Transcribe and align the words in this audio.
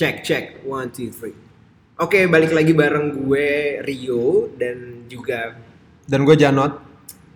Cek 0.00 0.24
cek 0.24 0.44
one 0.64 0.88
two 0.88 1.12
three. 1.12 1.36
Oke 2.00 2.24
balik 2.24 2.56
lagi 2.56 2.72
bareng 2.72 3.20
gue 3.20 3.84
Rio 3.84 4.48
dan 4.56 5.04
juga 5.12 5.60
Dan 6.08 6.24
gue 6.24 6.40
Janot. 6.40 6.80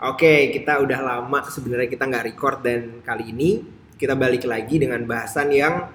Oke 0.01 0.49
kita 0.49 0.81
udah 0.81 0.97
lama 1.05 1.45
sebenarnya 1.45 1.93
kita 1.93 2.09
nggak 2.09 2.25
record 2.33 2.65
dan 2.65 3.05
kali 3.05 3.37
ini 3.37 3.61
kita 4.01 4.17
balik 4.17 4.49
lagi 4.49 4.81
dengan 4.81 5.05
bahasan 5.05 5.53
yang 5.53 5.93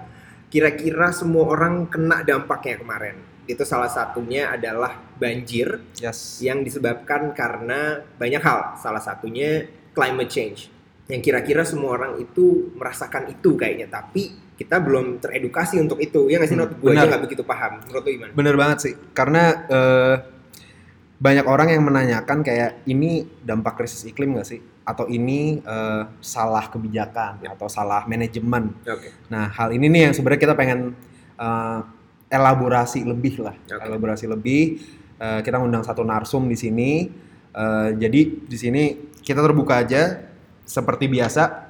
kira-kira 0.54 1.10
semua 1.10 1.58
orang 1.58 1.90
kena 1.90 2.22
dampaknya 2.22 2.86
kemarin. 2.86 3.18
Itu 3.50 3.66
salah 3.66 3.90
satunya 3.90 4.54
adalah 4.54 4.94
banjir 5.18 5.82
Yes. 5.98 6.38
yang 6.38 6.62
disebabkan 6.62 7.34
karena 7.34 8.06
banyak 8.22 8.46
hal. 8.46 8.78
Salah 8.78 9.02
satunya 9.02 9.66
climate 9.98 10.30
change. 10.30 10.70
Yang 11.10 11.34
kira-kira 11.34 11.66
semua 11.66 11.98
orang 11.98 12.22
itu 12.22 12.70
merasakan 12.78 13.34
itu 13.34 13.58
kayaknya, 13.58 13.90
tapi 13.90 14.49
kita 14.60 14.76
belum 14.84 15.24
teredukasi 15.24 15.80
untuk 15.80 16.04
itu. 16.04 16.28
Ya 16.28 16.36
nggak 16.36 16.52
sih, 16.52 16.58
Hmm? 16.60 16.76
Gue 16.84 16.92
aja 16.92 17.08
nggak 17.08 17.24
begitu 17.24 17.48
paham. 17.48 17.80
Menurut 17.88 18.04
lo 18.04 18.10
gimana? 18.12 18.32
Bener 18.36 18.56
banget 18.60 18.78
sih. 18.84 18.94
Karena 19.16 19.44
eh, 19.72 20.16
banyak 21.20 21.46
orang 21.48 21.72
yang 21.72 21.84
menanyakan 21.88 22.44
kayak 22.44 22.84
ini 22.84 23.24
dampak 23.44 23.80
krisis 23.80 24.04
iklim 24.04 24.36
gak 24.36 24.48
sih? 24.52 24.60
Atau 24.84 25.08
ini 25.08 25.64
eh, 25.64 26.04
salah 26.20 26.68
kebijakan 26.68 27.40
atau 27.48 27.72
salah 27.72 28.04
manajemen. 28.04 28.76
Oke. 28.84 29.16
Nah 29.32 29.48
hal 29.48 29.72
ini 29.72 29.88
nih 29.88 30.12
yang 30.12 30.14
sebenarnya 30.14 30.52
kita 30.52 30.56
pengen 30.60 30.92
eh, 31.40 31.80
elaborasi 32.28 33.08
lebih 33.08 33.40
lah. 33.40 33.56
Oke. 33.56 33.80
Elaborasi 33.80 34.28
lebih. 34.28 34.84
Eh, 35.20 35.40
kita 35.40 35.56
ngundang 35.56 35.88
satu 35.88 36.04
narsum 36.04 36.52
di 36.52 36.60
sini. 36.60 37.08
Eh, 37.56 37.90
jadi 37.96 38.22
di 38.44 38.58
sini 38.60 38.84
kita 39.24 39.40
terbuka 39.40 39.80
aja 39.80 40.20
seperti 40.68 41.08
biasa. 41.08 41.69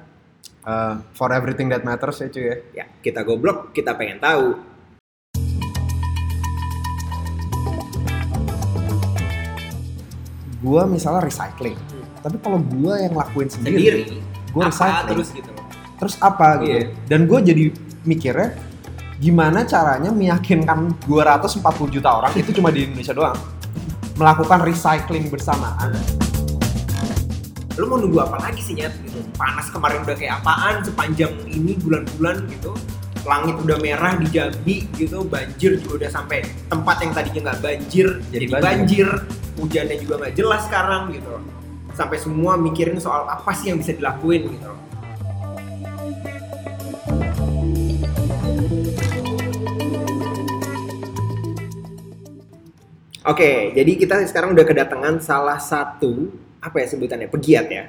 Eh, 0.66 0.94
for 1.14 1.30
everything 1.32 1.68
that 1.68 1.84
matters 1.84 2.20
ya 2.20 2.28
cuy 2.28 2.44
ya. 2.44 2.56
Ya, 2.72 2.84
kita 3.00 3.24
goblok, 3.24 3.72
kita 3.72 3.96
pengen 3.96 4.20
tahu. 4.20 4.56
Gua 10.60 10.84
misalnya 10.84 11.24
recycling. 11.24 11.76
Tapi 12.20 12.36
kalau 12.44 12.60
gua 12.60 13.00
yang 13.00 13.16
lakuin 13.16 13.48
sendiri, 13.48 14.04
Sendiri, 14.04 14.20
gua 14.52 14.68
apa 14.68 14.72
recycling. 14.76 15.08
terus 15.16 15.30
gitu 15.32 15.50
terus 16.00 16.16
apa 16.24 16.64
gitu. 16.64 16.72
Iya. 16.72 16.82
Dan 17.06 17.28
gue 17.28 17.38
jadi 17.44 17.64
mikirnya 18.08 18.56
gimana 19.20 19.68
caranya 19.68 20.08
meyakinkan 20.08 20.96
240 21.04 21.60
juta 21.92 22.08
orang 22.08 22.32
itu 22.32 22.56
cuma 22.56 22.72
di 22.72 22.88
Indonesia 22.88 23.12
doang 23.12 23.36
melakukan 24.16 24.64
recycling 24.64 25.28
bersamaan. 25.28 25.92
Lo 27.80 27.88
mau 27.88 27.96
nunggu 27.96 28.20
apa 28.20 28.36
lagi 28.44 28.60
sih, 28.60 28.76
Nyet? 28.76 28.92
Gitu. 29.00 29.24
Panas 29.40 29.72
kemarin 29.72 30.04
udah 30.04 30.12
kayak 30.12 30.44
apaan 30.44 30.84
sepanjang 30.84 31.32
ini 31.48 31.80
bulan-bulan 31.80 32.44
gitu. 32.52 32.76
Langit 33.24 33.56
udah 33.56 33.76
merah 33.80 34.16
di 34.20 34.28
Jambi 34.28 34.84
gitu, 34.96 35.24
banjir 35.24 35.80
juga 35.80 36.04
udah 36.04 36.10
sampai 36.12 36.44
tempat 36.68 36.96
yang 37.00 37.12
tadinya 37.16 37.40
nggak 37.52 37.60
banjir 37.64 38.06
jadi, 38.28 38.44
Jadi 38.44 38.46
banjir. 38.52 39.08
banjir. 39.08 39.08
hujannya 39.60 39.96
juga 40.00 40.14
nggak 40.24 40.34
jelas 40.40 40.60
sekarang 40.68 41.02
gitu. 41.12 41.36
Sampai 41.92 42.16
semua 42.16 42.56
mikirin 42.56 42.96
soal 42.96 43.28
apa 43.28 43.52
sih 43.52 43.68
yang 43.72 43.76
bisa 43.80 43.92
dilakuin 43.92 44.48
gitu. 44.56 44.72
Oke, 53.20 53.76
jadi 53.76 53.92
kita 53.94 54.24
sekarang 54.24 54.56
udah 54.56 54.64
kedatangan 54.64 55.20
salah 55.20 55.60
satu 55.60 56.32
apa 56.56 56.80
ya 56.80 56.86
sebutannya 56.88 57.28
pegiat 57.28 57.66
ya, 57.68 57.84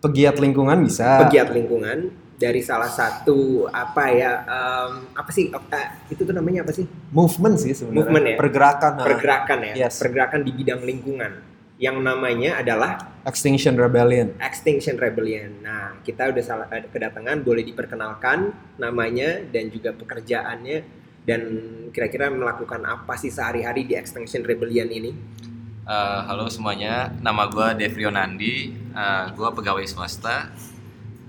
Pegiat 0.00 0.40
lingkungan 0.40 0.80
bisa. 0.80 1.20
pegiat 1.20 1.52
lingkungan 1.52 2.08
dari 2.40 2.64
salah 2.64 2.88
satu 2.88 3.68
apa 3.68 4.04
ya 4.08 4.32
em, 4.40 5.12
apa 5.12 5.28
sih 5.28 5.52
eh, 5.52 5.88
itu 6.08 6.24
tuh 6.24 6.32
namanya 6.32 6.64
apa 6.64 6.72
sih 6.72 6.88
Movement 7.12 7.60
sih 7.60 7.76
sebenarnya. 7.76 8.00
Movement 8.00 8.24
ya? 8.24 8.36
Pergerakan. 8.40 8.92
nah. 8.96 9.04
pergerakan 9.04 9.58
ya 9.60 9.74
Yes. 9.76 10.00
pergerakan 10.00 10.40
di 10.40 10.52
bidang 10.56 10.80
lingkungan 10.80 11.32
yang 11.76 12.00
namanya 12.00 12.56
adalah 12.56 12.96
Extinction 13.28 13.76
Rebellion. 13.76 14.32
Extinction 14.40 14.96
Rebellion. 14.96 15.60
Nah 15.60 16.00
kita 16.00 16.32
udah 16.32 16.40
salah 16.40 16.66
eh, 16.72 16.88
kedatangan 16.88 17.44
boleh 17.44 17.60
diperkenalkan 17.60 18.52
namanya 18.76 19.44
dan 19.44 19.68
juga 19.68 19.92
pekerjaannya 19.92 20.99
dan 21.24 21.40
kira-kira 21.92 22.32
melakukan 22.32 22.80
apa 22.86 23.14
sih 23.20 23.28
sehari-hari 23.28 23.84
di 23.84 23.94
Extinction 23.98 24.42
Rebellion 24.46 24.88
ini? 24.88 25.12
Eh, 25.90 26.20
halo 26.30 26.46
semuanya, 26.46 27.10
nama 27.18 27.50
gue 27.50 27.82
Devrio 27.82 28.14
Nandi, 28.14 28.70
gue 29.34 29.48
pegawai 29.58 29.82
swasta. 29.90 30.48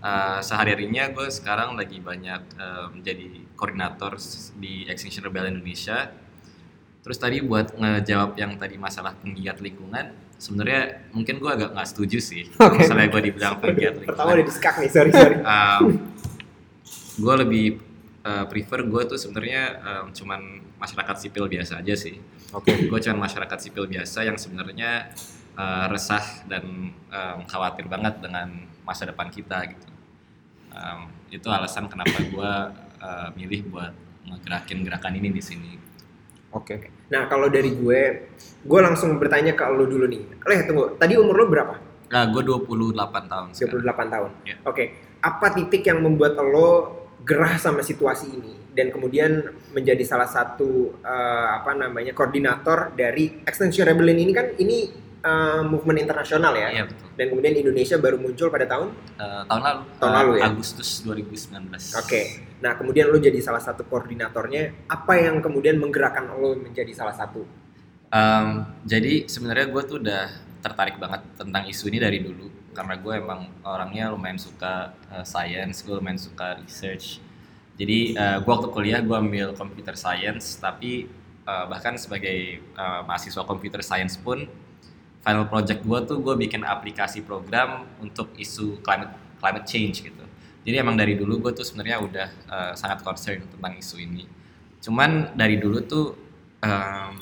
Eh, 0.01 0.40
sehari-harinya 0.41 1.13
gue 1.13 1.30
sekarang 1.30 1.78
lagi 1.78 1.97
banyak 2.01 2.41
eh, 2.57 2.85
menjadi 2.94 3.25
koordinator 3.57 4.18
di 4.57 4.85
Extinction 4.85 5.25
Rebellion 5.25 5.57
Indonesia. 5.62 6.09
Terus 7.01 7.18
tadi 7.18 7.41
buat 7.41 7.74
ngejawab 7.74 8.38
yang 8.38 8.62
tadi 8.62 8.78
masalah 8.78 9.18
penggiat 9.18 9.57
lingkungan, 9.57 10.13
sebenarnya 10.38 11.09
mungkin 11.09 11.41
gue 11.41 11.50
agak 11.50 11.74
nggak 11.74 11.90
setuju 11.90 12.22
sih. 12.22 12.46
Oke. 12.62 12.85
Misalnya 12.85 13.09
gue 13.09 13.22
dibilang 13.34 13.57
penggiat 13.57 13.97
Pertama 14.06 14.38
udah 14.38 14.46
lingkungan. 14.46 14.46
diskak 14.46 14.75
nih, 14.78 14.90
sorry 14.94 15.09
sorry. 15.09 15.38
gue 17.22 17.35
lebih 17.46 17.66
eh, 18.26 18.46
prefer 18.50 18.86
gue 18.86 19.02
tuh 19.09 19.18
sebenarnya 19.18 19.64
eh, 19.82 20.06
cuman 20.14 20.42
masyarakat 20.78 21.16
sipil 21.18 21.46
biasa 21.50 21.82
aja 21.82 21.94
sih 21.98 22.18
Oke. 22.52 22.76
gue 22.90 23.00
cuman 23.00 23.26
masyarakat 23.26 23.59
sipil 23.59 23.88
biasa 23.88 24.28
yang 24.28 24.36
sebenarnya 24.36 25.14
uh, 25.56 25.86
resah 25.92 26.24
dan 26.48 26.64
um, 26.92 27.40
khawatir 27.48 27.88
banget 27.88 28.20
dengan 28.20 28.68
masa 28.84 29.08
depan 29.08 29.28
kita 29.31 29.72
gitu. 29.72 29.88
Um, 30.72 31.12
itu 31.31 31.48
alasan 31.52 31.88
kenapa 31.92 32.16
gue 32.24 32.52
uh, 33.04 33.30
milih 33.36 33.68
buat 33.72 33.94
ngegerakin 34.28 34.84
gerakan 34.88 35.14
ini 35.20 35.30
di 35.31 35.44
sini. 35.44 35.72
Oke. 36.52 36.92
Nah 37.12 37.28
kalau 37.28 37.48
dari 37.48 37.72
gue, 37.72 38.02
gue 38.64 38.80
langsung 38.84 39.16
bertanya 39.20 39.56
ke 39.56 39.64
lo 39.68 39.88
dulu 39.88 40.08
nih. 40.08 40.24
Leh 40.48 40.60
tunggu, 40.68 40.96
tadi 41.00 41.16
umur 41.16 41.36
lo 41.44 41.46
berapa? 41.48 41.76
Nah, 42.12 42.28
gue 42.28 42.44
28 42.44 43.31
tahun 43.31 43.48
28 43.56 43.56
sekarang. 43.56 44.10
tahun. 44.12 44.31
Iya. 44.44 44.56
Oke, 44.68 44.84
apa 45.24 45.48
titik 45.56 45.88
yang 45.88 46.04
membuat 46.04 46.36
lo 46.44 47.00
gerah 47.22 47.56
sama 47.62 47.86
situasi 47.86 48.28
ini 48.34 48.54
dan 48.72 48.90
kemudian 48.90 49.52
menjadi 49.76 50.02
salah 50.08 50.28
satu 50.28 50.96
eh, 51.04 51.50
apa 51.62 51.76
namanya 51.76 52.16
koordinator 52.16 52.96
dari 52.96 53.44
Extinction 53.44 53.84
Rebellion 53.84 54.20
ini 54.20 54.32
kan 54.32 54.48
ini 54.58 54.78
eh, 55.22 55.62
movement 55.64 56.00
internasional 56.02 56.56
ya. 56.56 56.68
Iya 56.72 56.84
betul. 56.88 57.08
Dan 57.20 57.26
kemudian 57.30 57.54
Indonesia 57.54 57.96
baru 58.00 58.18
muncul 58.18 58.48
pada 58.50 58.66
tahun. 58.66 58.90
Uh, 59.20 59.44
tahun 59.46 59.62
lalu. 59.62 59.81
Tahun 60.02 60.12
uh, 60.12 60.18
lalu 60.18 60.31
ya? 60.40 60.44
Agustus 60.50 60.90
2019. 61.06 62.02
Oke. 62.02 62.22
Nah 62.64 62.74
kemudian 62.80 63.06
lo 63.12 63.22
jadi 63.22 63.38
salah 63.44 63.62
satu 63.62 63.86
koordinatornya. 63.86 64.90
Apa 64.90 65.22
yang 65.22 65.44
kemudian 65.44 65.78
menggerakkan 65.78 66.31
lo 66.34 66.58
menjadi 66.58 66.90
salah 66.96 67.14
satu? 67.14 67.46
Um, 68.12 68.68
jadi 68.84 69.30
sebenarnya 69.30 69.72
gue 69.72 69.84
tuh 69.88 69.98
udah 70.04 70.24
tertarik 70.62 71.00
banget 71.00 71.22
tentang 71.40 71.64
isu 71.70 71.90
ini 71.90 71.98
dari 71.98 72.20
dulu 72.22 72.61
karena 72.72 72.96
gue 72.98 73.14
emang 73.20 73.52
orangnya 73.64 74.12
lumayan 74.12 74.40
suka 74.40 74.96
uh, 75.12 75.26
science, 75.28 75.84
gue 75.84 75.96
lumayan 75.96 76.20
suka 76.20 76.59
research. 76.64 77.20
Jadi 77.76 78.16
uh, 78.16 78.40
gue 78.44 78.52
waktu 78.52 78.70
kuliah 78.72 79.00
gue 79.00 79.16
ambil 79.16 79.54
computer 79.56 79.96
science, 79.96 80.59
tapi 80.59 81.08
uh, 81.48 81.66
bahkan 81.68 81.96
sebagai 81.96 82.64
uh, 82.76 83.04
mahasiswa 83.08 83.44
computer 83.44 83.81
science 83.84 84.16
pun 84.20 84.48
final 85.22 85.46
project 85.46 85.86
gue 85.86 86.00
tuh 86.10 86.18
gue 86.20 86.36
bikin 86.48 86.66
aplikasi 86.66 87.22
program 87.22 87.86
untuk 88.02 88.34
isu 88.36 88.81
climate 88.81 89.14
climate 89.38 89.68
change 89.70 90.02
gitu. 90.02 90.26
Jadi 90.62 90.76
emang 90.78 90.94
dari 90.94 91.18
dulu 91.18 91.50
gue 91.50 91.52
tuh 91.58 91.66
sebenarnya 91.66 91.98
udah 92.02 92.28
uh, 92.50 92.74
sangat 92.78 93.02
concern 93.02 93.42
tentang 93.50 93.74
isu 93.78 93.98
ini. 93.98 94.26
Cuman 94.81 95.34
dari 95.34 95.58
dulu 95.58 95.78
tuh 95.86 96.14
um, 96.62 97.14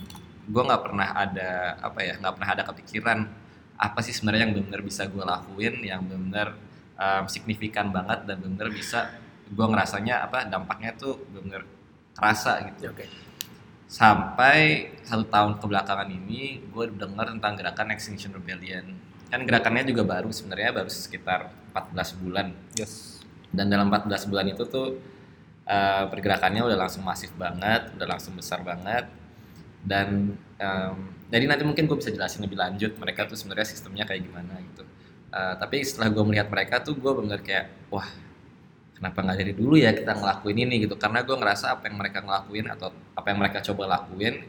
gue 0.49 0.63
nggak 0.65 0.81
pernah 0.81 1.07
ada 1.13 1.77
apa 1.79 1.99
ya 2.03 2.13
nggak 2.19 2.33
pernah 2.35 2.49
ada 2.51 2.63
kepikiran 2.67 3.19
apa 3.79 4.03
sih 4.03 4.11
sebenarnya 4.11 4.51
yang 4.51 4.55
benar 4.59 4.83
bisa 4.83 5.07
gue 5.07 5.23
lakuin 5.23 5.79
yang 5.81 6.03
benar 6.03 6.53
signifikan 7.31 7.95
banget 7.95 8.27
dan 8.27 8.43
benar 8.43 8.67
bisa 8.67 9.07
gue 9.47 9.65
ngerasanya 9.65 10.27
apa 10.27 10.43
dampaknya 10.45 10.91
tuh 10.93 11.15
benar 11.31 11.63
kerasa 12.11 12.59
gitu 12.67 12.91
Oke. 12.91 13.07
sampai 13.87 14.91
satu 15.01 15.23
tahun 15.25 15.57
kebelakangan 15.63 16.11
ini 16.11 16.59
gue 16.67 16.85
dengar 16.93 17.31
tentang 17.31 17.55
gerakan 17.55 17.95
Extinction 17.95 18.35
Rebellion 18.35 18.99
kan 19.31 19.41
gerakannya 19.47 19.87
juga 19.87 20.03
baru 20.03 20.29
sebenarnya 20.29 20.75
baru 20.75 20.91
sekitar 20.91 21.49
14 21.71 22.19
bulan 22.21 22.51
Yes. 22.75 23.23
dan 23.49 23.71
dalam 23.71 23.87
14 23.89 24.27
bulan 24.29 24.45
itu 24.51 24.67
tuh 24.67 24.99
eh, 25.65 26.03
pergerakannya 26.09 26.65
udah 26.65 26.77
langsung 26.77 27.05
masif 27.05 27.29
banget, 27.37 27.93
udah 27.95 28.07
langsung 28.09 28.33
besar 28.35 28.59
banget 28.65 29.05
dan 29.85 30.35
em, 30.59 30.97
jadi 31.29 31.45
nanti 31.45 31.63
mungkin 31.63 31.85
gue 31.85 31.97
bisa 31.97 32.09
jelasin 32.09 32.41
lebih 32.41 32.57
lanjut 32.57 32.97
mereka 32.97 33.29
tuh 33.29 33.37
sebenarnya 33.37 33.67
sistemnya 33.69 34.03
kayak 34.09 34.25
gimana 34.25 34.57
gitu. 34.65 34.83
Eh, 35.29 35.53
tapi 35.61 35.85
setelah 35.85 36.09
gue 36.09 36.23
melihat 36.25 36.49
mereka 36.49 36.81
tuh 36.81 36.97
gue 36.97 37.13
bener 37.21 37.37
kayak 37.45 37.69
wah 37.93 38.09
kenapa 38.97 39.21
nggak 39.21 39.37
dari 39.37 39.53
dulu 39.53 39.77
ya 39.77 39.93
kita 39.93 40.17
ngelakuin 40.17 40.57
ini 40.65 40.75
gitu 40.89 40.97
karena 40.97 41.21
gue 41.21 41.37
ngerasa 41.37 41.77
apa 41.77 41.85
yang 41.85 42.01
mereka 42.01 42.25
ngelakuin 42.25 42.65
atau 42.73 42.89
apa 43.13 43.27
yang 43.29 43.37
mereka 43.37 43.61
coba 43.61 43.83
lakuin 43.93 44.41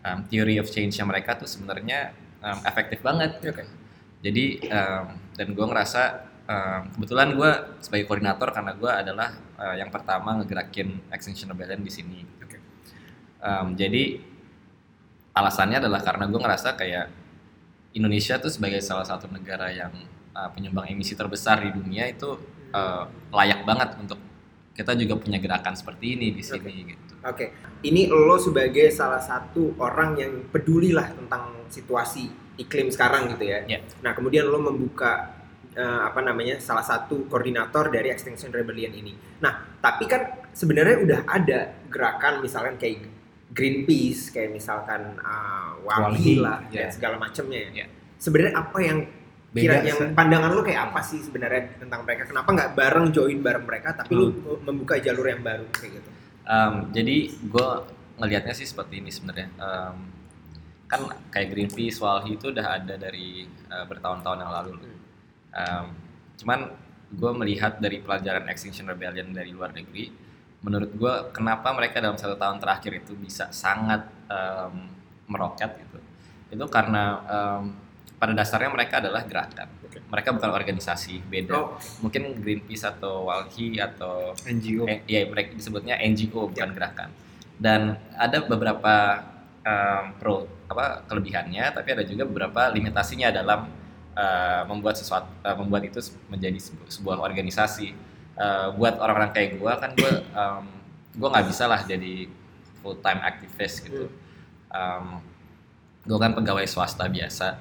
em, 0.00 0.18
theory 0.32 0.56
of 0.56 0.72
change-nya 0.72 1.04
mereka 1.04 1.36
tuh 1.36 1.44
sebenarnya 1.44 2.16
em, 2.40 2.58
efektif 2.64 3.04
banget. 3.04 3.36
Oke. 3.44 3.64
Jadi 4.24 4.72
em, 4.72 5.04
dan 5.36 5.48
gue 5.52 5.66
ngerasa 5.68 6.02
em, 6.48 6.82
kebetulan 6.96 7.28
gue 7.36 7.50
sebagai 7.84 8.08
koordinator 8.08 8.48
karena 8.56 8.72
gue 8.72 8.88
adalah 8.88 9.36
eh, 9.36 9.84
yang 9.84 9.92
pertama 9.92 10.40
ngegerakin 10.40 11.12
Extinction 11.12 11.52
Rebellion 11.52 11.84
di 11.84 11.92
sini. 11.92 12.24
Oke. 12.40 12.56
Um, 13.42 13.76
jadi 13.76 14.31
alasannya 15.32 15.80
adalah 15.80 16.00
karena 16.04 16.28
gue 16.28 16.40
ngerasa 16.40 16.76
kayak 16.76 17.06
Indonesia 17.92 18.40
tuh 18.40 18.52
sebagai 18.52 18.80
salah 18.80 19.04
satu 19.04 19.28
negara 19.28 19.68
yang 19.72 19.92
uh, 20.32 20.48
penyumbang 20.52 20.88
emisi 20.88 21.12
terbesar 21.12 21.60
di 21.64 21.70
dunia 21.72 22.08
itu 22.08 22.40
uh, 22.72 23.04
layak 23.32 23.64
banget 23.64 23.96
untuk 24.00 24.20
kita 24.72 24.96
juga 24.96 25.20
punya 25.20 25.36
gerakan 25.36 25.76
seperti 25.76 26.16
ini 26.16 26.32
di 26.32 26.40
sini 26.40 26.72
gitu. 26.88 27.12
Oke, 27.28 27.52
ini 27.84 28.08
lo 28.08 28.40
sebagai 28.40 28.88
salah 28.88 29.20
satu 29.20 29.76
orang 29.76 30.16
yang 30.16 30.32
peduli 30.48 30.96
lah 30.96 31.12
tentang 31.12 31.68
situasi 31.68 32.32
iklim 32.56 32.88
sekarang 32.88 33.36
gitu 33.36 33.44
ya. 33.52 33.68
Ya. 33.68 33.84
Nah, 34.00 34.16
kemudian 34.16 34.48
lo 34.48 34.56
membuka 34.58 35.36
eh, 35.76 36.00
apa 36.08 36.24
namanya 36.24 36.56
salah 36.56 36.82
satu 36.82 37.28
koordinator 37.28 37.92
dari 37.92 38.08
Extinction 38.08 38.48
Rebellion 38.48 38.96
ini. 38.96 39.12
Nah, 39.44 39.76
tapi 39.78 40.08
kan 40.08 40.48
sebenarnya 40.56 40.96
udah 41.04 41.20
ada 41.28 41.60
gerakan 41.92 42.40
misalkan 42.40 42.80
kayak 42.80 43.08
Greenpeace, 43.52 44.32
kayak 44.32 44.56
misalkan 44.56 45.20
uh, 45.20 45.76
Walhi 45.84 46.02
Walhi, 46.02 46.34
lah 46.40 46.58
dan 46.72 46.88
ya. 46.88 46.90
segala 46.90 47.20
macamnya 47.20 47.68
ya. 47.68 47.84
Ya. 47.84 47.86
Sebenarnya 48.16 48.54
apa 48.56 48.78
yang 48.80 48.98
kira 49.52 49.84
yang 49.84 50.16
pandangan 50.16 50.56
lo 50.56 50.64
kayak 50.64 50.88
apa 50.88 51.00
sih 51.04 51.20
sebenarnya 51.20 51.76
tentang 51.76 52.00
mereka? 52.08 52.24
Kenapa 52.24 52.48
nggak 52.48 52.70
bareng 52.72 53.06
join 53.12 53.38
bareng 53.44 53.64
mereka, 53.68 53.92
tapi 53.92 54.16
Hmm. 54.16 54.64
membuka 54.64 54.96
jalur 54.96 55.28
yang 55.28 55.44
baru 55.44 55.68
kayak 55.68 56.00
gitu? 56.00 56.10
Um, 56.48 56.74
jadi 56.96 57.16
gue 57.28 57.68
ngelihatnya 58.16 58.54
sih 58.56 58.64
seperti 58.64 59.04
ini 59.04 59.12
sebenarnya. 59.12 59.52
Um, 59.60 59.96
kan 60.88 61.00
kayak 61.28 61.52
Greenpeace, 61.52 62.00
Walhi 62.00 62.36
itu 62.40 62.48
udah 62.52 62.80
ada 62.80 62.96
dari 62.96 63.44
uh, 63.68 63.84
bertahun-tahun 63.84 64.38
yang 64.40 64.52
lalu. 64.52 64.72
Um, 65.52 65.86
cuman 66.40 66.60
gue 67.12 67.32
melihat 67.36 67.76
dari 67.76 68.00
pelajaran 68.00 68.48
Extinction 68.48 68.88
Rebellion 68.88 69.36
dari 69.36 69.52
luar 69.52 69.76
negeri, 69.76 70.08
menurut 70.62 70.90
gue 70.94 71.14
kenapa 71.34 71.74
mereka 71.74 71.98
dalam 71.98 72.14
satu 72.14 72.38
tahun 72.38 72.62
terakhir 72.62 73.02
itu 73.02 73.12
bisa 73.18 73.50
sangat 73.50 74.06
um, 74.30 74.86
meroket 75.26 75.74
gitu. 75.78 75.98
Itu 76.54 76.64
karena 76.70 77.18
um, 77.26 77.74
pada 78.22 78.38
dasarnya 78.38 78.70
mereka 78.70 79.02
adalah 79.02 79.26
gerakan. 79.26 79.66
Oke. 79.82 79.98
Mereka 80.06 80.28
bukan 80.38 80.50
organisasi, 80.54 81.26
beda. 81.26 81.58
Oh, 81.58 81.74
Mungkin 82.06 82.38
Greenpeace 82.38 82.86
atau 82.86 83.26
Walhi 83.26 83.82
atau 83.82 84.30
NGO. 84.46 84.86
Eh, 84.86 85.02
ya 85.10 85.26
mereka 85.26 85.58
disebutnya 85.58 85.98
NGO 85.98 86.46
bukan 86.46 86.70
gerakan. 86.70 87.10
Dan 87.58 87.98
ada 88.14 88.38
beberapa 88.46 88.94
um, 89.66 90.04
pro 90.22 90.34
apa 90.70 91.02
kelebihannya, 91.10 91.74
tapi 91.74 91.98
ada 91.98 92.06
juga 92.06 92.22
beberapa 92.24 92.70
limitasinya 92.70 93.34
dalam 93.34 93.68
uh, 94.14 94.62
membuat 94.70 94.96
sesuatu 94.96 95.28
uh, 95.42 95.56
membuat 95.58 95.90
itu 95.90 95.98
menjadi 96.30 96.58
sebu- 96.62 96.88
sebuah 96.88 97.18
organisasi. 97.20 98.11
Uh, 98.32 98.72
buat 98.80 98.96
orang-orang 98.96 99.30
kayak 99.36 99.50
gue 99.60 99.72
kan 99.76 99.90
gue 99.92 100.12
um, 100.32 100.64
gue 101.12 101.28
nggak 101.28 101.46
bisa 101.52 101.68
lah 101.68 101.84
jadi 101.84 102.26
full 102.80 102.96
time 103.04 103.20
aktivis 103.20 103.84
gitu. 103.84 104.08
Um, 104.72 105.20
gue 106.08 106.18
kan 106.18 106.32
pegawai 106.32 106.64
swasta 106.64 107.06
biasa. 107.06 107.60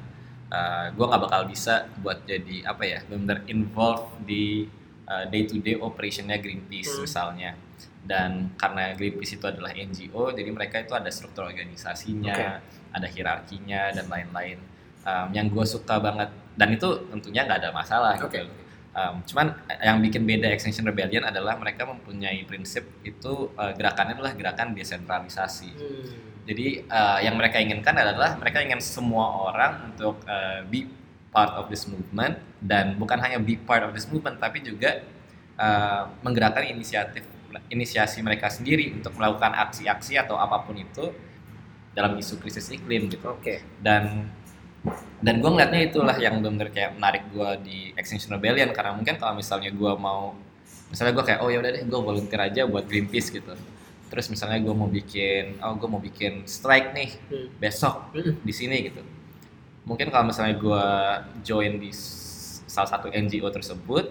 Uh, 0.52 0.92
gue 0.96 1.06
nggak 1.08 1.22
bakal 1.28 1.42
bisa 1.48 1.88
buat 2.00 2.24
jadi 2.24 2.68
apa 2.68 2.84
ya 2.84 3.00
benar 3.08 3.44
involved 3.48 4.12
di 4.24 4.68
day 5.28 5.44
to 5.44 5.60
day 5.60 5.76
operationnya 5.76 6.40
Greenpeace 6.40 6.96
Hmm. 6.96 7.04
misalnya 7.04 7.52
dan 8.08 8.48
karena 8.56 8.96
Greenpeace 8.96 9.36
itu 9.36 9.44
adalah 9.44 9.76
NGO 9.76 10.32
jadi 10.32 10.48
mereka 10.56 10.80
itu 10.80 10.96
ada 10.96 11.12
struktur 11.12 11.52
organisasinya 11.52 12.32
Oke. 12.32 12.48
ada 12.96 13.08
hierarkinya 13.12 13.92
dan 13.92 14.08
lain-lain 14.08 14.72
Um, 15.02 15.34
yang 15.34 15.50
gue 15.50 15.66
suka 15.66 15.98
banget 15.98 16.30
dan 16.54 16.78
itu 16.78 16.86
tentunya 17.10 17.42
nggak 17.42 17.58
ada 17.66 17.74
masalah 17.74 18.14
Oke. 18.22 18.38
gitu 18.38 18.46
Um, 18.92 19.24
cuman 19.24 19.56
yang 19.80 20.04
bikin 20.04 20.28
beda 20.28 20.52
Extinction 20.52 20.84
Rebellion 20.84 21.24
adalah 21.24 21.56
mereka 21.56 21.88
mempunyai 21.88 22.44
prinsip 22.44 22.84
itu 23.08 23.48
uh, 23.56 23.72
gerakannya 23.72 24.20
adalah 24.20 24.36
gerakan 24.36 24.76
desentralisasi 24.76 25.72
Hmm. 25.72 26.12
jadi 26.44 26.84
uh, 26.92 27.24
yang 27.24 27.40
mereka 27.40 27.64
inginkan 27.64 27.96
adalah 27.96 28.36
mereka 28.36 28.60
ingin 28.60 28.84
semua 28.84 29.48
orang 29.48 29.96
untuk 29.96 30.20
uh, 30.28 30.68
be 30.68 30.92
part 31.32 31.56
of 31.56 31.72
this 31.72 31.88
movement 31.88 32.36
dan 32.60 33.00
bukan 33.00 33.16
hanya 33.24 33.40
be 33.40 33.56
part 33.56 33.88
of 33.88 33.96
this 33.96 34.12
movement 34.12 34.36
tapi 34.44 34.60
juga 34.60 35.08
uh, 35.56 36.12
menggerakkan 36.20 36.68
inisiatif 36.68 37.24
inisiasi 37.72 38.20
mereka 38.20 38.52
sendiri 38.52 38.92
untuk 38.92 39.16
melakukan 39.16 39.56
aksi-aksi 39.56 40.20
atau 40.20 40.36
apa 40.36 40.68
pun 40.68 40.76
itu 40.76 41.16
dalam 41.96 42.20
isu 42.20 42.40
krisis 42.44 42.68
iklim 42.72 43.08
gitu 43.08 43.24
Oke. 43.32 43.64
dan 43.80 44.32
dan 45.22 45.38
gue 45.38 45.50
ngeliatnya 45.50 45.82
itulah 45.86 46.18
yang 46.18 46.42
benar 46.42 46.70
kayak 46.70 46.98
menarik 46.98 47.24
gue 47.30 47.50
di 47.62 47.78
Extinction 47.94 48.34
Rebellion 48.34 48.74
karena 48.74 48.92
mungkin 48.92 49.16
kalau 49.16 49.38
misalnya 49.38 49.70
gue 49.70 49.94
mau 49.96 50.34
misalnya 50.90 51.14
gue 51.14 51.24
kayak 51.24 51.40
oh 51.40 51.48
ya 51.48 51.62
udah 51.62 51.72
deh 51.72 51.84
gue 51.86 52.00
volunteer 52.02 52.42
aja 52.42 52.66
buat 52.66 52.90
Greenpeace 52.90 53.30
gitu 53.30 53.54
terus 54.10 54.26
misalnya 54.28 54.58
gue 54.58 54.74
mau 54.74 54.90
bikin 54.90 55.62
oh 55.62 55.78
gue 55.78 55.88
mau 55.88 56.02
bikin 56.02 56.44
strike 56.46 56.92
nih 56.92 57.10
Hmm. 57.30 57.48
besok 57.58 58.10
Hmm. 58.12 58.34
di 58.42 58.50
sini 58.52 58.90
gitu 58.90 59.02
mungkin 59.84 60.10
kalau 60.10 60.26
misalnya 60.26 60.58
gue 60.58 60.84
join 61.42 61.78
di 61.78 61.94
salah 62.66 62.90
satu 62.90 63.08
NGO 63.08 63.48
tersebut 63.48 64.06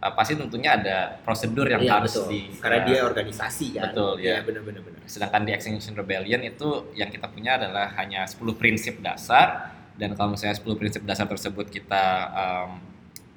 uh, 0.00 0.12
pasti 0.12 0.34
tentunya 0.34 0.74
ada 0.74 1.20
prosedur 1.20 1.66
yang 1.66 1.80
Iya, 1.80 1.92
harus 1.98 2.12
betul. 2.16 2.28
di 2.30 2.40
karena 2.56 2.78
uh, 2.78 2.84
dia 2.84 2.98
organisasi 3.02 3.66
kan. 3.74 3.82
betul, 3.90 4.12
Iya, 4.18 4.32
ya. 4.32 4.38
benar-benar 4.40 4.80
benar. 4.80 5.00
sedangkan 5.04 5.42
di 5.44 5.50
Extinction 5.52 5.94
Rebellion 5.94 6.40
itu 6.40 6.68
yang 6.92 7.08
kita 7.08 7.28
punya 7.28 7.56
adalah 7.56 7.92
hanya 7.94 8.24
10 8.24 8.40
prinsip 8.54 8.98
dasar 9.00 9.73
dan 9.94 10.12
kalau 10.12 10.34
misalnya 10.34 10.54
10 10.54 10.74
prinsip 10.74 11.02
dasar 11.02 11.24
tersebut 11.24 11.66
kita 11.66 12.04
um, 12.30 12.70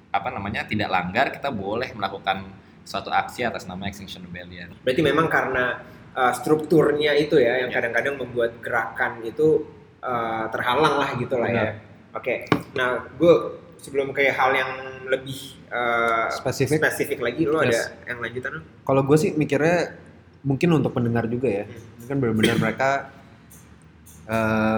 apa 0.09 0.30
namanya 0.31 0.65
tidak 0.65 0.89
langgar 0.89 1.30
kita 1.30 1.50
boleh 1.50 1.94
melakukan 1.94 2.50
suatu 2.81 3.12
aksi 3.12 3.44
atas 3.44 3.68
nama 3.68 3.86
Extinction 3.86 4.24
Rebellion 4.24 4.71
Berarti 4.81 5.01
memang 5.01 5.27
karena 5.27 5.83
uh, 6.15 6.31
strukturnya 6.31 7.13
itu 7.13 7.38
ya 7.38 7.62
yang 7.62 7.69
Ya. 7.69 7.75
kadang-kadang 7.77 8.15
membuat 8.15 8.57
gerakan 8.57 9.21
itu 9.21 9.68
uh, 10.00 10.48
terhalang 10.50 10.95
lah 10.98 11.09
gitu 11.13 11.36
lah 11.36 11.50
ya. 11.51 11.68
Oke. 12.15 12.48
Nah, 12.74 13.06
gue 13.13 13.33
sebelum 13.77 14.09
ke 14.09 14.31
hal 14.31 14.56
yang 14.56 14.71
lebih 15.06 15.59
uh, 15.69 16.31
Spesifik. 16.31 16.80
spesifik 16.81 17.19
lagi, 17.21 17.44
lo 17.45 17.62
Yes. 17.62 17.92
ada 17.94 18.09
yang 18.09 18.19
lanjutan? 18.24 18.63
Kalau 18.81 19.01
gue 19.04 19.18
sih 19.19 19.36
mikirnya 19.36 19.94
mungkin 20.42 20.69
untuk 20.74 20.95
pendengar 20.95 21.27
juga 21.27 21.51
ya, 21.51 21.65
Hmm. 21.68 21.83
mungkin 22.01 22.15
benar-benar 22.24 22.57
mereka 22.57 22.89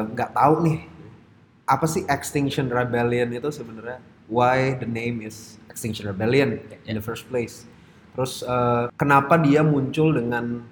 nggak 0.09 0.31
tahu 0.31 0.55
nih 0.61 0.77
apa 1.69 1.85
sih 1.85 2.01
Extinction 2.09 2.65
Rebellion 2.73 3.29
itu 3.29 3.53
sebenarnya. 3.53 4.01
Why 4.25 4.73
the 4.81 4.89
name 4.89 5.21
is 5.21 5.61
Extinction 5.69 6.09
Rebellion 6.09 6.57
in 6.89 6.97
the 6.97 7.03
first 7.05 7.29
place. 7.29 7.69
Terus 8.17 8.41
eh, 8.41 8.89
kenapa 8.97 9.37
dia 9.37 9.61
muncul 9.61 10.17
dengan 10.17 10.65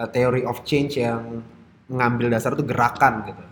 eh, 0.00 0.08
theory 0.08 0.48
of 0.48 0.64
change 0.64 0.96
yang 0.96 1.44
mengambil 1.92 2.32
dasar 2.32 2.56
itu 2.56 2.64
gerakan 2.64 3.28
gitu. 3.28 3.44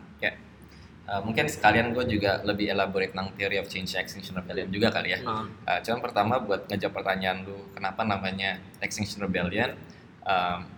Uh, 1.10 1.18
mungkin 1.26 1.50
sekalian 1.50 1.90
gue 1.90 2.06
juga 2.06 2.38
lebih 2.46 2.70
elaborate 2.70 3.10
tentang 3.10 3.34
theory 3.34 3.58
of 3.58 3.66
change 3.66 3.98
Extinction 3.98 4.38
Rebellion 4.38 4.70
juga 4.70 4.94
kali 4.94 5.10
ya 5.10 5.18
Hmm. 5.18 5.50
Uh, 5.66 5.82
cuman 5.82 5.98
pertama 5.98 6.38
buat 6.38 6.70
ngejawab 6.70 7.02
pertanyaan 7.02 7.42
lu 7.42 7.66
kenapa 7.74 8.06
namanya 8.06 8.62
Extinction 8.78 9.18
Rebellion 9.18 9.74
um, 10.22 10.70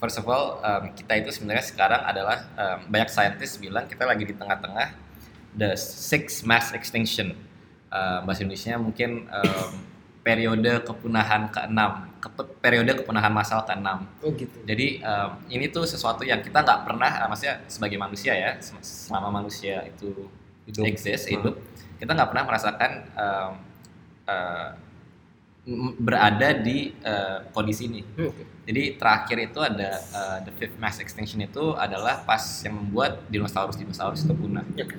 first 0.00 0.16
of 0.16 0.24
all 0.24 0.56
um, 0.64 0.96
kita 0.96 1.20
itu 1.20 1.36
sebenarnya 1.36 1.68
sekarang 1.68 2.00
adalah 2.00 2.48
um, 2.56 2.88
banyak 2.88 3.12
scientist 3.12 3.60
bilang 3.60 3.84
kita 3.84 4.08
lagi 4.08 4.24
di 4.24 4.32
tengah-tengah 4.32 4.88
the 5.54 5.76
six 5.76 6.42
mass 6.42 6.72
extinction 6.72 7.34
Uh, 7.92 8.24
bahasa 8.24 8.40
Indonesia 8.40 8.72
mungkin 8.80 9.28
um, 9.28 9.70
periode 10.24 10.80
kepunahan 10.80 11.52
keenam 11.52 12.08
ke- 12.24 12.48
periode 12.56 12.96
kepunahan 12.96 13.28
massal 13.28 13.60
keenam 13.68 14.08
Oh 14.24 14.32
gitu. 14.32 14.64
jadi 14.64 14.96
um, 15.04 15.36
ini 15.52 15.68
tuh 15.68 15.84
sesuatu 15.84 16.24
yang 16.24 16.40
kita 16.40 16.64
nggak 16.64 16.88
pernah, 16.88 17.20
uh, 17.20 17.28
maksudnya 17.28 17.60
sebagai 17.68 18.00
manusia 18.00 18.32
ya, 18.32 18.56
sel- 18.64 18.80
selama 18.80 19.44
manusia 19.44 19.84
itu 19.84 20.08
Hidup. 20.64 20.88
exist, 20.88 21.28
Hmm. 21.28 21.36
hidup, 21.36 21.54
kita 22.00 22.16
nggak 22.16 22.28
pernah 22.32 22.44
merasakan 22.48 22.90
um, 23.12 23.52
uh, 24.24 24.68
berada 26.00 26.48
di 26.56 26.96
uh, 27.04 27.44
kondisi 27.52 27.92
ini. 27.92 28.00
Hmm. 28.16 28.32
Jadi 28.64 28.96
terakhir 28.96 29.36
itu 29.52 29.60
ada 29.60 30.00
uh, 30.16 30.38
the 30.42 30.52
fifth 30.56 30.80
mass 30.80 30.96
extinction 30.96 31.44
itu 31.44 31.76
adalah 31.76 32.24
pas 32.24 32.40
yang 32.64 32.80
membuat 32.80 33.20
dinosaurus-dinosaurus 33.28 34.24
itu 34.24 34.32
punah. 34.32 34.64
Oke. 34.64 34.96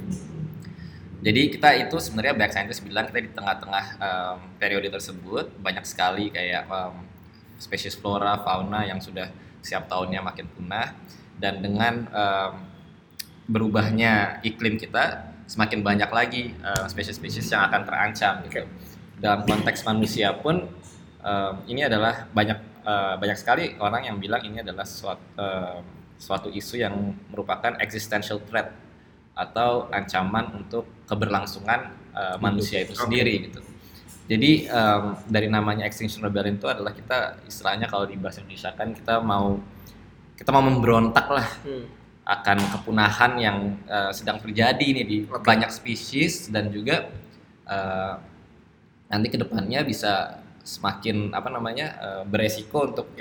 Jadi 1.23 1.55
kita 1.55 1.71
itu 1.79 1.95
sebenarnya 2.03 2.35
banyak 2.35 2.51
scientist 2.51 2.83
bilang 2.83 3.07
kita 3.07 3.23
di 3.23 3.31
tengah-tengah 3.31 3.85
um, 3.95 4.37
periode 4.59 4.91
tersebut 4.91 5.55
banyak 5.63 5.87
sekali 5.87 6.27
kayak 6.27 6.67
um, 6.67 6.99
spesies 7.55 7.95
flora, 7.95 8.43
fauna 8.43 8.83
yang 8.83 8.99
sudah 8.99 9.31
siap 9.63 9.87
tahunnya 9.87 10.19
makin 10.19 10.51
punah 10.51 10.91
dan 11.39 11.63
dengan 11.63 12.11
um, 12.11 12.53
berubahnya 13.47 14.43
iklim 14.43 14.75
kita 14.75 15.31
semakin 15.47 15.79
banyak 15.79 16.11
lagi 16.11 16.43
uh, 16.59 16.91
spesies-spesies 16.91 17.47
yang 17.47 17.71
akan 17.71 17.87
terancam 17.87 18.43
gitu. 18.51 18.67
Dalam 19.15 19.47
konteks 19.47 19.87
manusia 19.87 20.35
pun 20.35 20.67
um, 21.23 21.53
ini 21.71 21.87
adalah 21.87 22.27
banyak 22.35 22.59
uh, 22.83 23.15
banyak 23.15 23.39
sekali 23.39 23.79
orang 23.79 24.11
yang 24.11 24.19
bilang 24.19 24.43
ini 24.43 24.59
adalah 24.59 24.83
suatu 24.83 25.23
um, 25.39 25.83
suatu 26.19 26.47
isu 26.51 26.83
yang 26.83 27.15
merupakan 27.31 27.79
existential 27.79 28.43
threat 28.43 28.82
atau 29.33 29.89
ancaman 29.89 30.53
untuk 30.55 30.85
keberlangsungan 31.05 31.81
uh, 32.13 32.37
manusia 32.37 32.81
itu 32.81 32.93
sendiri 32.93 33.49
gitu. 33.49 33.59
Jadi 34.23 34.71
um, 34.71 35.19
dari 35.27 35.49
namanya 35.49 35.83
Extinction 35.83 36.23
Rebellion 36.23 36.55
itu 36.55 36.69
adalah 36.69 36.95
kita 36.95 37.43
istilahnya 37.43 37.85
kalau 37.85 38.07
di 38.07 38.15
bahasa 38.15 38.39
Indonesia 38.39 38.71
kan 38.71 38.93
kita 38.93 39.19
mau 39.19 39.59
kita 40.33 40.49
mau 40.49 40.63
memberontak 40.63 41.27
lah 41.27 41.47
Hmm. 41.61 41.85
akan 42.23 42.55
kepunahan 42.71 43.35
yang 43.35 43.57
eh, 43.83 44.11
sedang 44.15 44.39
terjadi 44.39 44.79
nih 44.79 45.03
di 45.03 45.17
Oke. 45.27 45.43
banyak 45.43 45.67
spesies 45.67 46.47
dan 46.47 46.71
juga 46.71 47.11
eh, 47.67 48.13
nanti 49.11 49.27
ke 49.27 49.35
depannya 49.35 49.83
bisa 49.83 50.39
semakin 50.63 51.35
apa 51.35 51.51
namanya 51.51 51.87
eh, 51.99 52.23
beresiko 52.23 52.87
untuk 52.87 53.11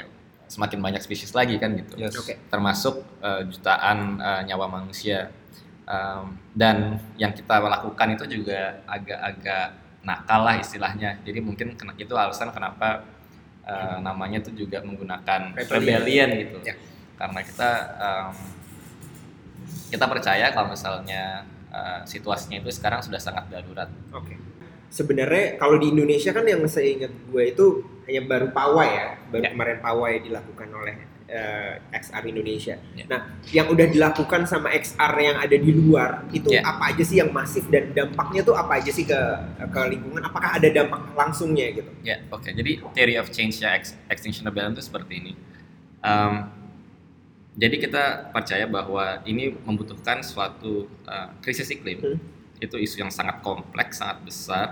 semakin 0.47 0.79
banyak 0.79 1.03
spesies 1.03 1.35
lagi 1.35 1.59
kan 1.59 1.75
gitu 1.75 1.99
Yes. 1.99 2.15
Oke. 2.15 2.39
termasuk 2.47 3.03
eh, 3.19 3.43
jutaan 3.51 4.23
eh, 4.23 4.43
nyawa 4.47 4.71
manusia 4.71 5.35
Um, 5.83 6.39
dan 6.55 7.03
yang 7.19 7.35
kita 7.35 7.59
lakukan 7.59 8.15
itu 8.15 8.39
juga 8.39 8.81
agak-agak 8.87 9.75
nakal 10.07 10.47
lah 10.47 10.55
istilahnya 10.55 11.19
jadi 11.27 11.43
mungkin 11.43 11.75
itu 11.99 12.15
alasan 12.15 12.55
kenapa 12.55 13.03
eh, 13.67 13.99
namanya 13.99 14.39
itu 14.43 14.67
juga 14.67 14.79
menggunakan 14.83 15.55
Rebellion. 15.59 15.71
rebellion 16.03 16.29
gitu 16.39 16.57
Ya. 16.63 16.75
karena 17.19 17.41
kita 17.43 17.71
um, 17.99 18.35
kita 19.91 20.05
percaya 20.09 20.47
kalau 20.51 20.73
misalnya 20.73 21.45
uh, 21.69 22.01
situasinya 22.07 22.59
itu 22.63 22.71
sekarang 22.73 23.05
sudah 23.05 23.21
sangat 23.21 23.45
darurat. 23.53 23.91
Oke. 24.11 24.41
Sebenarnya 24.89 25.57
kalau 25.61 25.77
di 25.81 25.93
Indonesia 25.93 26.33
kan 26.33 26.45
yang 26.45 26.65
saya 26.69 26.89
ingat 26.97 27.13
gue 27.13 27.43
itu 27.49 27.65
hanya 28.09 28.23
baru 28.29 28.49
pawai 28.53 28.89
ya, 28.89 29.09
baru 29.29 29.43
Ya. 29.45 29.51
kemarin 29.53 29.79
pawai 29.81 30.15
dilakukan 30.21 30.69
oleh 30.73 30.97
eh, 31.33 31.81
XR 31.97 32.29
Indonesia. 32.29 32.77
Ya. 32.93 33.05
Nah, 33.09 33.21
yang 33.49 33.73
udah 33.73 33.89
dilakukan 33.89 34.45
sama 34.45 34.69
XR 34.77 35.13
yang 35.17 35.37
ada 35.41 35.57
di 35.57 35.73
luar 35.73 36.29
itu 36.29 36.53
Ya. 36.53 36.61
apa 36.69 36.93
aja 36.93 37.01
sih 37.01 37.17
yang 37.17 37.33
masif 37.33 37.65
dan 37.73 37.97
dampaknya 37.97 38.45
tuh 38.45 38.53
apa 38.53 38.77
aja 38.77 38.93
sih 38.93 39.09
ke 39.09 39.17
ke 39.73 39.81
lingkungan? 39.89 40.21
Apakah 40.21 40.61
ada 40.61 40.69
dampak 40.69 41.01
langsungnya 41.17 41.73
gitu? 41.73 41.89
Ya, 42.05 42.21
oke. 42.29 42.53
Jadi 42.53 42.85
theory 42.93 43.17
of 43.17 43.33
change 43.33 43.65
ya 43.65 43.73
Ex- 43.73 43.97
Extinction 44.13 44.45
Rebellion 44.45 44.77
itu 44.77 44.85
seperti 44.85 45.13
ini. 45.17 45.33
Um, 46.05 46.53
jadi 47.53 47.77
kita 47.81 48.05
percaya 48.33 48.65
bahwa 48.65 49.21
ini 49.29 49.53
membutuhkan 49.65 50.25
suatu 50.25 50.89
uh, 51.05 51.29
krisis 51.45 51.69
iklim. 51.69 52.01
Hmm. 52.01 52.19
Itu 52.61 52.79
isu 52.81 53.03
yang 53.03 53.13
sangat 53.13 53.41
kompleks, 53.45 54.01
sangat 54.01 54.25
besar. 54.25 54.67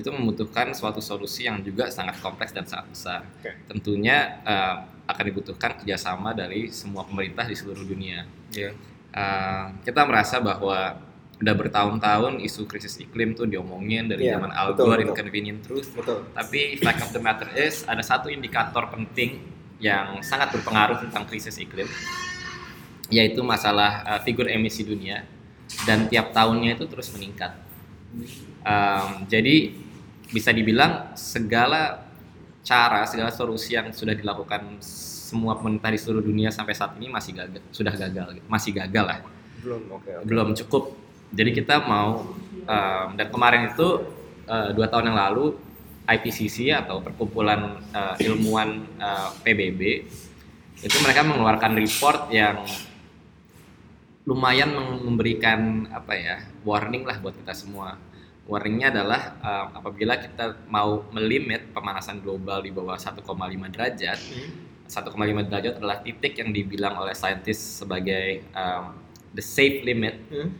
Itu 0.00 0.08
membutuhkan 0.10 0.72
suatu 0.72 1.04
solusi 1.04 1.44
yang 1.44 1.60
juga 1.60 1.92
sangat 1.92 2.16
kompleks 2.24 2.56
dan 2.56 2.64
sangat 2.64 2.86
besar. 2.88 3.20
Oke. 3.36 3.52
Tentunya 3.68 4.40
uh, 4.48 4.88
akan 5.04 5.24
dibutuhkan 5.28 5.76
kerjasama 5.76 6.32
dari 6.32 6.72
semua 6.72 7.04
pemerintah 7.04 7.44
di 7.44 7.52
seluruh 7.52 7.84
dunia. 7.84 8.24
Uh, 9.12 9.76
kita 9.84 10.08
merasa 10.08 10.40
bahwa 10.40 10.96
udah 11.40 11.54
bertahun-tahun 11.56 12.44
isu 12.44 12.68
krisis 12.68 13.00
iklim 13.00 13.32
tuh 13.32 13.48
diomongin 13.48 14.12
dari 14.12 14.28
Iya, 14.28 14.36
zaman 14.36 14.52
Al 14.52 14.76
Gore. 14.76 15.08
Inconvenient 15.08 15.64
Truth. 15.64 15.88
Betul. 15.96 16.28
Tapi 16.36 16.76
fact 16.80 17.00
of 17.08 17.10
the 17.16 17.20
matter 17.20 17.48
is 17.56 17.82
ada 17.88 18.04
satu 18.04 18.28
indikator 18.28 18.88
penting 18.92 19.40
yang 19.80 20.20
sangat 20.20 20.52
berpengaruh 20.52 21.00
tentang 21.08 21.24
krisis 21.24 21.56
iklim, 21.56 21.88
yaitu 23.08 23.40
masalah 23.40 24.04
uh, 24.04 24.20
figur 24.20 24.44
emisi 24.44 24.84
dunia 24.84 25.24
dan 25.88 26.04
tiap 26.12 26.36
tahunnya 26.36 26.76
itu 26.76 26.84
terus 26.84 27.08
meningkat. 27.16 27.56
Um, 28.60 29.24
jadi 29.24 29.72
bisa 30.30 30.50
dibilang 30.54 31.12
segala 31.18 32.06
cara, 32.62 33.06
segala 33.06 33.30
solusi 33.34 33.74
yang 33.74 33.90
sudah 33.90 34.14
dilakukan 34.14 34.78
semua 35.30 35.58
pemerintah 35.58 35.94
di 35.94 35.98
seluruh 35.98 36.24
dunia 36.26 36.50
sampai 36.50 36.74
saat 36.74 36.98
ini 36.98 37.06
masih 37.06 37.38
gagal, 37.38 37.62
sudah 37.70 37.94
gagal, 37.94 38.42
masih 38.50 38.72
gagal 38.74 39.04
lah 39.06 39.18
Belum. 39.60 39.82
Oke. 39.92 40.10
oke. 40.10 40.26
belum 40.26 40.48
cukup. 40.64 40.84
Jadi 41.30 41.50
kita 41.62 41.84
mau 41.86 42.26
um, 42.66 43.08
dan 43.14 43.28
kemarin 43.30 43.70
itu 43.70 44.02
uh, 44.50 44.74
dua 44.74 44.90
tahun 44.90 45.14
yang 45.14 45.18
lalu 45.18 45.54
IPCC 46.10 46.74
atau 46.74 46.98
perkumpulan 46.98 47.78
uh, 47.94 48.18
ilmuwan 48.18 48.82
uh, 48.98 49.30
PBB 49.46 50.10
itu 50.80 50.96
mereka 51.04 51.22
mengeluarkan 51.22 51.76
report 51.76 52.32
yang 52.34 52.64
lumayan 54.24 54.74
memberikan 55.06 55.86
apa 55.92 56.12
ya 56.16 56.36
warning 56.66 57.06
lah 57.06 57.20
buat 57.22 57.36
kita 57.36 57.54
semua. 57.54 58.00
Warningnya 58.50 58.90
adalah 58.90 59.38
um, 59.38 59.66
apabila 59.78 60.18
kita 60.18 60.66
mau 60.66 61.06
melimit 61.14 61.70
pemanasan 61.70 62.18
global 62.18 62.58
di 62.60 62.74
bawah 62.74 62.98
1,5 62.98 63.22
derajat, 63.70 64.18
Hmm. 64.18 64.50
1,5 64.90 65.46
derajat 65.46 65.78
adalah 65.78 66.02
titik 66.02 66.34
yang 66.34 66.50
dibilang 66.50 66.98
oleh 66.98 67.14
saintis 67.14 67.78
sebagai 67.78 68.42
um, 68.50 68.98
the 69.30 69.38
safe 69.38 69.86
limit 69.86 70.18
Hmm. 70.26 70.50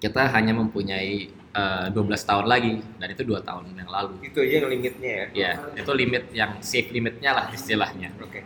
kita 0.00 0.32
hanya 0.32 0.56
mempunyai 0.56 1.28
eh, 1.52 1.86
12 1.92 1.92
tahun 2.24 2.48
lagi 2.48 2.80
dan 2.96 3.12
itu 3.12 3.22
dua 3.22 3.44
tahun 3.44 3.76
yang 3.76 3.92
lalu 3.92 4.16
Itu 4.24 4.40
aja 4.40 4.64
yang 4.64 4.72
limitnya 4.72 5.12
ya. 5.12 5.26
ya 5.36 5.52
itu 5.76 5.92
limit 5.92 6.32
yang 6.32 6.56
safe 6.64 6.88
limitnya 6.88 7.36
lah 7.36 7.46
istilahnya 7.52 8.08
Oke. 8.16 8.40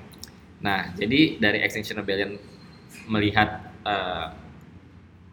nah 0.58 0.90
jadi 0.98 1.38
dari 1.38 1.62
Extinction 1.62 2.02
Rebellion 2.02 2.34
melihat 3.06 3.70
eh, 3.86 4.26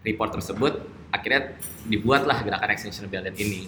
report 0.05 0.37
tersebut 0.37 0.92
akhirnya 1.13 1.53
dibuatlah 1.85 2.41
gerakan 2.41 2.69
Extinction 2.73 3.05
Rebellion 3.05 3.37
ini 3.37 3.61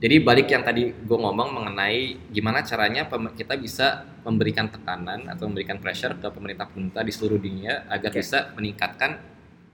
jadi 0.00 0.16
balik 0.24 0.48
yang 0.48 0.64
tadi 0.64 0.96
gue 0.96 1.18
ngomong 1.20 1.60
mengenai 1.60 2.32
gimana 2.32 2.64
caranya 2.64 3.04
kita 3.36 3.52
bisa 3.60 4.08
memberikan 4.24 4.72
tekanan 4.72 5.28
atau 5.28 5.44
memberikan 5.44 5.76
pressure 5.76 6.16
ke 6.16 6.24
pemerintah-pemerintah 6.32 7.04
di 7.04 7.12
seluruh 7.12 7.36
dunia 7.36 7.84
agar 7.84 8.08
Oke. 8.08 8.24
bisa 8.24 8.48
meningkatkan 8.56 9.20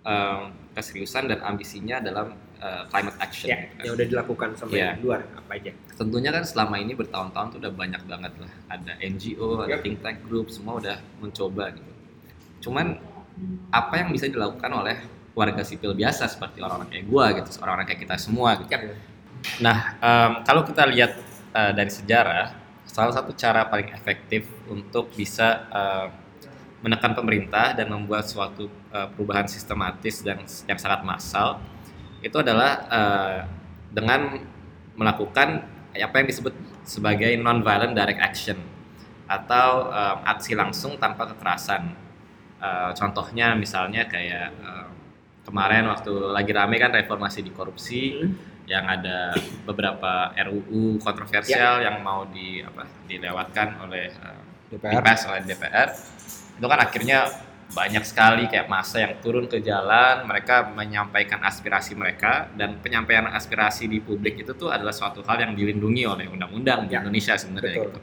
em, 0.02 0.50
keseriusan 0.74 1.30
dan 1.30 1.46
ambisinya 1.46 2.02
dalam 2.02 2.34
eh, 2.58 2.82
climate 2.90 3.18
action. 3.22 3.48
Ya, 3.54 3.70
yang 3.86 3.94
udah 3.94 4.06
dilakukan 4.10 4.48
yang 4.74 4.98
di 4.98 5.06
luar 5.06 5.22
apa 5.30 5.50
aja? 5.62 5.70
Tentunya 5.94 6.30
kan 6.34 6.42
selama 6.42 6.74
ini 6.82 6.98
bertahun-tahun 6.98 7.46
tuh 7.54 7.58
udah 7.62 7.72
banyak 7.78 8.02
banget 8.10 8.32
lah. 8.42 8.52
Ada 8.74 8.92
NGO, 9.06 9.62
ada 9.62 9.78
think 9.78 10.02
tank 10.02 10.26
group, 10.26 10.50
semua 10.50 10.82
udah 10.82 10.98
mencoba 11.22 11.70
gitu. 11.70 11.92
Cuman 12.66 12.98
apa 13.70 13.94
yang 14.02 14.10
bisa 14.10 14.26
dilakukan 14.26 14.74
oleh 14.74 14.96
warga 15.36 15.60
sipil 15.60 15.92
biasa 15.92 16.32
seperti 16.32 16.64
orang-orang 16.64 16.88
kayak 16.88 17.06
gua 17.12 17.24
gitu, 17.36 17.60
orang-orang 17.60 17.86
kayak 17.92 18.00
kita 18.08 18.16
semua 18.16 18.56
gitu. 18.56 18.72
Yap. 18.72 18.82
Nah, 19.60 19.78
em, 20.00 20.32
kalau 20.48 20.64
kita 20.64 20.88
lihat 20.88 21.12
eh, 21.52 21.72
dari 21.76 21.92
sejarah, 21.92 22.56
salah 22.88 23.12
satu 23.12 23.36
cara 23.36 23.68
paling 23.68 23.92
efektif 23.92 24.48
untuk 24.72 25.12
bisa 25.12 25.68
eh, 25.68 26.06
menekan 26.80 27.12
pemerintah 27.12 27.76
dan 27.76 27.92
membuat 27.92 28.24
suatu 28.24 28.72
eh, 28.96 29.08
perubahan 29.12 29.44
sistematis 29.44 30.24
dan 30.24 30.40
yang 30.64 30.80
sangat 30.80 31.04
massal 31.04 31.60
itu 32.24 32.36
adalah 32.40 32.72
eh, 32.88 33.40
dengan 33.92 34.40
melakukan 34.96 35.68
apa 35.92 36.14
yang 36.16 36.28
disebut 36.32 36.56
sebagai 36.88 37.36
non-violent 37.36 37.92
direct 37.92 38.20
action 38.24 38.56
atau 39.28 39.92
em, 39.92 40.16
aksi 40.32 40.56
langsung 40.56 40.96
tanpa 40.96 41.28
kekerasan. 41.28 41.92
Eh, 42.56 42.90
contohnya 42.96 43.52
misalnya 43.52 44.08
kayak 44.08 44.48
eh, 44.56 44.86
kemarin 45.46 45.86
waktu 45.86 46.10
lagi 46.28 46.50
rame 46.50 46.76
kan 46.76 46.90
reformasi 46.90 47.40
di 47.40 47.50
korupsi 47.50 48.02
Hmm. 48.18 48.34
yang 48.66 48.82
ada 48.84 49.30
beberapa 49.62 50.34
RUU 50.34 50.98
kontroversial 50.98 51.78
yang 51.80 52.02
mau 52.02 52.26
di 52.26 52.58
apa 52.60 52.82
dilewatkan 53.06 53.78
oleh 53.80 54.10
eh, 54.10 54.40
DPR. 54.68 54.90
dibahas 54.98 55.22
oleh 55.24 55.40
DPR 55.46 55.88
itu 56.58 56.66
kan 56.66 56.80
akhirnya 56.82 57.18
banyak 57.68 58.02
sekali 58.02 58.46
kayak 58.46 58.66
masa 58.66 59.02
yang 59.02 59.18
turun 59.18 59.46
ke 59.46 59.58
jalan 59.58 60.26
mereka 60.26 60.66
menyampaikan 60.66 61.42
aspirasi 61.42 61.94
mereka 61.94 62.50
dan 62.54 62.78
penyampaian 62.78 63.26
aspirasi 63.28 63.86
di 63.86 63.98
publik 63.98 64.38
itu 64.38 64.50
tuh 64.52 64.70
adalah 64.70 64.90
suatu 64.90 65.22
hal 65.22 65.38
yang 65.40 65.52
dilindungi 65.52 66.02
oleh 66.02 66.26
undang-undang 66.26 66.86
di 66.86 66.94
Ya, 66.94 67.02
Indonesia 67.02 67.34
sebenarnya 67.34 67.70
betul. 67.72 67.86
gitu 67.86 68.00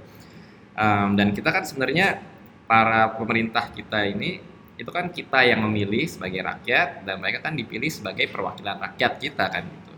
Um, 0.73 1.13
dan 1.13 1.37
kita 1.37 1.53
kan 1.53 1.61
sebenarnya 1.61 2.17
para 2.65 3.13
pemerintah 3.13 3.69
kita 3.69 4.09
ini 4.09 4.41
itu 4.83 4.91
kan 4.91 5.07
kita 5.07 5.47
yang 5.47 5.63
memilih 5.63 6.03
sebagai 6.03 6.43
rakyat 6.43 7.07
dan 7.07 7.23
mereka 7.23 7.39
kan 7.39 7.55
dipilih 7.55 7.87
sebagai 7.87 8.27
perwakilan 8.27 8.83
rakyat 8.83 9.11
kita 9.15 9.47
kan 9.47 9.63
gitu. 9.63 9.93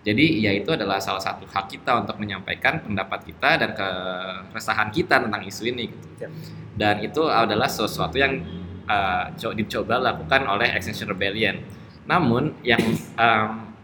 Jadi 0.00 0.40
ya 0.40 0.56
itu 0.56 0.72
adalah 0.72 0.96
salah 0.96 1.20
satu 1.20 1.44
hak 1.44 1.76
kita 1.76 1.92
untuk 2.00 2.16
menyampaikan 2.16 2.80
pendapat 2.80 3.20
kita 3.28 3.60
dan 3.60 3.76
keresahan 3.76 4.88
kita 4.88 5.20
tentang 5.28 5.44
isu 5.44 5.68
ini 5.68 5.92
gitu. 5.92 6.24
Dan 6.72 7.04
itu 7.04 7.28
adalah 7.28 7.68
sesuatu 7.68 8.16
yang 8.16 8.40
uh, 8.88 9.28
co- 9.36 9.52
dicoba 9.52 10.00
lakukan 10.00 10.48
oleh 10.48 10.72
Extinction 10.72 11.12
Rebellion. 11.12 11.60
Namun 12.08 12.56
yang 12.64 12.80
um, 13.20 13.76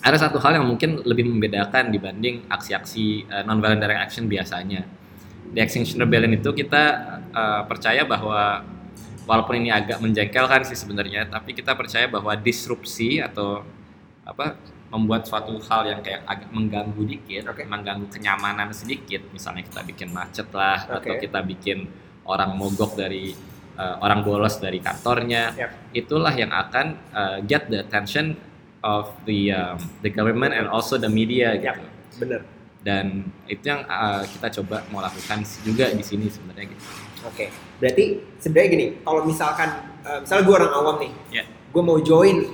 ada 0.00 0.16
satu 0.16 0.40
hal 0.40 0.56
yang 0.56 0.64
mungkin 0.64 1.04
lebih 1.04 1.28
membedakan 1.28 1.92
dibanding 1.92 2.48
aksi-aksi 2.48 3.28
uh, 3.28 3.44
non-violent 3.44 3.84
direct 3.84 4.00
action 4.00 4.24
biasanya. 4.32 4.88
Di 5.52 5.60
Extinction 5.60 6.00
Rebellion 6.00 6.32
itu 6.32 6.48
kita 6.56 6.84
uh, 7.36 7.62
percaya 7.68 8.08
bahwa 8.08 8.64
walaupun 9.28 9.60
ini 9.60 9.70
agak 9.72 9.98
menjengkelkan 10.00 10.64
sih 10.68 10.78
sebenarnya, 10.78 11.28
tapi 11.28 11.52
kita 11.56 11.76
percaya 11.76 12.06
bahwa 12.06 12.32
disrupsi 12.36 13.20
atau 13.20 13.64
apa 14.24 14.56
membuat 14.90 15.26
suatu 15.26 15.54
hal 15.70 15.86
yang 15.86 16.00
kayak 16.02 16.26
agak 16.26 16.50
mengganggu 16.50 17.02
dikit, 17.06 17.46
Oke. 17.50 17.62
mengganggu 17.62 18.10
kenyamanan 18.10 18.74
sedikit, 18.74 19.22
misalnya 19.30 19.62
kita 19.62 19.86
bikin 19.86 20.10
macet 20.10 20.50
lah, 20.50 20.82
atau 20.86 21.14
Oke. 21.14 21.22
kita 21.22 21.40
bikin 21.46 21.86
orang 22.26 22.58
mogok 22.58 22.98
dari 22.98 23.30
uh, 23.78 24.02
orang 24.02 24.26
bolos 24.26 24.58
dari 24.58 24.82
kantornya, 24.82 25.54
Yap. 25.54 25.70
itulah 25.94 26.34
yang 26.34 26.50
akan 26.50 26.98
uh, 27.14 27.38
get 27.46 27.70
the 27.70 27.78
attention 27.78 28.34
of 28.82 29.14
the 29.30 29.54
um, 29.54 29.78
the 30.02 30.10
government 30.10 30.50
and 30.50 30.66
also 30.66 30.98
the 30.98 31.10
media 31.10 31.54
Yap. 31.54 31.78
gitu. 31.78 31.88
Bener. 32.26 32.42
dan 32.80 33.28
itu 33.44 33.60
yang 33.68 33.84
uh, 33.84 34.24
kita 34.24 34.60
coba 34.60 34.80
mau 34.88 35.04
lakukan 35.04 35.44
juga 35.60 35.92
di 35.92 36.00
sini 36.00 36.32
sebenarnya 36.32 36.72
gitu. 36.72 37.09
Oke, 37.20 37.52
berarti 37.76 38.04
sebenarnya 38.38 38.68
gini, 38.70 38.86
kalau 39.00 39.22
misalkan, 39.22 39.68
uh, 40.02 40.18
misalnya 40.20 40.44
gue 40.44 40.54
orang 40.56 40.72
awam 40.72 40.96
nih, 40.98 41.12
Ya. 41.30 41.44
gue 41.44 41.82
mau 41.82 42.00
join 42.00 42.48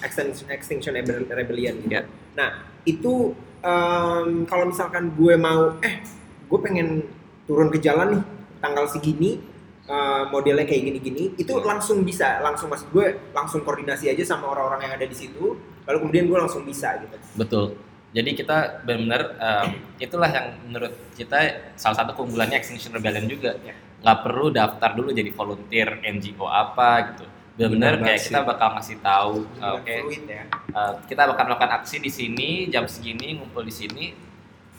Extinction, 0.00 0.46
Extinction 0.48 0.92
Rebel- 0.92 1.26
Rebellion 1.26 1.74
gitu. 1.80 1.92
Ya. 1.92 2.04
Nah, 2.36 2.50
itu 2.84 3.32
em, 3.60 4.48
kalau 4.48 4.64
misalkan 4.66 5.12
gue 5.12 5.34
mau, 5.36 5.76
eh, 5.80 6.00
gue 6.48 6.58
pengen 6.60 7.04
turun 7.44 7.68
ke 7.68 7.76
jalan 7.76 8.16
nih, 8.16 8.22
tanggal 8.56 8.88
segini, 8.88 9.36
eh, 9.84 10.22
modelnya 10.28 10.64
kayak 10.64 10.80
gini-gini, 10.86 11.36
itu 11.36 11.52
Ya. 11.52 11.64
langsung 11.66 12.00
bisa, 12.00 12.40
langsung 12.40 12.72
maksud 12.72 12.88
gue 12.88 13.20
langsung 13.32 13.60
koordinasi 13.60 14.08
aja 14.08 14.24
sama 14.24 14.48
orang-orang 14.48 14.88
yang 14.88 14.92
ada 14.96 15.04
di 15.04 15.12
situ, 15.12 15.60
lalu 15.84 15.96
kemudian 15.98 16.24
gue 16.24 16.38
langsung 16.38 16.64
bisa 16.64 16.96
gitu. 17.00 17.16
Betul. 17.36 17.76
Jadi 18.10 18.30
kita 18.34 18.82
benar-benar 18.82 19.22
um, 19.38 19.68
itulah 19.98 20.26
yang 20.26 20.46
menurut 20.66 20.90
kita 21.14 21.38
salah 21.76 21.94
satu 22.00 22.16
keunggulannya 22.16 22.58
Extinction 22.58 22.90
Rebellion 22.90 23.28
juga. 23.28 23.54
Ya. 23.62 23.74
Nggak 24.00 24.18
perlu 24.24 24.46
daftar 24.48 24.90
dulu 24.96 25.12
jadi 25.12 25.30
volunteer 25.32 26.00
NGO 26.02 26.48
apa 26.48 27.12
gitu. 27.12 27.24
Benar-benar 27.60 28.00
Benar 28.00 28.06
kayak 28.08 28.20
kita 28.24 28.40
bakal 28.40 28.68
ngasih 28.72 28.96
tahu, 29.04 29.34
Benar-benar 29.44 29.84
oke, 29.84 29.94
fluid 30.00 30.24
ya. 30.24 30.42
uh, 30.72 30.92
kita 31.04 31.22
bakal 31.28 31.42
melakukan 31.44 31.72
aksi 31.76 31.96
di 32.00 32.08
sini 32.08 32.48
jam 32.72 32.88
segini 32.88 33.36
ngumpul 33.36 33.60
di 33.60 33.74
sini. 33.74 34.06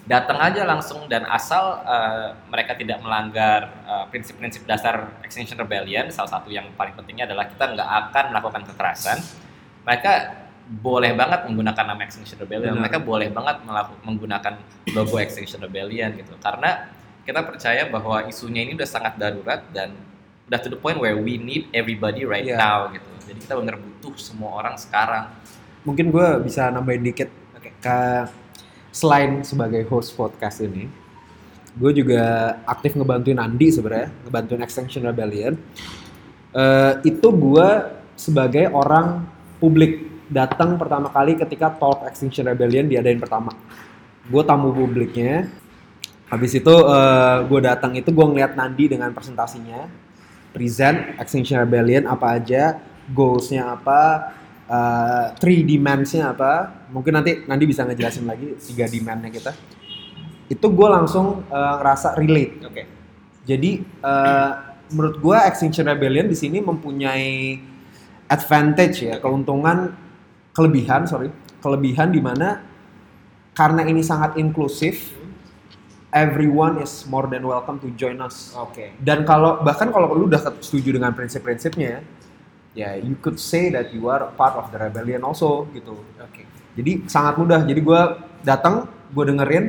Datang 0.02 0.42
aja 0.42 0.66
langsung 0.66 1.06
dan 1.06 1.30
asal 1.30 1.86
uh, 1.86 2.34
mereka 2.50 2.74
tidak 2.74 2.98
melanggar 3.06 3.70
uh, 3.86 4.10
prinsip-prinsip 4.10 4.66
dasar 4.66 5.14
Extinction 5.22 5.62
Rebellion, 5.62 6.10
salah 6.10 6.42
satu 6.42 6.50
yang 6.50 6.74
paling 6.74 6.98
pentingnya 6.98 7.30
adalah 7.30 7.46
kita 7.46 7.70
nggak 7.70 7.90
akan 8.10 8.26
melakukan 8.34 8.62
kekerasan. 8.74 9.22
Mereka 9.86 10.12
boleh 10.82 11.14
banget 11.14 11.46
menggunakan 11.46 11.86
nama 11.86 12.02
Extinction 12.02 12.42
Rebellion. 12.42 12.74
Benar. 12.74 12.90
Mereka 12.90 12.98
boleh 13.06 13.30
banget 13.30 13.62
melaku- 13.62 14.02
menggunakan 14.02 14.54
logo 14.98 15.16
Extinction 15.22 15.62
Rebellion 15.62 16.18
gitu. 16.18 16.34
Karena 16.42 16.90
kita 17.22 17.42
percaya 17.46 17.86
bahwa 17.88 18.26
isunya 18.26 18.66
ini 18.66 18.74
udah 18.74 18.90
sangat 18.90 19.14
darurat 19.16 19.62
dan 19.70 19.94
udah 20.50 20.60
to 20.60 20.68
the 20.68 20.80
point 20.80 20.98
where 20.98 21.16
we 21.16 21.38
need 21.38 21.70
everybody 21.72 22.26
right 22.26 22.44
Iya. 22.44 22.58
now 22.58 22.80
gitu. 22.92 23.08
Jadi 23.30 23.40
kita 23.46 23.54
benar 23.56 23.80
butuh 23.80 24.14
semua 24.18 24.60
orang 24.60 24.76
sekarang. 24.76 25.32
Mungkin 25.88 26.12
gue 26.12 26.28
bisa 26.44 26.68
nambahin 26.68 27.02
dikit. 27.02 27.30
Oke. 27.56 27.72
Ke 27.80 28.28
selain 28.92 29.40
sebagai 29.42 29.88
host 29.88 30.12
podcast 30.14 30.60
ini, 30.60 30.92
gue 31.80 31.92
juga 31.96 32.58
aktif 32.68 33.00
ngebantuin 33.00 33.40
Andi 33.40 33.72
sebenarnya, 33.72 34.12
ngebantuin 34.28 34.62
Extinction 34.62 35.08
Rebellion. 35.08 35.56
Eh, 36.52 36.94
itu 37.08 37.28
gue 37.32 37.70
sebagai 38.20 38.68
orang 38.76 39.24
publik 39.64 40.04
datang 40.28 40.76
pertama 40.76 41.08
kali 41.08 41.40
ketika 41.40 41.72
Talk 41.72 42.04
Extinction 42.04 42.52
Rebellion 42.52 42.92
diadain 42.92 43.20
pertama. 43.20 43.56
Gue 44.28 44.44
tamu 44.44 44.76
publiknya. 44.76 45.48
Habis 46.32 46.64
itu 46.64 46.76
gue 47.52 47.60
datang 47.60 47.92
itu 48.00 48.08
gue 48.08 48.26
ngeliat 48.26 48.56
Nandi 48.56 48.88
dengan 48.88 49.12
presentasinya, 49.12 49.92
present 50.56 51.20
Extinction 51.20 51.60
Rebellion 51.60 52.08
apa 52.08 52.40
aja, 52.40 52.80
goalsnya 53.12 53.76
apa, 53.76 54.32
uh, 54.72 55.26
three 55.36 55.68
demands-nya 55.68 56.32
apa, 56.32 56.88
mungkin 56.88 57.20
nanti 57.20 57.44
Nandi 57.44 57.68
bisa 57.68 57.84
ngejelasin 57.84 58.24
lagi 58.24 58.56
tiga 58.64 58.88
demand-nya 58.88 59.28
kita. 59.28 59.52
Itu 60.48 60.72
gue 60.72 60.88
langsung 60.88 61.44
uh, 61.52 61.74
ngerasa 61.84 62.16
relate. 62.16 62.54
Oke. 62.64 62.84
Jadi 63.44 63.84
uh, 64.00 64.52
menurut 64.96 65.20
gue 65.20 65.38
Extinction 65.52 65.88
Rebellion 65.88 66.32
di 66.32 66.38
sini 66.40 66.64
mempunyai 66.64 67.60
advantage 68.32 69.04
ya, 69.04 69.20
keuntungan, 69.20 69.92
kelebihan 70.56 71.04
sorry, 71.08 71.28
kelebihan 71.60 72.16
di 72.16 72.24
mana 72.24 72.64
karena 73.52 73.84
ini 73.84 74.00
sangat 74.00 74.40
inklusif, 74.40 75.12
everyone 76.12 76.80
is 76.84 77.08
more 77.08 77.26
than 77.28 77.48
welcome 77.48 77.80
to 77.80 77.88
join 77.96 78.20
us. 78.20 78.52
Oke. 78.56 78.96
Dan 79.00 79.24
kalau 79.24 79.64
bahkan 79.64 79.90
kalau 79.90 80.12
lu 80.12 80.28
udah 80.28 80.40
setuju 80.60 80.96
dengan 80.96 81.16
prinsip-prinsipnya, 81.16 82.04
ya 82.76 82.96
you 83.00 83.16
could 83.20 83.40
say 83.40 83.72
that 83.72 83.92
you 83.96 84.08
are 84.12 84.32
part 84.36 84.56
of 84.56 84.70
the 84.72 84.80
rebellion 84.80 85.24
also 85.24 85.68
gitu. 85.72 85.96
Oke. 86.20 86.44
Jadi 86.76 87.08
sangat 87.08 87.40
mudah. 87.40 87.64
Jadi 87.64 87.80
gue 87.80 88.02
datang, 88.44 88.88
gue 89.12 89.24
dengerin, 89.28 89.66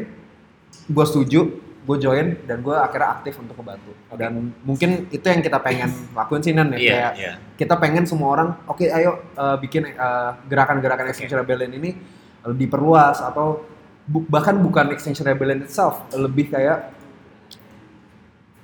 gue 0.90 1.04
setuju, 1.06 1.40
gue 1.82 1.96
join, 1.98 2.38
dan 2.46 2.62
gue 2.62 2.74
akhirnya 2.74 3.22
aktif 3.22 3.38
untuk 3.42 3.58
membantu. 3.58 3.94
Oke. 4.10 4.18
Dan 4.18 4.54
mungkin 4.62 5.10
itu 5.10 5.26
yang 5.26 5.42
kita 5.42 5.58
pengen 5.62 5.90
lakuin 6.14 6.42
sih 6.42 6.54
Nan 6.54 6.74
ya. 6.74 6.78
Iya, 6.78 6.90
Kayak 6.90 7.12
iya. 7.18 7.32
kita 7.58 7.74
pengen 7.78 8.04
semua 8.06 8.34
orang, 8.34 8.48
oke 8.66 8.86
ayo 8.86 9.22
uh, 9.38 9.58
bikin 9.58 9.94
uh, 9.94 10.38
gerakan-gerakan 10.46 11.10
Extinction 11.10 11.38
Rebellion 11.42 11.74
ini 11.74 11.90
diperluas 12.42 13.22
atau 13.22 13.62
bu- 14.06 14.26
bahkan 14.26 14.58
bukan 14.58 14.90
Extinction 14.94 15.26
Rebellion 15.26 15.62
itself, 15.64 16.02
lebih 16.14 16.50
kayak 16.50 16.92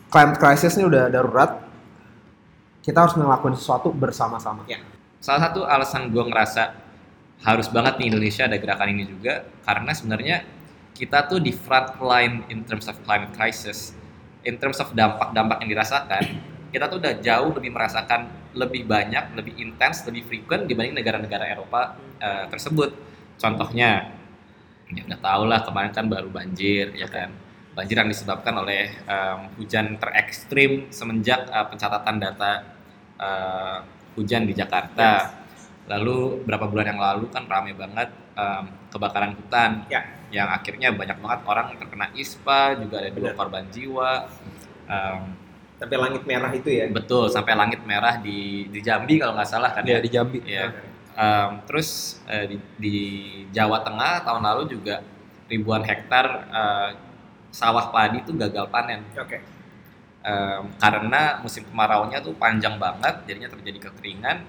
climate 0.08 0.38
crisis 0.40 0.74
ini 0.76 0.88
udah 0.88 1.12
darurat. 1.12 1.50
Kita 2.82 3.04
harus 3.04 3.14
ngelakuin 3.20 3.52
sesuatu 3.52 3.92
bersama-sama. 3.92 4.64
Ya. 4.64 4.80
Salah 5.20 5.50
satu 5.50 5.68
alasan 5.68 6.08
gue 6.08 6.24
ngerasa 6.24 6.72
harus 7.44 7.68
banget 7.70 8.00
di 8.00 8.10
Indonesia 8.10 8.48
ada 8.48 8.56
gerakan 8.58 8.88
ini 8.90 9.04
juga 9.06 9.46
karena 9.62 9.92
sebenarnya 9.94 10.36
kita 10.96 11.30
tuh 11.30 11.38
di 11.38 11.54
front 11.54 11.94
line 12.02 12.42
in 12.50 12.66
terms 12.66 12.90
of 12.90 12.98
climate 13.06 13.30
crisis, 13.36 13.94
in 14.42 14.58
terms 14.58 14.82
of 14.82 14.90
dampak-dampak 14.96 15.62
yang 15.62 15.70
dirasakan, 15.78 16.24
kita 16.74 16.90
tuh 16.90 16.98
udah 16.98 17.14
jauh 17.22 17.54
lebih 17.54 17.70
merasakan 17.70 18.26
lebih 18.58 18.88
banyak, 18.88 19.38
lebih 19.38 19.54
intens, 19.60 20.02
lebih 20.08 20.26
frequent 20.26 20.66
dibanding 20.66 20.98
negara-negara 20.98 21.46
Eropa 21.46 21.94
eh, 22.18 22.44
tersebut. 22.50 22.90
Contohnya, 23.38 24.17
ya 24.94 25.02
udah 25.04 25.20
tau 25.20 25.42
lah 25.44 25.60
kemarin 25.62 25.92
kan 25.92 26.06
baru 26.08 26.28
banjir, 26.28 26.92
ya 26.96 27.08
kan. 27.08 27.28
Banjir 27.76 27.94
yang 27.94 28.10
disebabkan 28.10 28.54
oleh 28.58 28.90
em, 29.06 29.38
hujan 29.56 30.00
terekstrim 30.00 30.88
semenjak 30.90 31.46
eh, 31.46 31.66
pencatatan 31.70 32.16
data 32.18 32.52
eh, 33.20 33.78
hujan 34.16 34.48
di 34.48 34.54
Jakarta. 34.56 35.38
Lalu 35.88 36.44
berapa 36.44 36.68
bulan 36.68 36.86
yang 36.92 37.00
lalu 37.00 37.30
kan 37.30 37.44
rame 37.46 37.72
banget 37.72 38.08
em, 38.34 38.64
kebakaran 38.90 39.32
hutan, 39.36 39.84
Ya. 39.88 40.02
yang 40.28 40.48
akhirnya 40.48 40.92
banyak 40.92 41.16
banget 41.18 41.40
orang 41.46 41.66
terkena 41.76 42.06
ISPA, 42.12 42.76
juga 42.76 43.00
ada 43.00 43.10
dua 43.12 43.30
korban 43.32 43.64
jiwa. 43.70 44.28
Em, 44.88 45.20
Tapi 45.78 45.94
langit 45.94 46.26
merah 46.26 46.50
itu 46.50 46.66
ya. 46.74 46.90
betul, 46.90 47.30
sampai 47.30 47.54
langit 47.54 47.78
merah 47.86 48.18
di 48.18 48.66
di 48.66 48.82
Jambi 48.82 49.14
kalau 49.14 49.38
nggak 49.38 49.46
salah 49.46 49.70
kan 49.70 49.86
Ya 49.86 49.96
ya. 49.96 49.98
di 50.02 50.10
Jambi. 50.10 50.38
Iya. 50.42 50.74
Em, 51.18 51.50
terus 51.66 52.22
eh, 52.30 52.46
di, 52.46 52.56
di 52.78 52.96
Jawa 53.50 53.82
Tengah 53.82 54.22
tahun 54.22 54.38
lalu 54.38 54.70
juga 54.70 55.02
ribuan 55.50 55.82
hektar 55.82 56.26
eh, 56.46 56.90
sawah 57.50 57.90
padi 57.90 58.22
itu 58.22 58.30
gagal 58.38 58.70
panen 58.70 59.02
Oke. 59.18 59.42
Em, 60.22 60.62
karena 60.78 61.42
musim 61.42 61.66
kemaraunya 61.66 62.22
tuh 62.22 62.38
panjang 62.38 62.78
banget, 62.78 63.26
jadinya 63.26 63.50
terjadi 63.50 63.90
kekeringan, 63.90 64.46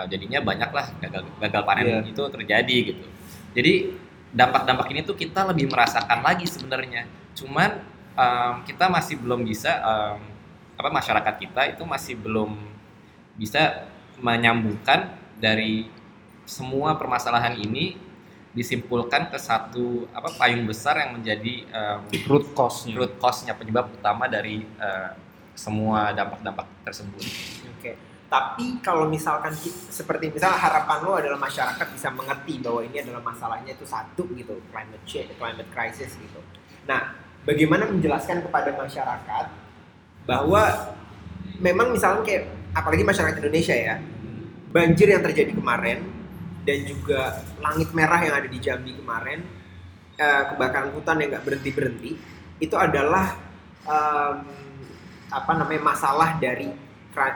eh, 0.00 0.06
jadinya 0.08 0.40
banyaklah 0.40 0.96
gagal 1.04 1.28
gagal 1.44 1.62
panen 1.68 1.84
Iya. 1.84 1.98
itu 2.08 2.22
terjadi 2.24 2.76
gitu. 2.94 3.04
Jadi 3.52 3.72
dampak-dampak 4.32 4.88
ini 4.96 5.04
tuh 5.04 5.12
kita 5.12 5.44
lebih 5.44 5.68
merasakan 5.68 6.24
lagi 6.24 6.48
sebenarnya. 6.48 7.04
Cuman 7.36 7.84
em, 8.16 8.54
kita 8.64 8.88
masih 8.88 9.20
belum 9.20 9.44
bisa 9.44 9.76
em, 9.76 10.24
apa 10.80 10.88
masyarakat 10.88 11.34
kita 11.36 11.62
itu 11.76 11.84
masih 11.84 12.16
belum 12.16 12.56
bisa 13.36 13.84
menyambungkan 14.16 15.20
dari 15.42 15.90
semua 16.46 16.94
permasalahan 16.94 17.58
ini 17.58 17.98
disimpulkan 18.52 19.32
ke 19.32 19.38
satu 19.40 20.06
apa 20.12 20.30
payung 20.36 20.68
besar 20.68 21.00
yang 21.00 21.18
menjadi 21.18 21.66
em, 21.66 22.00
Root 22.28 22.52
cause-nya. 22.52 22.94
root 23.00 23.16
cause-nya 23.18 23.56
penyebab 23.56 23.88
utama 23.90 24.28
dari 24.28 24.62
eh, 24.62 25.10
semua 25.56 26.12
dampak-dampak 26.12 26.68
tersebut. 26.84 27.24
Oke. 27.76 27.92
Tapi 28.32 28.80
kalau 28.80 29.08
misalkan 29.12 29.52
seperti 29.92 30.32
misal 30.32 30.56
harapan 30.56 31.04
lo 31.04 31.20
adalah 31.20 31.36
masyarakat 31.36 31.84
bisa 31.92 32.08
mengerti 32.08 32.64
bahwa 32.64 32.80
ini 32.80 33.04
adalah 33.04 33.20
masalahnya 33.20 33.76
itu 33.76 33.84
satu 33.84 34.24
gitu, 34.32 34.56
climate 34.72 35.04
change, 35.04 35.36
climate 35.36 35.68
crisis 35.68 36.16
gitu. 36.16 36.40
Nah, 36.88 37.12
bagaimana 37.44 37.84
menjelaskan 37.92 38.40
kepada 38.40 38.72
masyarakat 38.72 39.44
bahwa 40.24 40.62
memang 41.60 41.92
misalnya 41.92 42.24
kayak 42.24 42.48
apalagi 42.72 43.04
masyarakat 43.04 43.36
Indonesia 43.36 43.76
ya, 43.76 44.00
banjir 44.72 45.12
yang 45.12 45.22
terjadi 45.22 45.52
kemarin 45.52 46.00
dan 46.64 46.78
juga 46.88 47.44
langit 47.60 47.92
merah 47.92 48.20
yang 48.24 48.34
ada 48.40 48.48
di 48.48 48.58
Jambi 48.58 48.96
kemarin, 48.96 49.44
eh, 50.16 50.42
kebakaran 50.48 50.90
hutan 50.96 51.20
yang 51.20 51.28
nggak 51.36 51.44
berhenti 51.44 51.70
berhenti, 51.70 52.10
itu 52.58 52.76
adalah 52.78 53.36
em, 53.84 54.36
apa 55.28 55.52
namanya 55.58 55.82
masalah 55.82 56.38
dari 56.40 56.70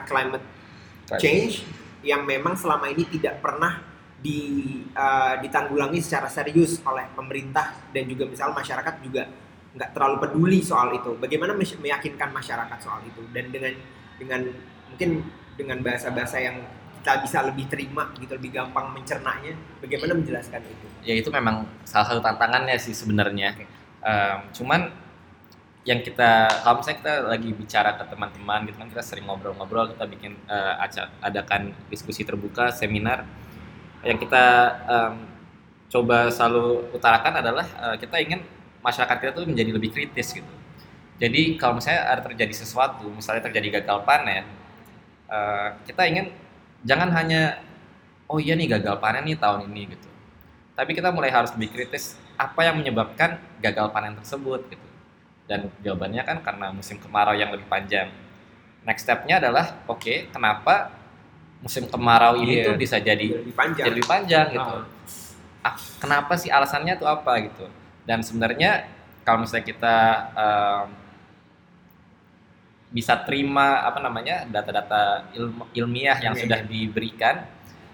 climate 0.07 0.45
change 1.21 1.67
yang 2.01 2.23
memang 2.23 2.55
selama 2.55 2.87
ini 2.89 3.03
tidak 3.05 3.43
pernah 3.43 3.83
di 4.17 4.39
eh, 4.89 5.35
ditanggulangi 5.45 6.01
secara 6.01 6.31
serius 6.31 6.81
oleh 6.81 7.05
pemerintah 7.13 7.91
dan 7.93 8.09
juga 8.09 8.25
misal 8.25 8.55
masyarakat 8.55 8.95
juga 9.05 9.29
nggak 9.77 9.93
terlalu 9.93 10.15
peduli 10.25 10.59
soal 10.65 10.89
itu. 10.95 11.13
Bagaimana 11.21 11.53
meyakinkan 11.53 12.33
masyarakat 12.33 12.79
soal 12.81 13.05
itu 13.05 13.21
dan 13.29 13.53
dengan 13.53 13.75
dengan 14.17 14.41
mungkin 14.89 15.21
dengan 15.53 15.77
bahasa-bahasa 15.85 16.37
yang 16.41 16.57
kita 17.07 17.23
bisa 17.23 17.39
lebih 17.39 17.71
terima 17.71 18.11
gitu, 18.19 18.35
lebih 18.35 18.51
gampang 18.51 18.91
mencernanya. 18.91 19.55
Bagaimana 19.79 20.11
menjelaskan 20.19 20.59
itu? 20.59 20.85
Ya 21.07 21.15
itu 21.15 21.31
memang 21.31 21.63
salah 21.87 22.03
satu 22.11 22.19
tantangannya 22.19 22.75
sih 22.75 22.91
sebenarnya. 22.91 23.55
Oke. 23.55 23.63
Em, 24.03 24.39
cuman 24.51 24.91
yang 25.87 26.03
kita 26.03 26.51
kalau 26.67 26.83
misalnya 26.83 26.99
kita 26.99 27.13
lagi 27.31 27.49
bicara 27.55 27.95
ke 27.95 28.03
teman-teman 28.11 28.59
gitu 28.67 28.75
kan 28.75 28.91
kita 28.91 28.99
sering 29.07 29.23
ngobrol-ngobrol 29.23 29.95
kita 29.95 30.03
bikin 30.03 30.35
eh, 30.51 30.73
aca- 30.83 31.07
adakan 31.23 31.71
diskusi 31.87 32.27
terbuka 32.27 32.75
seminar 32.75 33.23
yang 34.03 34.19
kita 34.19 34.75
em, 34.83 35.15
coba 35.87 36.27
selalu 36.27 36.91
utarakan 36.91 37.39
adalah 37.39 37.63
eh, 37.63 37.95
kita 38.03 38.19
ingin 38.19 38.43
masyarakat 38.83 39.15
kita 39.15 39.31
tuh 39.31 39.47
menjadi 39.47 39.71
lebih 39.71 39.95
kritis 39.95 40.35
gitu 40.35 40.53
jadi 41.23 41.55
kalau 41.55 41.79
misalnya 41.79 42.03
ada 42.03 42.19
terjadi 42.19 42.51
sesuatu 42.51 43.07
misalnya 43.07 43.47
terjadi 43.47 43.79
gagal 43.79 44.03
panen 44.03 44.43
eh, 45.31 45.69
kita 45.87 46.03
ingin 46.03 46.35
jangan 46.83 47.09
hanya 47.13 47.61
oh 48.27 48.37
iya 48.37 48.53
nih 48.59 48.67
gagal 48.77 48.99
panen 48.99 49.23
nih 49.25 49.39
tahun 49.39 49.71
ini 49.71 49.95
gitu. 49.95 50.09
Tapi 50.77 50.93
kita 50.93 51.09
mulai 51.09 51.33
harus 51.33 51.49
lebih 51.57 51.73
kritis 51.73 52.19
apa 52.37 52.61
yang 52.61 52.77
menyebabkan 52.77 53.41
gagal 53.63 53.89
panen 53.89 54.13
tersebut 54.19 54.67
gitu. 54.69 54.87
Dan 55.47 55.71
jawabannya 55.81 56.21
kan 56.27 56.37
karena 56.43 56.69
musim 56.75 56.99
kemarau 56.99 57.33
yang 57.33 57.49
lebih 57.49 57.65
panjang. 57.65 58.11
Next 58.85 59.07
stepnya 59.07 59.39
adalah 59.41 59.79
oke 59.87 60.29
kenapa 60.29 60.91
musim 61.63 61.89
kemarau 61.89 62.37
ini 62.37 62.61
Iya. 62.61 62.65
tuh 62.69 62.75
bisa 62.77 63.01
jadi 63.01 63.41
lebih 63.41 63.55
panjang? 63.57 63.85
jadi 63.89 63.95
lebih 63.97 64.05
panjang 64.05 64.47
gitu. 64.53 64.75
Oh. 64.77 64.85
Ah, 65.65 65.73
kenapa 65.97 66.37
sih 66.37 66.53
alasannya 66.53 66.93
tuh 67.01 67.09
apa 67.09 67.33
gitu. 67.41 67.65
Dan 68.05 68.21
sebenarnya 68.21 68.85
kalau 69.25 69.43
misalnya 69.43 69.65
kita 69.65 69.97
em, 70.37 70.85
bisa 72.87 73.19
terima 73.27 73.83
apa 73.83 73.99
namanya 73.99 74.47
data-data 74.47 75.27
ilmiah 75.75 76.17
yang 76.23 76.33
Ilmiah. 76.33 76.43
sudah 76.47 76.59
diberikan 76.63 77.35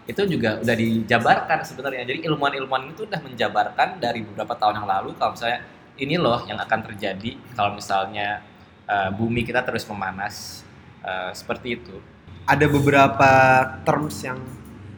itu 0.04 0.22
juga 0.28 0.60
udah 0.60 0.76
dijabarkan 0.76 1.64
sebenarnya 1.64 2.04
jadi 2.06 2.20
ilmuwan-ilmuwan 2.30 2.92
itu 2.92 3.08
udah 3.08 3.24
menjabarkan 3.24 3.98
dari 3.98 4.22
beberapa 4.22 4.54
tahun 4.54 4.84
yang 4.84 4.88
lalu 4.90 5.16
kalau 5.16 5.34
misalnya 5.34 5.60
ini 5.98 6.16
loh 6.20 6.44
yang 6.46 6.60
akan 6.60 6.80
terjadi 6.92 7.40
kalau 7.56 7.74
misalnya 7.74 8.44
eh, 8.86 9.10
bumi 9.16 9.48
kita 9.48 9.64
terus 9.66 9.88
memanas 9.90 10.62
eh, 11.02 11.32
seperti 11.34 11.80
itu 11.80 11.96
ada 12.44 12.66
beberapa 12.68 13.32
terms 13.88 14.20
yang 14.28 14.38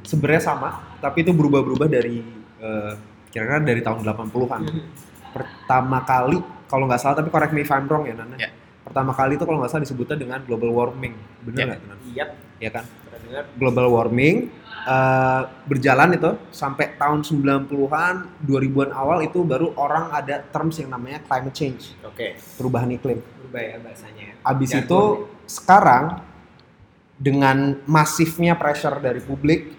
sebenarnya 0.02 0.44
sama 0.44 0.82
tapi 1.00 1.22
itu 1.22 1.32
berubah-berubah 1.32 1.88
dari 1.88 2.26
eh, 2.60 2.94
kira-kira 3.36 3.60
dari 3.60 3.82
tahun 3.84 4.00
80-an. 4.08 4.62
Mhm. 4.64 4.82
Pertama 5.36 6.00
kali 6.08 6.40
kalau 6.72 6.88
nggak 6.88 7.02
salah 7.04 7.20
tapi 7.20 7.28
correct 7.28 7.52
me 7.52 7.68
if 7.68 7.70
I'm 7.70 7.86
wrong 7.92 8.08
ya 8.08 8.16
Nana. 8.16 8.40
Ya. 8.40 8.50
Pertama 8.96 9.12
kali 9.12 9.36
itu 9.36 9.44
kalau 9.44 9.60
nggak 9.60 9.76
salah 9.76 9.84
disebutnya 9.84 10.16
dengan 10.16 10.40
global 10.48 10.72
warming. 10.72 11.20
Ya. 11.20 11.44
Bener 11.44 11.64
nggak 11.68 11.80
Nana? 11.84 11.96
Iya, 12.08 12.26
Ya 12.64 12.72
kan? 12.72 12.88
Global 13.60 13.92
warming 13.92 14.48
eh, 14.88 15.42
berjalan 15.68 16.16
itu 16.16 16.40
sampai 16.48 16.96
tahun 16.96 17.20
90-an, 17.28 18.16
2000-an 18.48 18.96
awal 18.96 19.20
itu 19.28 19.44
baru 19.44 19.76
orang 19.76 20.16
ada 20.16 20.40
terms 20.48 20.80
yang 20.80 20.96
namanya 20.96 21.20
climate 21.28 21.52
change, 21.52 21.92
Oke, 22.08 22.40
perubahan 22.56 22.88
iklim. 22.96 23.20
berubah 23.20 23.60
ya 23.60 23.76
bahasanya. 23.84 24.40
Abis 24.48 24.72
Jargon 24.72 24.88
itu 24.88 25.02
sekarang 25.44 26.24
dengan 27.20 27.84
masifnya 27.84 28.56
pressure 28.56 28.96
dari 29.04 29.20
publik, 29.20 29.76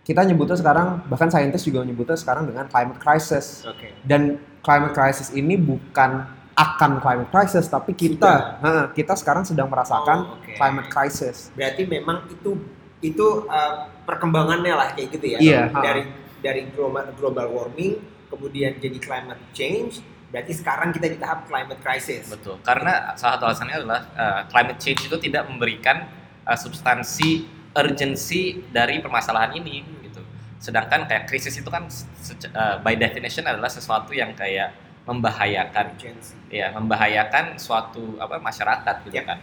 kita 0.00 0.24
nyebutnya 0.24 0.56
sekarang 0.56 1.04
bahkan 1.12 1.28
saintis 1.28 1.60
juga 1.60 1.84
nyebutnya 1.84 2.16
sekarang 2.16 2.48
dengan 2.48 2.64
climate 2.72 2.96
crisis. 2.96 3.68
ya. 3.68 3.76
Oke. 3.76 3.92
Dan 4.00 4.40
climate 4.64 4.96
crisis 4.96 5.28
ini 5.36 5.60
bukan 5.60 6.39
akan 6.60 7.00
climate 7.00 7.30
crisis, 7.32 7.64
tapi 7.72 7.96
kita, 7.96 8.60
ha, 8.60 8.92
kita 8.92 9.16
sekarang 9.16 9.48
sedang 9.48 9.72
merasakan 9.72 10.18
Oh, 10.28 10.36
oke. 10.36 10.52
climate 10.60 10.88
crisis. 10.92 11.48
Berarti 11.56 11.88
memang 11.88 12.28
itu 12.28 12.60
itu 13.00 13.48
uh, 13.48 13.88
perkembangannya 14.04 14.74
lah 14.76 14.88
kayak 14.92 15.08
gitu 15.16 15.40
ya. 15.40 15.72
Ha. 15.72 15.80
Dari 15.80 16.02
dari 16.44 16.68
global 16.68 17.16
global 17.16 17.48
warming 17.48 17.96
kemudian 18.28 18.76
jadi 18.76 18.98
climate 19.00 19.40
change. 19.56 20.04
Berarti 20.28 20.52
sekarang 20.52 20.92
kita 20.92 21.08
di 21.08 21.16
tahap 21.16 21.48
climate 21.48 21.80
crisis. 21.80 22.28
Betul, 22.28 22.60
karena 22.60 23.16
salah 23.16 23.40
satu 23.40 23.44
alasannya 23.50 23.76
adalah 23.80 24.00
uh, 24.14 24.40
climate 24.52 24.78
change 24.78 25.08
itu 25.08 25.16
tidak 25.16 25.48
memberikan 25.48 26.06
uh, 26.44 26.54
substansi 26.60 27.48
urgency 27.72 28.62
dari 28.68 29.00
permasalahan 29.00 29.56
ini 29.56 29.80
gitu. 30.04 30.20
Sedangkan 30.60 31.08
kayak 31.08 31.24
krisis 31.24 31.56
itu 31.56 31.66
kan 31.72 31.88
uh, 31.88 32.76
by 32.84 32.94
definition 33.00 33.48
adalah 33.48 33.72
sesuatu 33.72 34.12
yang 34.12 34.36
kayak 34.36 34.89
membahayakan 35.10 35.98
ya, 36.46 36.70
membahayakan 36.70 37.58
suatu 37.58 38.14
apa 38.22 38.38
masyarakat 38.38 38.94
gitu 39.10 39.18
Ya. 39.18 39.26
kan. 39.26 39.38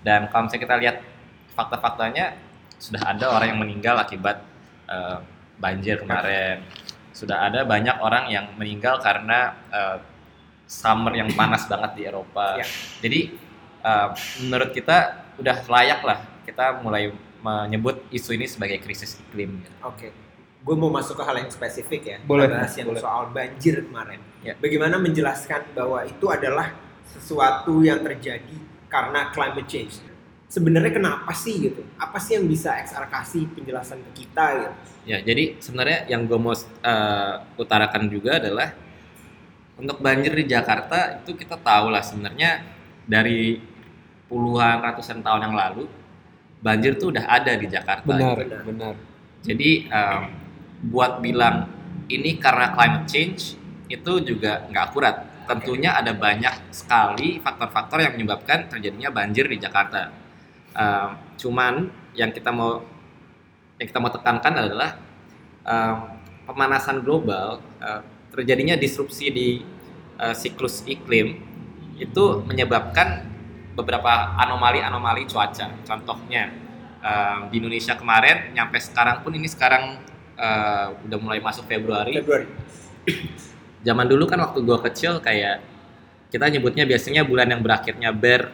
Dan 0.00 0.32
kalau 0.32 0.48
misalnya 0.48 0.64
kita 0.64 0.76
lihat 0.80 0.96
fakta-faktanya 1.52 2.40
sudah 2.80 3.04
ada 3.04 3.28
orang 3.28 3.52
yang 3.52 3.60
meninggal 3.60 4.00
akibat 4.00 4.40
uh, 4.88 5.20
banjir 5.60 6.00
kemarin. 6.00 6.64
Sudah 7.12 7.52
ada 7.52 7.68
banyak 7.68 8.00
orang 8.00 8.32
yang 8.32 8.48
meninggal 8.56 8.96
karena 9.04 9.60
uh, 9.68 10.00
summer 10.64 11.12
yang 11.12 11.28
panas 11.36 11.68
banget 11.68 12.00
di 12.00 12.02
Eropa. 12.08 12.56
Ya. 12.56 12.64
Jadi 13.04 13.36
uh, 13.84 14.16
menurut 14.40 14.72
kita 14.72 15.28
udah 15.36 15.56
layak 15.68 16.00
lah 16.00 16.18
kita 16.48 16.80
mulai 16.80 17.12
menyebut 17.44 18.08
isu 18.08 18.40
ini 18.40 18.48
sebagai 18.48 18.80
krisis 18.80 19.20
iklim. 19.20 19.60
Oke. 19.84 20.12
Gue 20.60 20.76
mau 20.76 20.92
masuk 20.92 21.16
ke 21.16 21.24
hal 21.24 21.36
yang 21.40 21.50
spesifik 21.50 22.02
ya. 22.04 22.18
Boleh, 22.24 22.46
bahas 22.48 22.72
yang 22.76 22.92
boleh. 22.92 23.00
soal 23.00 23.32
banjir 23.32 23.80
kemarin. 23.80 24.20
Ya. 24.44 24.54
Bagaimana 24.60 25.00
menjelaskan 25.00 25.72
bahwa 25.72 26.04
itu 26.04 26.26
adalah 26.28 26.76
sesuatu 27.08 27.80
yang 27.80 28.04
terjadi 28.04 28.56
karena 28.92 29.32
climate 29.32 29.68
change. 29.70 30.04
Sebenarnya 30.50 30.90
kenapa 30.90 31.30
sih 31.30 31.70
gitu? 31.70 31.86
Apa 31.94 32.18
sih 32.18 32.34
yang 32.34 32.50
bisa 32.50 32.74
XR 32.74 33.06
kasih 33.06 33.46
penjelasan 33.54 34.02
ke 34.10 34.26
kita 34.26 34.44
gitu? 34.58 34.74
Ya, 35.06 35.18
jadi 35.22 35.56
sebenarnya 35.62 36.10
yang 36.10 36.26
gue 36.26 36.36
mau 36.36 36.52
uh, 36.52 37.34
utarakan 37.54 38.10
juga 38.10 38.42
adalah 38.42 38.74
untuk 39.80 40.02
banjir 40.02 40.34
di 40.36 40.44
Jakarta 40.50 41.22
itu 41.22 41.32
kita 41.38 41.56
tahu 41.56 41.88
lah 41.88 42.04
sebenarnya 42.04 42.66
dari 43.08 43.62
puluhan 44.28 44.84
ratusan 44.84 45.24
tahun 45.24 45.50
yang 45.50 45.56
lalu 45.56 45.88
banjir 46.60 47.00
tuh 47.00 47.16
udah 47.16 47.24
ada 47.24 47.56
di 47.56 47.66
Jakarta. 47.66 48.04
Benar, 48.04 48.36
benar. 48.44 48.62
benar. 48.68 48.94
Jadi 49.40 49.88
um, 49.88 50.22
buat 50.80 51.20
bilang 51.20 51.68
ini 52.08 52.40
karena 52.40 52.72
climate 52.72 53.06
change 53.06 53.60
itu 53.90 54.12
juga 54.24 54.64
nggak 54.70 54.84
akurat. 54.90 55.16
Tentunya 55.50 55.98
ada 55.98 56.14
banyak 56.14 56.70
sekali 56.70 57.42
faktor-faktor 57.42 58.06
yang 58.06 58.14
menyebabkan 58.14 58.70
terjadinya 58.70 59.10
banjir 59.10 59.50
di 59.50 59.58
Jakarta. 59.58 60.14
Um, 60.70 61.18
cuman 61.34 61.90
yang 62.14 62.30
kita 62.30 62.54
mau 62.54 62.86
yang 63.82 63.86
kita 63.90 63.98
mau 63.98 64.12
tekankan 64.14 64.54
adalah 64.54 64.94
um, 65.66 65.96
pemanasan 66.46 67.02
global, 67.02 67.58
uh, 67.82 68.00
terjadinya 68.30 68.78
disrupsi 68.78 69.26
di 69.34 69.48
uh, 70.22 70.34
siklus 70.36 70.86
iklim 70.86 71.42
itu 71.98 72.24
menyebabkan 72.46 73.26
beberapa 73.74 74.38
anomali-anomali 74.38 75.26
cuaca. 75.26 75.72
Contohnya 75.82 76.52
um, 77.02 77.50
di 77.50 77.58
Indonesia 77.58 77.98
kemarin 77.98 78.54
nyampe 78.54 78.78
sekarang 78.78 79.26
pun 79.26 79.34
ini 79.34 79.50
sekarang 79.50 79.98
uh, 80.40 80.96
udah 81.04 81.18
mulai 81.20 81.38
masuk 81.38 81.68
Februari. 81.68 82.16
Februari. 82.16 82.48
Zaman 83.86 84.06
dulu 84.06 84.24
kan 84.24 84.40
waktu 84.40 84.58
gua 84.60 84.80
kecil 84.82 85.20
kayak 85.20 85.60
kita 86.28 86.48
nyebutnya 86.48 86.84
biasanya 86.84 87.24
bulan 87.24 87.48
yang 87.48 87.60
berakhirnya 87.60 88.08
ber 88.10 88.48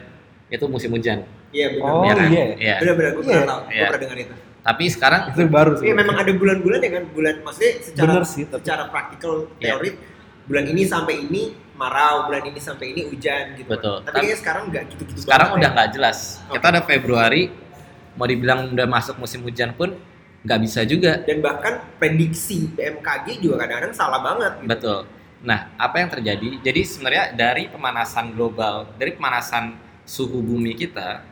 itu 0.49 0.64
musim 0.66 0.90
hujan. 0.90 1.22
Iya 1.51 1.79
benar. 1.79 1.90
Oh, 1.90 2.03
ya 2.03 2.14
kan? 2.14 2.29
iya. 2.31 2.44
Iya. 2.57 2.77
Benar-benar 2.83 3.11
gue 3.11 3.22
Iya. 3.22 3.31
pernah 3.31 3.46
tahu. 3.46 3.61
Gue 3.61 3.72
Iya. 3.72 3.87
pernah 3.87 4.01
dengar 4.03 4.18
itu. 4.18 4.35
Tapi 4.66 4.85
sekarang 4.90 5.20
Itu 5.31 5.42
baru 5.46 5.70
sih. 5.79 5.85
Iya 5.87 5.94
memang 5.94 6.16
ada 6.18 6.33
bulan-bulan 6.33 6.79
ya 6.79 6.90
kan 6.90 7.05
bulan 7.09 7.35
maksudnya 7.40 7.72
secara 7.81 8.07
Bener 8.11 8.25
sih, 8.25 8.42
tapi- 8.44 8.62
secara 8.62 8.83
praktikal 8.87 9.33
Iya. 9.57 9.66
teori 9.72 9.90
bulan 10.46 10.64
ini 10.66 10.83
sampai 10.85 11.14
ini 11.22 11.42
marau, 11.75 12.27
bulan 12.27 12.42
ini 12.44 12.59
sampai 12.59 12.87
ini 12.88 13.01
hujan 13.05 13.44
gitu. 13.55 13.68
Betul. 13.68 13.96
Tapi 14.01 14.07
Tapi- 14.07 14.16
kayaknya 14.16 14.38
sekarang 14.38 14.62
nggak 14.70 14.85
gitu-gitu 14.90 15.18
sekarang 15.22 15.49
udah 15.55 15.62
ya. 15.62 15.75
nggak 15.75 15.88
jelas. 15.92 16.18
Oke. 16.44 16.55
Kita 16.55 16.66
ada 16.68 16.81
Februari 16.83 17.42
mau 18.14 18.27
dibilang 18.27 18.61
udah 18.72 18.87
masuk 18.87 19.14
musim 19.16 19.42
hujan 19.42 19.70
pun 19.72 19.94
nggak 20.46 20.61
bisa 20.62 20.80
juga. 20.87 21.18
dan 21.26 21.42
bahkan 21.42 21.74
prediksi 21.98 22.70
BMKG 22.70 23.42
juga 23.42 23.66
kadang-kadang 23.66 23.92
salah 23.92 24.22
banget. 24.22 24.52
Gitu. 24.62 24.70
Betul. 24.70 24.98
Nah, 25.42 25.74
apa 25.74 25.98
yang 25.98 26.09
terjadi? 26.09 26.62
Jadi 26.62 26.80
sebenarnya 26.87 27.35
dari 27.35 27.66
pemanasan 27.66 28.32
global, 28.32 28.94
dari 28.94 29.12
pemanasan 29.18 29.74
suhu 30.06 30.38
bumi 30.38 30.78
kita, 30.78 31.26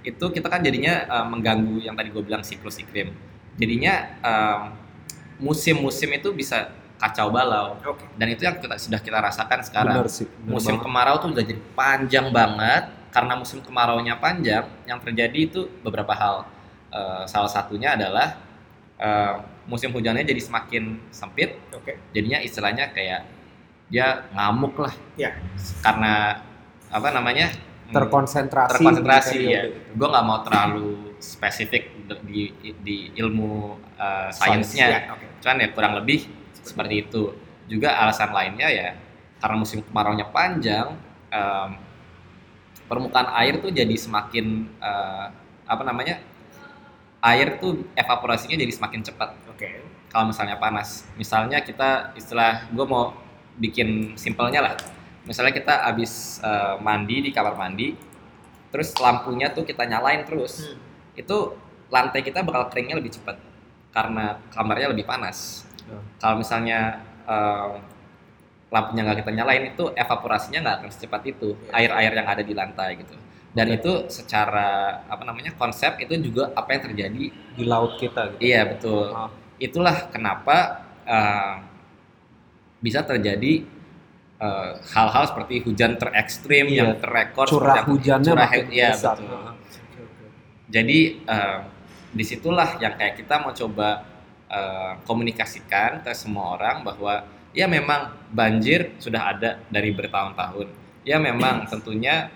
itu 0.00 0.24
kita 0.32 0.48
kan 0.48 0.64
jadinya 0.64 1.04
eh, 1.04 1.26
mengganggu 1.28 1.84
yang 1.84 1.94
tadi 1.94 2.08
gue 2.08 2.24
bilang 2.24 2.40
siklus 2.40 2.80
iklim. 2.80 3.12
Jadinya 3.54 3.94
em, 4.18 4.60
musim-musim 5.38 6.10
itu 6.10 6.34
bisa 6.34 6.74
kacau 6.98 7.30
balau. 7.30 7.78
Oke. 7.86 8.02
Dan 8.18 8.34
itu 8.34 8.42
yang 8.42 8.58
kita 8.58 8.74
sudah 8.80 8.98
kita 8.98 9.18
rasakan 9.22 9.62
sekarang. 9.62 9.94
Benar 10.02 10.10
sih. 10.10 10.26
benar 10.26 10.50
musim 10.58 10.74
banget. 10.74 10.84
kemarau 10.90 11.14
tuh 11.22 11.28
udah 11.30 11.44
jadi 11.46 11.60
panjang 11.78 12.26
banget. 12.34 12.84
Karena 13.14 13.38
musim 13.38 13.62
kemarau-nya 13.62 14.18
panjang, 14.18 14.66
yang 14.90 14.98
terjadi 14.98 15.38
itu 15.38 15.70
beberapa 15.86 16.10
hal. 16.10 16.50
Eh, 16.90 17.22
salah 17.30 17.46
satunya 17.46 17.94
adalah 17.94 18.34
eh, 18.96 19.34
musim 19.64 19.90
hujannya 19.90 20.22
jadi 20.22 20.40
semakin 20.40 21.00
sempit 21.08 21.56
Oke. 21.72 21.96
jadinya 22.12 22.38
istilahnya 22.38 22.92
kayak 22.92 23.24
dia 23.88 24.26
ngamuk 24.32 24.76
lah 24.80 24.94
Ya. 25.16 25.36
karena 25.80 26.40
apa 26.88 27.08
namanya 27.10 27.52
terkonsentrasi. 27.90 28.80
terkonsentrasi 28.80 29.36
ya 29.40 29.60
periode 29.64 29.68
itu. 29.76 29.92
gue 29.96 30.08
nggak 30.08 30.24
mau 30.24 30.38
terlalu 30.42 30.88
spesifik 31.20 31.82
di 32.24 32.52
di 32.80 32.96
ilmu 33.16 33.76
uh, 33.96 34.28
sainsnya 34.32 34.86
Ya, 34.88 34.98
oke. 35.12 35.26
cuman 35.44 35.56
ya 35.64 35.68
kurang 35.72 35.92
lebih 36.00 36.26
seperti 36.64 37.08
itu 37.08 37.36
juga 37.68 37.96
alasan 37.96 38.32
lainnya 38.32 38.68
ya 38.68 38.88
karena 39.40 39.60
musim 39.60 39.84
kemaraunya 39.84 40.24
panjang, 40.32 40.96
em, 41.28 41.70
permukaan 42.88 43.28
air 43.36 43.60
tuh 43.60 43.68
jadi 43.68 43.92
semakin 43.92 44.68
eh, 44.80 45.26
apa 45.64 45.82
namanya? 45.84 46.20
Air 47.24 47.56
tuh 47.56 47.88
evaporasinya 47.96 48.52
jadi 48.52 48.68
semakin 48.68 49.00
cepat 49.00 49.32
Oke. 49.48 49.80
kalau 50.12 50.28
misalnya 50.28 50.60
panas. 50.60 51.08
Misalnya 51.16 51.64
kita 51.64 52.12
istilah 52.12 52.68
gue 52.68 52.84
mau 52.84 53.16
bikin 53.56 54.12
simpelnya 54.14 54.60
lah. 54.60 54.74
Misalnya 55.24 55.56
kita 55.56 55.88
habis 55.88 56.36
eh, 56.44 56.76
mandi 56.84 57.24
di 57.24 57.30
kamar 57.32 57.56
mandi, 57.56 57.96
terus 58.68 58.92
lampunya 59.00 59.48
tuh 59.48 59.64
kita 59.64 59.88
nyalain 59.88 60.20
terus, 60.28 60.68
Hmm. 60.68 60.76
itu 61.16 61.36
lantai 61.88 62.20
kita 62.20 62.44
bakal 62.44 62.68
keringnya 62.68 63.00
lebih 63.00 63.16
cepat 63.16 63.40
karena 63.88 64.36
kamarnya 64.52 64.92
lebih 64.92 65.08
panas. 65.08 65.64
Hmm. 65.88 66.04
Kalau 66.20 66.36
misalnya 66.36 67.00
eh, 67.24 67.72
lampunya 68.68 69.00
nggak 69.06 69.24
kita 69.24 69.32
nyalain 69.32 69.64
itu 69.72 69.84
evaporasinya 69.96 70.60
nggak 70.60 70.76
akan 70.82 70.90
secepat 70.92 71.22
itu 71.24 71.56
Iya. 71.56 71.72
air-air 71.72 72.12
yang 72.20 72.28
ada 72.28 72.42
di 72.44 72.52
lantai 72.52 73.00
gitu. 73.00 73.16
Dan 73.54 73.70
itu 73.70 74.10
secara 74.10 74.68
apa 75.06 75.22
namanya 75.22 75.54
konsep 75.54 75.94
itu 76.02 76.18
juga 76.18 76.50
apa 76.52 76.74
yang 76.74 76.82
terjadi. 76.90 77.24
di 77.54 77.62
laut 77.62 77.94
kita 77.96 78.34
gitu. 78.34 78.42
Iya 78.42 78.60
betul 78.66 79.14
Ah. 79.14 79.30
itulah 79.56 80.10
kenapa 80.10 80.56
uh, 81.06 81.62
bisa 82.82 83.06
terjadi 83.06 83.62
uh, 84.36 84.74
hal-hal 84.82 85.24
seperti 85.30 85.62
hujan 85.62 85.94
terekstrim 85.94 86.66
Iya. 86.66 86.78
yang 86.82 86.90
terekor 86.98 87.46
curah 87.46 87.86
hujannya 87.86 88.26
curah 88.26 88.50
iya, 88.68 88.90
besar. 88.90 89.16
betul. 89.22 89.54
Jadi 90.68 90.98
uh, 91.24 91.58
di 92.10 92.24
situlah 92.24 92.74
yang 92.78 92.98
kayak 92.98 93.22
kita 93.22 93.38
mau 93.38 93.54
coba 93.54 94.02
uh, 94.50 94.92
komunikasikan 95.04 96.02
ke 96.02 96.10
semua 96.10 96.58
orang 96.58 96.82
bahwa 96.82 97.22
ya 97.54 97.70
memang 97.70 98.10
banjir 98.30 98.98
sudah 98.98 99.30
ada 99.30 99.62
dari 99.70 99.94
bertahun-tahun 99.94 100.66
ya 101.02 101.22
memang 101.22 101.62
tentunya 101.70 102.26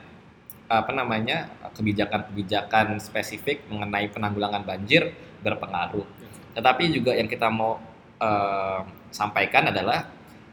apa 0.69 0.93
namanya 0.93 1.49
kebijakan-kebijakan 1.73 3.01
spesifik 3.01 3.65
mengenai 3.73 4.13
penanggulangan 4.13 4.63
banjir 4.63 5.17
berpengaruh. 5.41 6.05
Tetapi 6.53 6.93
juga 6.93 7.17
yang 7.17 7.27
kita 7.27 7.49
mau 7.49 7.81
eh, 8.21 8.81
sampaikan 9.09 9.73
adalah 9.73 10.07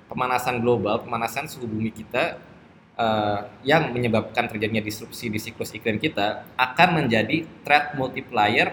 pemanasan 0.07 0.63
global, 0.63 1.03
pemanasan 1.03 1.51
suhu 1.51 1.67
bumi 1.67 1.91
kita 1.91 2.39
eh, 2.95 3.39
yang 3.67 3.91
menyebabkan 3.91 4.47
terjadinya 4.47 4.81
disrupsi 4.81 5.27
di 5.27 5.37
siklus 5.37 5.75
iklim 5.75 5.99
kita 5.99 6.47
akan 6.55 7.03
menjadi 7.03 7.43
threat 7.67 7.99
multiplier 7.99 8.71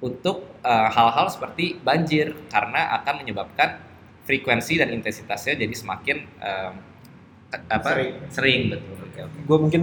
untuk 0.00 0.48
eh, 0.64 0.88
hal-hal 0.88 1.28
seperti 1.28 1.76
banjir 1.84 2.32
karena 2.48 2.96
akan 3.02 3.26
menyebabkan 3.26 3.84
frekuensi 4.24 4.80
dan 4.80 4.92
intensitasnya 4.92 5.56
jadi 5.60 5.74
semakin 5.74 6.16
eh, 6.40 6.72
apa 7.48 7.90
Sering. 7.96 8.12
sering 8.28 8.60
betul. 8.72 8.96
Oke, 9.08 9.20
oke. 9.24 9.38
gue 9.48 9.58
mungkin 9.58 9.82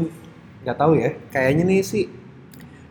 nggak 0.65 0.77
tahu 0.81 0.97
ya 0.97 1.13
kayaknya 1.29 1.63
nih 1.69 1.85
sih 1.85 2.09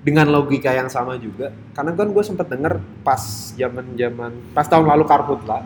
dengan 0.04 0.28
logika 0.28 0.70
yang 0.70 0.92
sama 0.92 1.16
juga. 1.16 1.48
Karena 1.72 1.96
kan 1.96 2.12
gue 2.12 2.24
sempat 2.24 2.46
denger 2.46 2.76
pas 3.00 3.50
zaman 3.56 3.96
zaman 3.96 4.32
pas 4.52 4.68
tahun 4.68 4.86
lalu 4.86 5.04
karhutla 5.08 5.64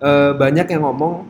eh, 0.00 0.32
banyak 0.36 0.66
yang 0.68 0.82
ngomong 0.84 1.24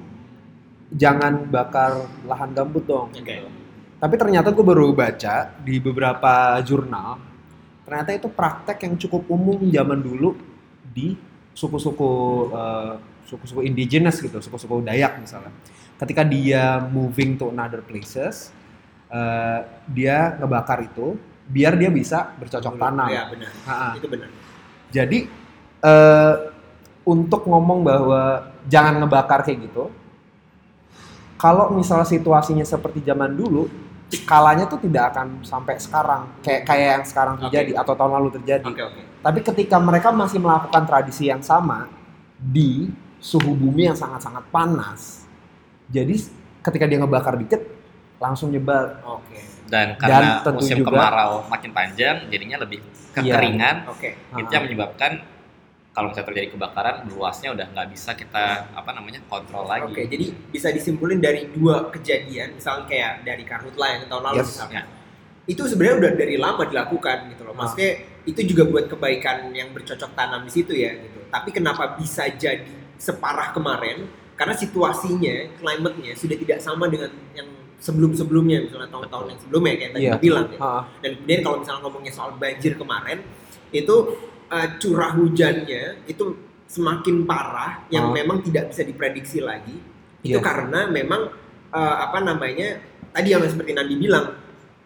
jangan 0.90 1.46
bakar 1.46 2.10
lahan 2.26 2.50
gambut 2.50 2.84
dong. 2.84 3.08
Oke. 3.14 3.62
tapi 4.00 4.16
ternyata 4.16 4.48
gue 4.48 4.64
baru 4.64 4.96
baca 4.96 5.52
di 5.60 5.76
beberapa 5.76 6.56
jurnal 6.64 7.20
ternyata 7.84 8.16
itu 8.16 8.32
praktek 8.32 8.88
yang 8.88 8.96
cukup 8.96 9.28
umum 9.28 9.60
zaman 9.68 10.00
dulu 10.00 10.40
di 10.88 11.14
suku-suku 11.52 12.10
eh, 12.50 12.94
suku-suku 13.28 13.60
indigenous 13.62 14.18
gitu 14.18 14.42
suku-suku 14.42 14.82
Dayak 14.82 15.22
misalnya. 15.22 15.54
Ketika 16.00 16.24
dia 16.24 16.80
moving 16.80 17.36
to 17.36 17.52
another 17.52 17.84
places 17.84 18.48
eh, 19.10 19.60
dia 19.90 20.38
ngebakar 20.38 20.86
itu 20.86 21.18
biar 21.50 21.74
dia 21.74 21.90
bisa 21.90 22.30
bercocok 22.38 22.74
tanam 22.78 23.10
Iya, 23.10 23.26
benar. 23.26 23.50
Ha-ha. 23.66 23.88
Itu 23.98 24.06
benar. 24.06 24.30
jadi 24.90 25.18
eh, 25.82 26.34
untuk 27.02 27.42
ngomong 27.46 27.82
bahwa 27.82 28.52
jangan 28.70 29.02
ngebakar 29.02 29.42
kayak 29.42 29.66
gitu, 29.66 29.90
kalau 31.40 31.72
misalnya 31.72 32.04
situasinya 32.04 32.62
seperti 32.62 33.00
zaman 33.00 33.32
dulu, 33.32 33.66
skalanya 34.12 34.68
tuh 34.68 34.78
tidak 34.84 35.14
akan 35.16 35.40
sampai 35.40 35.80
sekarang 35.80 36.28
kayak 36.44 36.62
kayak 36.68 36.88
yang 37.00 37.04
sekarang 37.08 37.34
terjadi 37.40 37.80
atau 37.80 37.96
tahun 37.96 38.12
lalu 38.20 38.28
terjadi. 38.38 38.68
Oke, 38.68 38.82
oke. 38.84 39.00
Tapi 39.24 39.38
ketika 39.40 39.76
mereka 39.80 40.12
masih 40.12 40.38
melakukan 40.38 40.82
tradisi 40.84 41.32
yang 41.32 41.40
sama 41.40 41.88
di 42.36 42.92
suhu 43.20 43.56
bumi 43.56 43.88
yang 43.88 43.96
sangat-sangat 43.96 44.44
panas, 44.52 45.24
jadi 45.88 46.14
ketika 46.60 46.84
dia 46.84 47.00
ngebakar 47.00 47.40
dikit 47.40 47.64
langsung 48.20 48.52
nyebar. 48.52 49.00
Oke. 49.02 49.40
dan 49.70 49.94
karena 49.94 50.42
tentu 50.42 50.58
musim 50.58 50.82
juga- 50.82 50.90
kemarau 50.90 51.46
makin 51.46 51.70
panjang 51.70 52.26
jadinya 52.26 52.58
lebih 52.58 52.82
Iya. 52.82 53.14
kekeringan 53.14 53.76
Oke. 53.86 54.18
itu 54.34 54.50
yang 54.50 54.66
menyebabkan 54.66 55.22
kalau 55.90 56.10
misalnya 56.10 56.26
terjadi 56.26 56.48
kebakaran 56.50 57.06
luasnya 57.06 57.48
udah 57.50 57.66
nggak 57.70 57.88
bisa 57.90 58.10
kita 58.14 58.44
apa 58.74 58.90
namanya 58.90 59.22
kontrol 59.26 59.66
lagi 59.66 59.86
Oke, 59.86 60.06
jadi 60.06 60.26
bisa 60.50 60.70
disimpulin 60.70 61.18
dari 61.18 61.50
dua 61.50 61.86
kejadian, 61.88 62.54
misalnya 62.54 62.82
kayak 62.84 63.22
dari 63.22 63.42
Karhutla 63.42 63.86
yang 63.90 64.02
tahun 64.06 64.22
lalu 64.26 64.36
Yes. 64.38 64.48
misalnya. 64.54 64.82
Itu 65.46 65.62
sebenarnya 65.66 65.96
udah 65.98 66.12
dari 66.16 66.34
lama 66.34 66.62
dilakukan 66.62 67.16
gitu 67.28 67.42
loh. 67.42 67.54
Maksudnya 67.54 67.90
itu 68.22 68.40
juga 68.44 68.62
buat 68.66 68.86
kebaikan 68.86 69.50
yang 69.50 69.70
bercocok 69.70 70.10
tanam 70.14 70.42
di 70.42 70.52
situ 70.52 70.74
ya 70.74 70.94
gitu. 70.94 71.26
Tapi 71.26 71.50
kenapa 71.50 71.94
bisa 71.94 72.26
jadi 72.28 72.66
separah 72.96 73.50
kemarin? 73.50 74.06
Karena 74.34 74.50
situasinya, 74.52 75.34
climate-nya 75.58 76.12
sudah 76.12 76.34
tidak 76.34 76.58
sama 76.58 76.86
dengan 76.86 77.10
yang 77.34 77.46
sebelum-sebelumnya 77.80 78.68
misalnya 78.68 78.88
tahun-tahun 78.88 79.26
yang 79.26 79.40
sebelumnya 79.40 79.72
kayak 79.74 79.92
tadi 79.94 80.04
Iya. 80.04 80.14
bilang 80.20 80.46
ya. 80.48 80.58
Ha, 80.60 80.70
Dan 81.00 81.10
kemudian 81.16 81.40
kalau 81.40 81.56
misalnya 81.58 81.80
ngomongnya 81.82 82.12
soal 82.12 82.30
banjir 82.36 82.72
kemarin, 82.76 83.18
itu 83.72 83.96
uh, 84.46 84.68
curah 84.76 85.12
hujannya 85.14 85.82
itu 86.04 86.24
semakin 86.68 87.24
parah 87.24 87.82
yang 87.88 88.10
Ah. 88.10 88.14
memang 88.14 88.44
tidak 88.44 88.70
bisa 88.70 88.84
diprediksi 88.84 89.40
lagi. 89.40 89.74
Itu 90.20 90.36
Iya. 90.36 90.44
karena 90.44 90.86
memang 90.86 91.32
uh, 91.72 91.96
apa 92.00 92.20
namanya 92.20 92.78
tadi 93.10 93.32
yang 93.32 93.42
seperti 93.42 93.72
Nandi 93.72 93.96
bilang 93.96 94.36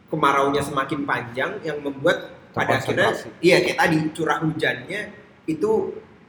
kemaraunya 0.06 0.62
semakin 0.62 1.02
panjang 1.02 1.58
yang 1.60 1.82
membuat 1.82 2.30
pada 2.54 2.78
akhirnya 2.78 3.10
iya 3.42 3.58
kayak 3.58 3.76
tadi 3.76 3.96
curah 4.14 4.38
hujannya 4.38 5.10
itu 5.44 5.70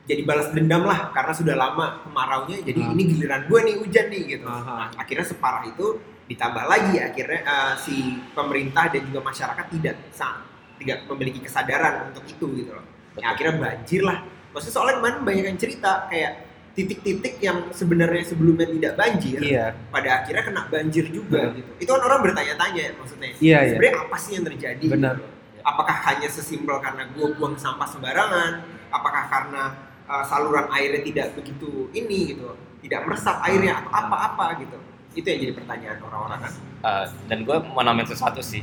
jadi 0.06 0.22
balas 0.22 0.50
dendam 0.52 0.82
lah 0.82 1.10
karena 1.12 1.30
sudah 1.32 1.54
lama 1.54 2.02
kemaraunya 2.02 2.58
jadi 2.62 2.82
Ah. 2.82 2.92
ini 2.92 3.02
giliran 3.06 3.46
gue 3.46 3.60
nih 3.62 3.76
hujan 3.78 4.06
nih 4.10 4.22
gitu. 4.28 4.46
Aha. 4.46 4.66
Nah, 4.66 4.88
akhirnya 4.98 5.22
separah 5.24 5.64
itu 5.66 6.02
ditambah 6.26 6.66
lagi 6.66 6.98
akhirnya 6.98 7.42
uh, 7.46 7.74
si 7.78 7.96
pemerintah 8.34 8.90
dan 8.90 9.02
juga 9.06 9.22
masyarakat 9.22 9.66
tidak 9.70 9.96
sa- 10.10 10.42
tidak 10.76 11.06
memiliki 11.08 11.40
kesadaran 11.40 12.10
untuk 12.10 12.26
itu 12.26 12.46
gitu 12.60 12.72
loh. 12.74 12.86
Ya, 13.16 13.32
akhirnya 13.32 13.56
banjir 13.56 14.02
lah. 14.04 14.26
Maksudnya 14.52 14.74
soalnya 14.74 14.96
kemarin 15.00 15.20
banyak 15.24 15.46
yang 15.48 15.60
cerita 15.60 16.10
kayak 16.10 16.34
titik-titik 16.76 17.40
yang 17.40 17.72
sebenarnya 17.72 18.24
sebelumnya 18.28 18.68
tidak 18.68 18.94
banjir, 19.00 19.40
Iya. 19.40 19.72
pada 19.88 20.10
akhirnya 20.20 20.44
kena 20.44 20.62
banjir 20.68 21.08
juga 21.08 21.48
Hmm. 21.48 21.56
gitu. 21.56 21.72
Itu 21.80 21.90
kan 21.96 22.02
orang 22.04 22.20
bertanya-tanya 22.20 22.84
maksudnya. 23.00 23.30
Iya, 23.32 23.38
iya. 23.40 23.60
Sebenarnya 23.72 23.96
apa 24.04 24.16
sih 24.20 24.32
yang 24.36 24.46
terjadi? 24.46 24.86
Benar. 24.92 25.16
gitu? 25.16 25.28
Apakah 25.64 25.96
hanya 26.12 26.28
sesimpel 26.28 26.78
karena 26.78 27.08
gue 27.10 27.28
buang 27.40 27.56
sampah 27.56 27.88
sembarangan? 27.88 28.52
Apakah 28.92 29.24
karena 29.32 29.64
uh, 30.06 30.22
saluran 30.22 30.68
airnya 30.70 31.02
tidak 31.02 31.28
begitu 31.34 31.88
ini 31.90 32.36
gitu, 32.36 32.54
tidak 32.84 33.08
meresap 33.08 33.40
airnya 33.42 33.80
atau 33.80 33.92
apa-apa 33.96 34.60
gitu? 34.60 34.78
Itu 35.16 35.26
yang 35.32 35.40
jadi 35.48 35.54
pertanyaan 35.56 36.00
orang-orang 36.04 36.40
kan. 36.44 36.52
Uh, 36.86 37.06
dan 37.32 37.48
gue 37.48 37.58
mau 37.72 37.82
nambahin 37.82 38.12
sesuatu 38.12 38.44
sih. 38.44 38.62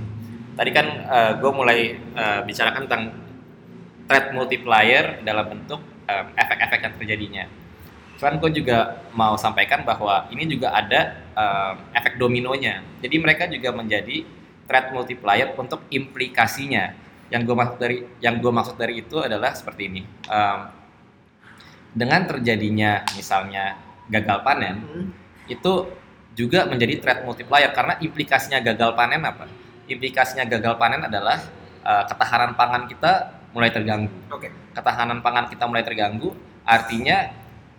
Tadi 0.53 0.69
kan 0.69 0.85
gue 1.41 1.49
mulai 1.49 1.97
uh, 2.12 2.45
bicarakan 2.45 2.85
tentang 2.85 3.17
threat 4.05 4.37
multiplier 4.37 5.25
dalam 5.25 5.49
bentuk 5.49 5.81
um, 5.81 6.27
efek-efek 6.37 6.81
yang 6.85 6.95
terjadinya. 7.01 7.45
Cuman 8.21 8.37
gue 8.37 8.61
juga 8.62 9.03
mau 9.17 9.35
sampaikan 9.41 9.83
bahwa 9.83 10.29
ini 10.29 10.45
juga 10.45 10.77
ada 10.77 11.25
um, 11.33 11.75
efek 11.97 12.21
dominonya. 12.21 12.85
Jadi 13.01 13.17
mereka 13.17 13.49
juga 13.49 13.73
menjadi 13.73 14.29
threat 14.69 14.93
multiplier 14.93 15.57
untuk 15.57 15.88
implikasinya. 15.88 16.95
Yang 17.33 17.43
gue 17.49 17.57
maksud 17.57 17.79
dari 17.81 17.99
yang 18.21 18.37
gue 18.38 18.53
maksud 18.53 18.77
dari 18.77 19.01
itu 19.01 19.17
adalah 19.25 19.57
seperti 19.57 19.88
ini. 19.88 20.03
Um, 20.29 20.61
dengan 21.97 22.29
terjadinya 22.29 23.05
misalnya 23.17 23.77
gagal 24.09 24.45
panen 24.45 24.77
Hmm. 24.85 25.07
itu 25.49 25.88
juga 26.33 26.64
menjadi 26.64 27.01
threat 27.01 27.18
multiplier 27.29 27.71
karena 27.77 28.01
implikasinya 28.01 28.59
gagal 28.64 28.97
panen 28.97 29.23
apa? 29.25 29.45
Implikasinya 29.88 30.49
gagal 30.49 30.81
panen 30.81 31.05
adalah 31.05 31.38
uh, 31.85 32.05
ketahanan 32.09 32.57
pangan 32.57 32.88
kita 32.88 33.42
mulai 33.53 33.68
terganggu. 33.68 34.12
Oke. 34.33 34.49
Ketahanan 34.73 35.21
pangan 35.21 35.53
kita 35.53 35.68
mulai 35.68 35.85
terganggu, 35.85 36.33
artinya 36.64 37.29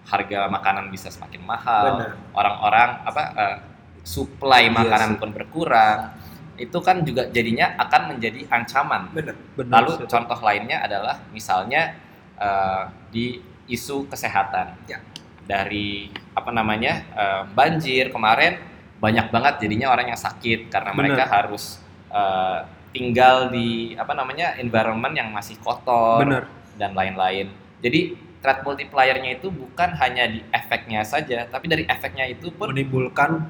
harga 0.06 0.52
makanan 0.52 0.94
bisa 0.94 1.10
semakin 1.10 1.42
mahal. 1.42 1.86
Benar. 1.98 2.12
Orang-orang 2.36 2.90
apa 3.08 3.24
uh, 3.34 3.58
supply 4.06 4.70
Iya 4.70 4.76
makanan 4.76 5.12
pun 5.18 5.34
berkurang. 5.34 6.14
Itu 6.54 6.86
kan 6.86 7.02
juga 7.02 7.26
jadinya 7.34 7.74
akan 7.82 8.14
menjadi 8.14 8.46
ancaman. 8.52 9.10
Benar. 9.10 9.36
Benar. 9.58 9.74
Lalu 9.82 9.92
contoh 10.06 10.40
lainnya 10.46 10.86
adalah 10.86 11.18
misalnya 11.34 11.98
uh, 12.38 12.92
di 13.10 13.42
isu 13.66 14.12
kesehatan 14.12 14.76
Ya. 14.92 15.00
dari 15.48 16.12
apa 16.44 16.52
namanya 16.52 17.08
eh, 17.16 17.42
banjir 17.56 18.12
kemarin 18.12 18.60
banyak 19.00 19.32
banget 19.32 19.64
jadinya 19.64 19.96
orang 19.96 20.12
yang 20.12 20.20
sakit 20.20 20.68
karena 20.68 20.92
Bener. 20.92 21.16
mereka 21.16 21.24
harus 21.32 21.80
eh, 22.12 22.60
tinggal 22.92 23.50
di 23.50 23.96
apa 23.96 24.14
namanya 24.14 24.60
environment 24.60 25.16
yang 25.16 25.32
masih 25.32 25.56
kotor 25.64 26.22
Bener. 26.22 26.46
dan 26.76 26.92
lain-lain. 26.94 27.50
Jadi 27.80 28.16
threat 28.44 28.62
multiplier-nya 28.62 29.40
itu 29.40 29.48
bukan 29.50 29.96
hanya 29.98 30.28
di 30.28 30.44
efeknya 30.52 31.02
saja, 31.08 31.48
tapi 31.48 31.72
dari 31.72 31.88
efeknya 31.88 32.28
itu 32.28 32.52
pun 32.52 32.76
Menimbulkan 32.76 33.48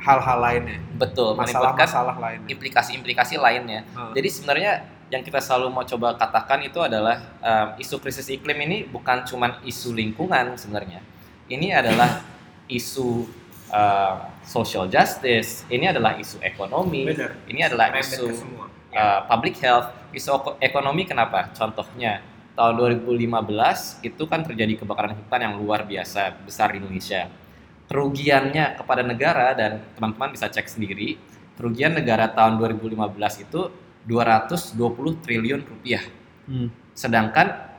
hal-hal 0.00 0.38
lainnya, 0.40 0.80
betul 0.96 1.36
menimbulkan 1.36 1.76
masalah-masalah 1.76 2.16
lainnya. 2.16 2.48
implikasi-implikasi 2.48 3.36
lainnya. 3.36 3.84
Hmm. 3.92 4.16
Jadi 4.16 4.28
sebenarnya 4.32 4.72
yang 5.12 5.20
kita 5.20 5.44
selalu 5.44 5.68
mau 5.68 5.84
coba 5.84 6.16
katakan 6.16 6.64
itu 6.64 6.80
adalah 6.80 7.20
um, 7.44 7.68
isu 7.76 8.00
krisis 8.00 8.32
iklim 8.32 8.56
ini 8.64 8.88
bukan 8.88 9.26
cuma 9.28 9.60
isu 9.66 9.92
lingkungan 9.92 10.56
sebenarnya. 10.56 11.04
Ini 11.50 11.74
adalah 11.74 12.22
isu 12.70 13.26
um, 13.74 14.16
social 14.46 14.86
justice, 14.86 15.66
ini 15.66 15.90
adalah 15.90 16.14
isu 16.14 16.38
ekonomi, 16.38 17.10
Benar. 17.10 17.42
ini 17.50 17.60
adalah 17.66 17.90
isu 17.98 18.30
uh, 18.94 19.26
public 19.26 19.58
health, 19.58 19.90
isu 20.14 20.30
eko- 20.30 20.56
ekonomi 20.62 21.02
kenapa? 21.02 21.50
Contohnya 21.50 22.22
tahun 22.54 22.78
2015 23.02 24.06
itu 24.06 24.22
kan 24.30 24.46
terjadi 24.46 24.78
kebakaran 24.78 25.18
hutan 25.18 25.40
yang 25.42 25.54
luar 25.58 25.82
biasa 25.82 26.38
besar 26.46 26.70
di 26.70 26.78
Indonesia. 26.78 27.26
Kerugiannya 27.90 28.78
kepada 28.78 29.02
negara 29.02 29.50
dan 29.50 29.82
teman-teman 29.98 30.30
bisa 30.30 30.46
cek 30.46 30.70
sendiri, 30.70 31.18
kerugian 31.58 31.98
negara 31.98 32.30
tahun 32.30 32.62
2015 32.62 32.94
itu 33.42 33.60
220 34.06 34.78
triliun 35.26 35.66
rupiah. 35.66 36.06
Hmm. 36.46 36.70
Sedangkan 36.94 37.74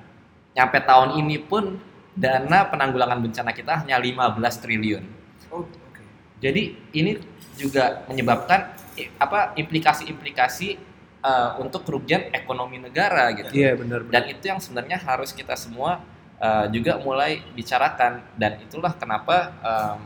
nyampe 0.51 0.83
tahun 0.83 1.23
ini 1.23 1.39
pun 1.39 1.79
dana 2.15 2.67
penanggulangan 2.67 3.19
bencana 3.23 3.51
kita 3.55 3.83
hanya 3.85 3.97
15 3.99 4.63
triliun. 4.63 5.03
Oh, 5.51 5.63
oke. 5.63 6.03
Jadi 6.43 6.75
ini 6.95 7.17
juga 7.55 8.03
menyebabkan 8.09 8.75
apa 9.17 9.55
implikasi-implikasi 9.55 10.75
uh, 11.23 11.57
untuk 11.61 11.87
kerugian 11.87 12.29
ekonomi 12.35 12.81
negara 12.81 13.31
gitu. 13.33 13.51
Iya 13.53 13.77
benar. 13.79 14.05
Dan 14.09 14.23
itu 14.27 14.43
yang 14.51 14.59
sebenarnya 14.59 14.99
harus 14.99 15.31
kita 15.31 15.55
semua 15.55 16.03
uh, 16.41 16.65
juga 16.69 16.99
mulai 16.99 17.41
bicarakan 17.55 18.25
dan 18.35 18.59
itulah 18.59 18.91
kenapa 18.97 19.55
um, 19.63 19.99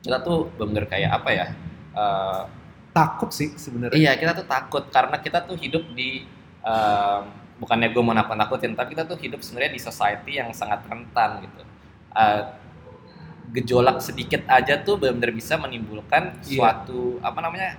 kita 0.00 0.18
tuh 0.24 0.48
bener 0.58 0.84
kayak 0.88 1.10
apa 1.14 1.30
ya? 1.30 1.46
uh, 1.94 2.44
Takut 2.90 3.30
sih 3.30 3.54
sebenarnya. 3.54 3.94
iya 3.94 4.12
kita 4.18 4.34
tuh 4.34 4.46
takut 4.50 4.82
karena 4.90 5.14
kita 5.22 5.46
tuh 5.46 5.54
hidup 5.54 5.86
di 5.94 6.26
um, 6.66 7.22
bukannya 7.60 7.92
gue 7.92 8.02
mau 8.02 8.16
nakut-nakutin 8.16 8.72
tapi 8.72 8.96
kita 8.96 9.04
tuh 9.04 9.20
hidup 9.20 9.44
sebenarnya 9.44 9.72
di 9.76 9.80
society 9.80 10.32
yang 10.40 10.50
sangat 10.50 10.80
rentan 10.88 11.44
gitu. 11.44 11.62
Uh, 12.10 12.42
gejolak 13.50 13.98
sedikit 13.98 14.46
aja 14.46 14.78
tuh 14.78 14.94
benar-benar 14.96 15.34
bisa 15.34 15.58
menimbulkan 15.58 16.38
Iya. 16.46 16.54
suatu 16.56 17.18
apa 17.18 17.38
namanya 17.42 17.70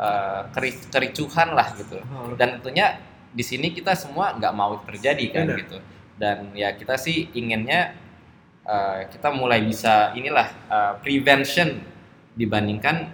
uh, 0.00 0.48
keri- 0.50 0.80
kericuhan 0.88 1.52
lah 1.52 1.76
gitu 1.76 2.00
Oh, 2.08 2.32
dan 2.40 2.56
tentunya 2.58 2.96
di 3.30 3.44
sini 3.44 3.70
kita 3.70 3.92
semua 3.94 4.32
nggak 4.34 4.52
mau 4.56 4.80
itu 4.80 4.84
terjadi 4.88 5.24
kan 5.30 5.44
Benar. 5.46 5.58
gitu 5.60 5.76
dan 6.16 6.36
ya 6.56 6.72
kita 6.72 6.96
sih 6.96 7.28
inginnya 7.36 7.92
uh, 8.64 9.04
kita 9.12 9.28
mulai 9.30 9.60
bisa 9.60 10.10
inilah 10.16 10.48
uh, 10.72 10.92
prevention 11.04 11.84
dibandingkan 12.32 13.12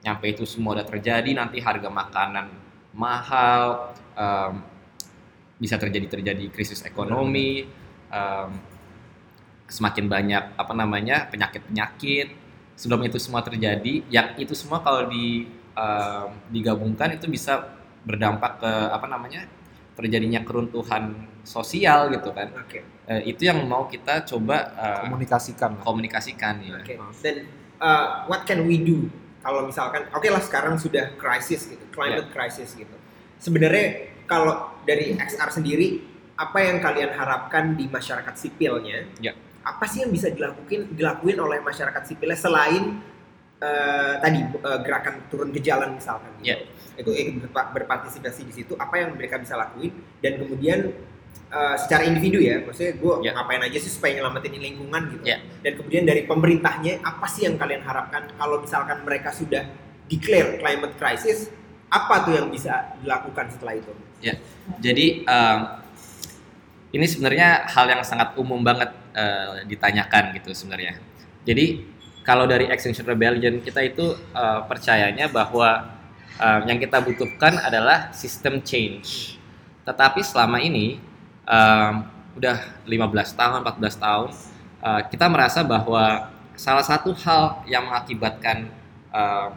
nyampe 0.00 0.32
itu 0.32 0.48
semua 0.48 0.80
udah 0.80 0.86
terjadi 0.88 1.36
nanti 1.36 1.60
harga 1.60 1.92
makanan 1.92 2.48
mahal 2.96 3.92
um, 4.16 4.64
bisa 5.56 5.80
terjadi 5.80 6.06
terjadi 6.20 6.44
krisis 6.52 6.84
ekonomi 6.84 7.64
um, 8.12 8.50
semakin 9.66 10.06
banyak 10.06 10.44
apa 10.54 10.72
namanya 10.76 11.26
penyakit 11.26 11.64
penyakit 11.66 12.28
sebelum 12.76 13.02
itu 13.08 13.18
semua 13.18 13.40
terjadi 13.42 14.04
yang 14.12 14.36
itu 14.36 14.52
semua 14.52 14.84
kalau 14.84 15.08
di 15.08 15.48
um, 15.74 16.28
digabungkan 16.52 17.16
itu 17.16 17.26
bisa 17.26 17.72
berdampak 18.06 18.62
ke 18.62 18.72
apa 18.92 19.06
namanya 19.10 19.48
terjadinya 19.96 20.44
keruntuhan 20.44 21.16
sosial 21.40 22.12
gitu 22.12 22.30
kan. 22.30 22.52
Oke. 22.60 22.84
Eh, 23.08 23.32
itu 23.32 23.48
yang 23.48 23.64
mau 23.64 23.88
kita 23.88 24.28
coba 24.28 24.76
uh, 24.76 24.98
komunikasikan 25.08 25.80
komunikasikan 25.80 26.60
ya. 26.60 26.76
Oke. 26.84 27.00
Dan 27.24 27.48
uh, 27.80 28.28
what 28.28 28.44
can 28.44 28.68
we 28.68 28.76
do? 28.76 29.08
Kalau 29.40 29.64
misalkan 29.64 30.04
oke 30.12 30.26
lah 30.28 30.42
sekarang 30.42 30.76
sudah 30.76 31.16
krisis 31.16 31.64
gitu, 31.70 31.82
climate 31.94 32.28
crisis 32.34 32.76
gitu. 32.76 32.92
Sebenarnya 33.40 34.15
kalau 34.26 34.76
dari 34.82 35.14
XR 35.16 35.50
sendiri 35.50 36.02
apa 36.36 36.58
yang 36.60 36.78
kalian 36.84 37.16
harapkan 37.16 37.72
di 37.74 37.88
masyarakat 37.88 38.34
sipilnya? 38.36 39.08
Ya. 39.22 39.32
Apa 39.64 39.88
sih 39.88 40.04
yang 40.04 40.12
bisa 40.12 40.30
dilakuin 40.30 40.92
dilakuin 40.94 41.38
oleh 41.40 41.58
masyarakat 41.64 42.02
sipilnya 42.06 42.38
selain 42.38 43.02
uh, 43.58 44.14
tadi 44.20 44.44
uh, 44.62 44.80
gerakan 44.84 45.26
turun 45.32 45.50
ke 45.50 45.58
jalan 45.64 45.96
misalkan 45.96 46.30
gitu. 46.38 46.52
Ya. 46.52 46.56
Itu 46.96 47.10
berpa- 47.46 47.72
berpartisipasi 47.72 48.46
di 48.46 48.52
situ 48.52 48.72
apa 48.76 49.00
yang 49.00 49.16
mereka 49.16 49.40
bisa 49.40 49.56
lakuin 49.56 49.90
dan 50.20 50.38
kemudian 50.38 50.92
uh, 51.50 51.76
secara 51.76 52.06
individu 52.08 52.40
ya, 52.40 52.62
maksudnya 52.64 52.96
gue 52.96 53.14
Ya. 53.24 53.30
ngapain 53.36 53.62
aja 53.64 53.78
sih 53.80 53.92
supaya 53.92 54.16
nyelamatin 54.20 54.54
lingkungan 54.56 55.02
gitu 55.12 55.24
Ya. 55.24 55.40
dan 55.64 55.72
kemudian 55.76 56.04
dari 56.08 56.24
pemerintahnya 56.24 57.00
apa 57.04 57.26
sih 57.28 57.44
yang 57.48 57.56
kalian 57.60 57.82
harapkan 57.84 58.28
kalau 58.36 58.60
misalkan 58.62 59.02
mereka 59.04 59.32
sudah 59.34 59.66
declare 60.06 60.56
climate 60.62 60.94
crisis 60.96 61.50
apa 61.90 62.26
tuh 62.26 62.34
yang 62.38 62.48
bisa 62.50 62.96
dilakukan 63.02 63.46
setelah 63.50 63.74
itu 63.78 63.92
Jadi 64.82 65.22
um, 65.24 65.58
ini 66.90 67.06
sebenarnya 67.06 67.70
hal 67.70 67.86
yang 67.86 68.02
sangat 68.02 68.34
umum 68.34 68.58
banget 68.60 68.90
uh, 69.14 69.62
ditanyakan 69.64 70.34
gitu 70.36 70.50
sebenarnya. 70.52 70.98
Jadi 71.46 71.86
kalau 72.26 72.44
dari 72.44 72.66
Extinction 72.66 73.06
Rebellion 73.06 73.62
kita 73.62 73.84
itu 73.86 74.18
uh, 74.34 74.66
percayanya 74.66 75.30
bahwa 75.30 75.94
um, 76.42 76.60
yang 76.66 76.82
kita 76.82 76.98
butuhkan 76.98 77.62
adalah 77.62 78.10
system 78.10 78.58
change. 78.66 79.38
Tetapi 79.86 80.18
selama 80.26 80.58
ini 80.58 80.98
um, 81.46 82.02
udah 82.34 82.58
15 82.84 83.38
tahun, 83.38 83.58
14 83.62 84.02
tahun 84.02 84.28
uh, 84.82 85.00
kita 85.06 85.26
merasa 85.30 85.62
bahwa 85.62 86.34
salah 86.58 86.82
satu 86.82 87.14
hal 87.22 87.62
yang 87.70 87.86
mengakibatkan 87.86 88.66
um, 89.14 89.50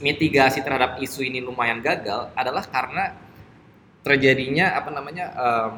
mitigasi 0.00 0.60
terhadap 0.60 1.00
isu 1.00 1.24
ini 1.24 1.40
lumayan 1.40 1.80
gagal 1.80 2.28
adalah 2.36 2.64
karena 2.68 3.16
terjadinya 4.04 4.76
apa 4.76 4.90
namanya 4.92 5.26
um, 5.34 5.74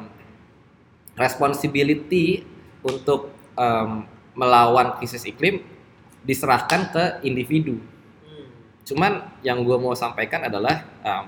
responsibility 1.17 2.45
untuk 2.85 3.33
um, 3.57 4.05
melawan 4.37 4.95
krisis 4.99 5.27
iklim 5.27 5.59
diserahkan 6.23 6.93
ke 6.93 7.03
individu. 7.25 7.79
Cuman 8.87 9.27
yang 9.45 9.61
gue 9.61 9.77
mau 9.77 9.93
sampaikan 9.93 10.47
adalah 10.47 10.85
um, 11.03 11.25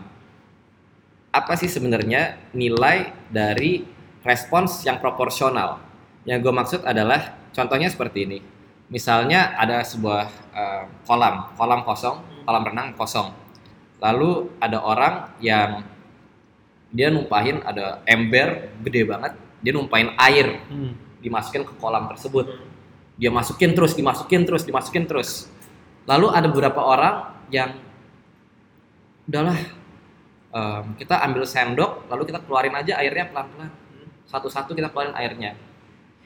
apa 1.31 1.53
sih 1.55 1.71
sebenarnya 1.71 2.37
nilai 2.51 3.15
dari 3.31 3.87
respons 4.21 4.83
yang 4.83 4.99
proporsional. 4.99 5.79
Yang 6.27 6.39
gue 6.45 6.53
maksud 6.53 6.81
adalah 6.85 7.33
contohnya 7.55 7.89
seperti 7.89 8.19
ini. 8.27 8.39
Misalnya 8.91 9.55
ada 9.55 9.79
sebuah 9.87 10.27
um, 10.51 10.85
kolam, 11.07 11.35
kolam 11.55 11.81
kosong, 11.87 12.19
kolam 12.43 12.63
renang 12.67 12.91
kosong. 12.99 13.31
Lalu 14.03 14.51
ada 14.59 14.83
orang 14.83 15.31
yang 15.39 15.87
dia 16.91 17.07
numpahin 17.07 17.63
ada 17.63 18.03
ember 18.03 18.67
gede 18.83 19.07
banget, 19.07 19.31
dia 19.63 19.71
numpahin 19.71 20.11
air 20.19 20.59
Hmm. 20.67 20.91
dimasukin 21.23 21.63
ke 21.63 21.73
kolam 21.79 22.11
tersebut. 22.11 22.51
Dia 23.15 23.31
masukin 23.31 23.71
terus, 23.71 23.95
dimasukin 23.95 24.43
terus, 24.43 24.67
dimasukin 24.67 25.07
terus. 25.07 25.47
Lalu 26.09 26.27
ada 26.33 26.49
beberapa 26.51 26.81
orang 26.81 27.31
yang 27.53 27.77
udahlah 29.29 29.55
em, 30.51 30.85
kita 30.97 31.21
ambil 31.23 31.45
sendok, 31.47 32.09
lalu 32.11 32.27
kita 32.27 32.41
keluarin 32.43 32.75
aja 32.75 32.97
airnya 32.99 33.29
pelan-pelan. 33.29 33.71
Satu-satu 34.27 34.73
kita 34.73 34.89
keluarin 34.89 35.13
airnya. 35.15 35.53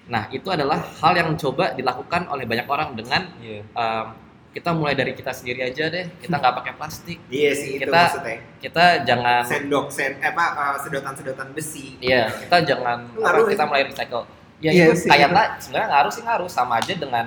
Nah 0.05 0.29
itu 0.29 0.45
adalah 0.47 0.77
hal 0.77 1.13
yang 1.13 1.33
coba 1.33 1.73
dilakukan 1.73 2.27
oleh 2.27 2.43
banyak 2.43 2.65
orang 2.65 2.93
dengan 2.93 3.25
Iya. 3.37 3.61
em, 3.65 4.05
kita 4.51 4.71
mulai 4.71 4.93
dari 4.93 5.11
kita 5.11 5.29
sendiri 5.29 5.61
aja 5.61 5.89
deh. 5.89 6.05
Kita 6.15 6.37
nggak 6.37 6.55
pakai 6.55 6.73
plastik. 6.73 7.19
iya 7.27 7.51
sih 7.51 7.75
itu 7.75 7.83
Kita- 7.83 8.07
maksudnya 8.07 8.37
Kita 8.57 8.83
jangan 9.03 9.43
sendok 9.43 9.85
sen 9.89 10.15
eh, 10.15 10.25
apa 10.25 10.45
uh, 10.53 10.77
sedotan-sedotan 10.79 11.51
besi 11.51 11.99
Iya, 11.99 12.31
kita 12.31 12.63
jangan 12.63 13.03
Ngaruh 13.13 13.43
apa, 13.43 13.51
kita 13.51 13.61
ya? 13.61 13.67
mulai 13.67 13.83
recycle. 13.83 14.23
Ya 14.57 14.71
Iya 14.71 14.83
itu 14.87 14.95
sih, 14.97 15.09
kayak 15.11 15.27
itu. 15.27 15.35
tak 15.35 15.47
sebenarnya 15.59 15.87
ngaruh 15.89 16.11
sih 16.11 16.23
ngaruh 16.23 16.49
sama 16.49 16.73
aja 16.79 16.93
dengan 16.93 17.25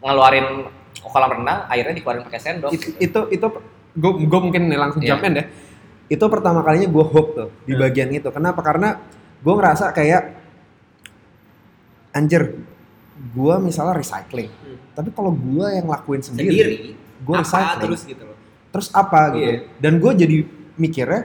ngeluarin 0.00 0.46
kolam 1.00 1.30
renang 1.32 1.58
airnya 1.68 1.92
dikeluarin 1.92 2.24
pakai 2.24 2.40
sendok. 2.40 2.70
Itu 2.72 2.88
itu 2.98 3.20
itu 3.30 3.46
gue 3.94 4.12
gue 4.20 4.40
mungkin 4.42 4.62
langsung 4.68 5.00
jump 5.00 5.22
in 5.22 5.32
deh. 5.34 5.46
Itu 6.06 6.26
pertama 6.26 6.60
kalinya 6.60 6.84
gue 6.86 7.04
hope 7.06 7.30
tuh 7.32 7.48
di 7.62 7.72
Hmm. 7.72 7.80
bagian 7.80 8.08
itu. 8.10 8.28
Kenapa? 8.28 8.60
Karena 8.60 8.98
gue 9.38 9.54
ngerasa 9.54 9.92
kayak 9.92 10.22
anjir 12.14 12.62
gue 13.34 13.54
misalnya 13.58 13.98
recycling. 13.98 14.48
Hmm. 14.48 14.78
Tapi 14.94 15.10
kalau 15.10 15.34
gue 15.34 15.66
yang 15.74 15.90
lakuin 15.90 16.22
sendiri, 16.22 16.48
sendiri 16.54 16.76
gue 17.24 17.34
recycling. 17.34 17.82
terus 17.82 18.02
gitu 18.04 18.22
loh 18.22 18.36
terus 18.68 18.88
apa 18.90 19.30
gitu 19.32 19.46
Iya. 19.46 19.58
dan 19.78 19.92
gue 20.02 20.12
jadi 20.12 20.36
mikirnya 20.74 21.22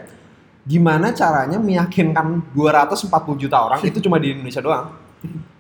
gimana 0.64 1.10
caranya 1.12 1.58
meyakinkan 1.58 2.54
240 2.54 3.10
juta 3.42 3.58
orang 3.58 3.82
itu 3.82 3.98
cuma 4.00 4.22
di 4.22 4.38
Indonesia 4.38 4.62
doang 4.62 4.94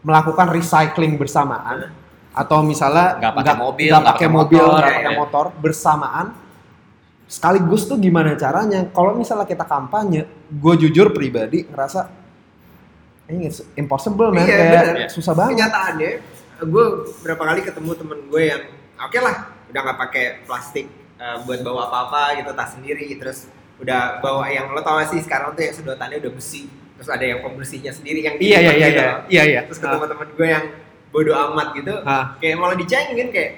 melakukan 0.06 0.54
recycling 0.54 1.18
bersamaan 1.18 1.90
atau 2.30 2.62
misalnya 2.62 3.18
Nggak 3.18 3.34
pakai 3.36 3.56
mobil, 3.58 3.90
nggak 3.90 4.00
nggak 4.06 4.16
pakai 4.16 4.30
mobil, 4.30 4.62
motor, 4.64 4.78
nggak 4.80 4.86
ya, 4.86 4.98
pakai 5.02 5.12
ya. 5.12 5.20
motor 5.20 5.46
bersamaan. 5.60 6.26
Sekaligus 7.30 7.86
tuh 7.86 7.98
gimana 7.98 8.34
caranya? 8.38 8.86
Kalau 8.90 9.14
misalnya 9.14 9.46
kita 9.50 9.66
kampanye, 9.66 10.26
gue 10.50 10.74
jujur 10.88 11.10
pribadi 11.10 11.66
ngerasa 11.68 12.06
ini 13.30 13.46
it's 13.46 13.62
impossible 13.76 14.30
man, 14.30 14.42
Iya, 14.42 14.56
kayak 14.56 14.70
bener. 14.90 15.08
susah 15.08 15.34
banget. 15.34 15.52
kenyataannya 15.56 16.12
gue 16.60 16.86
berapa 17.22 17.44
kali 17.46 17.62
ketemu 17.62 17.92
temen 17.96 18.20
gue 18.26 18.42
yang 18.44 18.62
oke 18.98 19.18
lah 19.18 19.36
udah 19.66 19.82
nggak 19.82 19.98
pakai 20.00 20.26
plastik 20.44 20.86
eh, 21.16 21.38
buat 21.42 21.60
bawa 21.62 21.88
apa-apa 21.88 22.22
gitu 22.36 22.52
tas 22.52 22.74
sendiri 22.74 23.06
terus 23.16 23.48
udah 23.78 24.20
bawa 24.20 24.44
yang 24.46 24.68
lo 24.68 24.82
tau 24.82 25.00
gak 25.00 25.08
sih 25.08 25.22
sekarang 25.22 25.54
tuh 25.54 25.62
yang 25.62 25.72
sedotannya 25.72 26.20
udah 26.20 26.32
besi 26.32 26.68
terus 26.94 27.08
ada 27.08 27.24
yang 27.24 27.40
pembersihnya 27.40 27.90
sendiri 27.90 28.20
yang 28.22 28.36
Iya 28.36 28.60
iya 28.60 28.72
iya 28.74 28.88
gitu. 28.88 29.00
iya 29.00 29.14
iya 29.30 29.44
iya. 29.46 29.62
terus 29.64 29.80
ketemu 29.80 30.04
temen 30.06 30.28
gue 30.30 30.48
yang 30.50 30.66
bodoh 31.10 31.36
amat 31.48 31.68
gitu 31.74 31.94
Ah. 32.04 32.36
kayak 32.38 32.56
malah 32.56 32.76
dicengin 32.76 33.30
kayak 33.30 33.52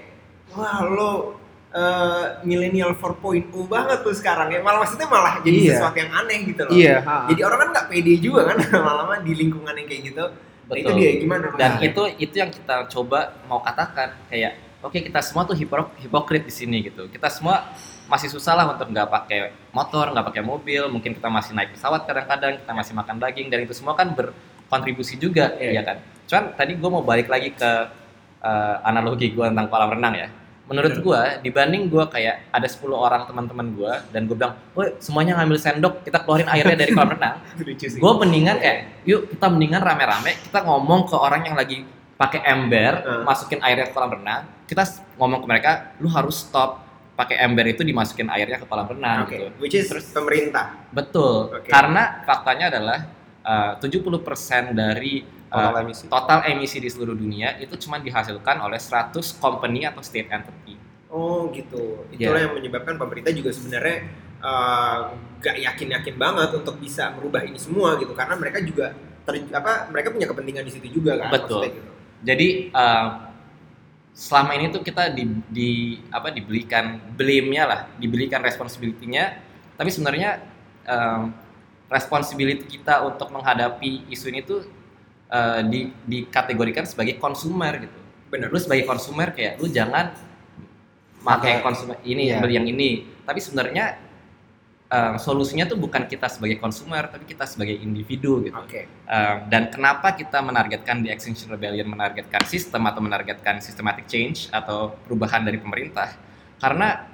wah 0.51 0.77
lo 0.83 1.40
eh, 1.71 2.25
millennial 2.43 2.91
4.0 2.93 3.47
banget 3.65 3.99
tuh 4.01 4.11
sekarang 4.11 4.47
ya 4.47 4.59
malah 4.59 4.79
maksudnya 4.81 5.07
malah 5.07 5.39
jadi 5.39 5.57
Iya. 5.57 5.71
sesuatu 5.73 5.97
yang 5.97 6.11
aneh 6.13 6.39
gitu 6.45 6.61
loh 6.61 6.73
Iya. 6.73 6.97
ha. 7.01 7.15
jadi 7.27 7.41
orang 7.41 7.59
kan 7.59 7.69
nggak 7.71 7.87
pede 7.87 8.13
juga 8.17 8.41
kan 8.45 8.57
lama-lama 8.75 9.13
di 9.19 9.33
lingkungan 9.33 9.71
yang 9.71 9.87
kayak 9.87 10.01
gitu 10.05 10.25
nah, 10.67 10.73
itu 10.73 10.87
Betul. 10.87 10.99
dia 10.99 11.11
gimana 11.17 11.45
dan 11.53 11.71
itu 11.79 12.01
itu 12.17 12.35
yang 12.35 12.49
kita 12.49 12.75
coba 12.87 13.19
mau 13.45 13.59
katakan 13.59 14.19
kayak 14.27 14.51
oke 14.81 14.97
kita 14.97 15.19
semua 15.19 15.43
tuh 15.43 15.53
hipok- 15.53 15.95
hipokrit 15.97 16.43
di 16.43 16.53
sini 16.53 16.81
gitu 16.81 17.07
kita 17.07 17.27
semua 17.27 17.71
masih 18.05 18.27
susah 18.27 18.51
lah 18.53 18.65
untuk 18.69 18.87
nggak 18.87 19.07
pakai 19.07 19.39
motor 19.71 20.11
nggak 20.11 20.25
pakai 20.27 20.43
mobil 20.43 20.83
mungkin 20.87 21.11
kita 21.13 21.27
masih 21.27 21.53
naik 21.53 21.71
pesawat 21.71 22.03
kadang-kadang 22.03 22.57
kita 22.57 22.71
masih 22.73 22.93
makan 22.93 23.15
daging 23.17 23.47
dan 23.47 23.59
itu 23.61 23.71
semua 23.71 23.93
kan 23.93 24.11
berkontribusi 24.11 25.15
juga 25.15 25.55
Iya. 25.55 25.71
ya 25.71 25.81
kan 25.81 25.97
cuman 26.25 26.43
tadi 26.51 26.75
gue 26.75 26.89
mau 26.89 26.99
balik 27.01 27.27
lagi 27.27 27.51
ke 27.51 27.71
eh, 28.41 28.75
analogi 28.81 29.29
gue 29.29 29.45
tentang 29.45 29.67
kolam 29.67 29.91
renang 29.91 30.15
ya 30.17 30.27
menurut 30.71 30.95
Bener. 30.95 31.03
gue 31.03 31.21
dibanding 31.43 31.83
gue 31.85 32.03
kayak 32.07 32.47
ada 32.47 32.63
10 32.63 32.79
orang 32.89 33.27
teman-teman 33.27 33.67
gue 33.69 33.93
dan 34.09 34.23
gue 34.23 34.33
bilang, 34.33 34.55
woi 34.71 34.95
semuanya 34.97 35.35
ngambil 35.35 35.59
sendok 35.59 35.93
kita 36.01 36.23
keluarin 36.23 36.47
airnya 36.47 36.79
dari 36.79 36.95
kolam 36.95 37.11
renang 37.11 37.35
gue 38.03 38.11
mendingan 38.17 38.55
kayak 38.55 38.77
yuk 39.03 39.27
kita 39.29 39.45
mendingan 39.45 39.83
rame-rame 39.83 40.39
kita 40.41 40.63
ngomong 40.63 41.05
ke 41.05 41.15
orang 41.15 41.43
yang 41.43 41.59
lagi 41.59 41.83
pakai 42.15 42.39
ember 42.47 42.93
Hmm. 43.01 43.23
masukin 43.25 43.59
airnya 43.59 43.85
ke 43.85 43.93
kolam 43.93 44.13
renang 44.13 44.41
kita 44.63 44.87
ngomong 45.17 45.43
ke 45.43 45.47
mereka 45.49 45.71
lu 45.99 46.07
harus 46.07 46.39
stop 46.39 46.87
pakai 47.11 47.37
ember 47.39 47.67
itu 47.67 47.83
dimasukin 47.83 48.29
airnya 48.29 48.55
ke 48.55 48.65
kolam 48.65 48.87
renang 48.87 49.27
Oke, 49.27 49.35
gitu 49.35 49.45
which 49.59 49.75
is 49.75 49.85
Terus- 49.85 50.09
pemerintah. 50.09 50.87
betul 50.89 51.51
Oke. 51.51 51.67
karena 51.67 52.23
faktanya 52.23 52.71
adalah 52.71 52.99
uh, 53.43 53.75
70% 53.77 54.71
dari 54.71 55.40
uh, 55.51 55.69
Total 55.69 55.83
emisi. 55.83 56.03
total 56.07 56.39
emisi 56.47 56.77
di 56.79 56.89
seluruh 56.89 57.13
dunia 57.13 57.59
itu 57.59 57.75
cuma 57.75 57.99
dihasilkan 57.99 58.63
oleh 58.63 58.79
100 58.79 59.13
company 59.37 59.85
atau 59.85 59.99
state 60.01 60.31
entity 60.31 60.81
Oh 61.11 61.51
gitu. 61.51 62.07
Itulah 62.07 62.39
yang 62.39 62.55
menyebabkan 62.55 62.95
pemerintah 62.95 63.35
juga 63.35 63.51
sebenarnya 63.51 64.07
eh, 64.39 64.97
nggak 65.43 65.55
yakin-yakin 65.59 66.15
banget 66.15 66.49
untuk 66.55 66.79
bisa 66.79 67.11
merubah 67.11 67.43
ini 67.43 67.59
semua 67.59 67.99
gitu 67.99 68.15
karena 68.15 68.39
mereka 68.39 68.63
juga 68.63 68.95
ter, 69.27 69.43
apa 69.51 69.91
mereka 69.91 70.15
punya 70.15 70.25
kepentingan 70.31 70.63
di 70.63 70.71
situ 70.71 70.87
juga 70.87 71.19
kan 71.19 71.29
Betul. 71.35 71.67
gitu. 71.67 71.81
Jadi 72.21 72.47
uh, 72.71 73.27
selama 74.15 74.55
ini 74.55 74.71
tuh 74.71 74.85
kita 74.85 75.11
di, 75.11 75.25
di 75.49 75.71
apa 76.13 76.31
dibelikan 76.31 77.01
blame-nya 77.17 77.63
lah, 77.67 77.81
dibelikan 77.97 78.39
responsibility-nya, 78.45 79.41
tapi 79.75 79.89
sebenarnya 79.89 80.45
um, 80.85 81.33
responsibility 81.89 82.77
kita 82.77 83.01
untuk 83.03 83.33
menghadapi 83.33 84.07
isu 84.13 84.29
ini 84.31 84.45
tuh 84.45 84.63
uh, 85.31 85.61
di, 85.65 85.89
dikategorikan 86.05 86.83
sebagai 86.85 87.17
konsumer 87.17 87.87
gitu. 87.87 87.99
Benar. 88.29 88.51
Lu 88.51 88.59
sebagai 88.59 88.83
konsumer 88.85 89.31
kayak 89.31 89.57
lu 89.63 89.71
jangan 89.71 90.11
pakai 91.21 91.61
konsumer 91.63 91.97
ini 92.03 92.29
Iya. 92.33 92.43
beli 92.43 92.53
yang 92.59 92.67
ini. 92.67 93.07
Tapi 93.23 93.39
sebenarnya 93.39 93.99
um, 94.91 95.15
solusinya 95.15 95.65
tuh 95.65 95.79
bukan 95.79 96.05
kita 96.05 96.27
sebagai 96.27 96.59
konsumer, 96.59 97.07
tapi 97.07 97.23
kita 97.23 97.47
sebagai 97.47 97.79
individu 97.79 98.43
gitu. 98.43 98.57
Oke. 98.57 98.87
Um, 99.07 99.47
dan 99.47 99.71
kenapa 99.71 100.13
kita 100.13 100.43
menargetkan 100.43 101.01
di 101.01 101.09
Extinction 101.09 101.53
Rebellion 101.53 101.87
menargetkan 101.87 102.43
sistem 102.45 102.85
atau 102.91 102.99
menargetkan 102.99 103.63
systematic 103.63 104.05
change 104.11 104.51
atau 104.51 104.95
perubahan 105.07 105.47
dari 105.47 105.57
pemerintah? 105.57 106.15
Karena 106.59 107.07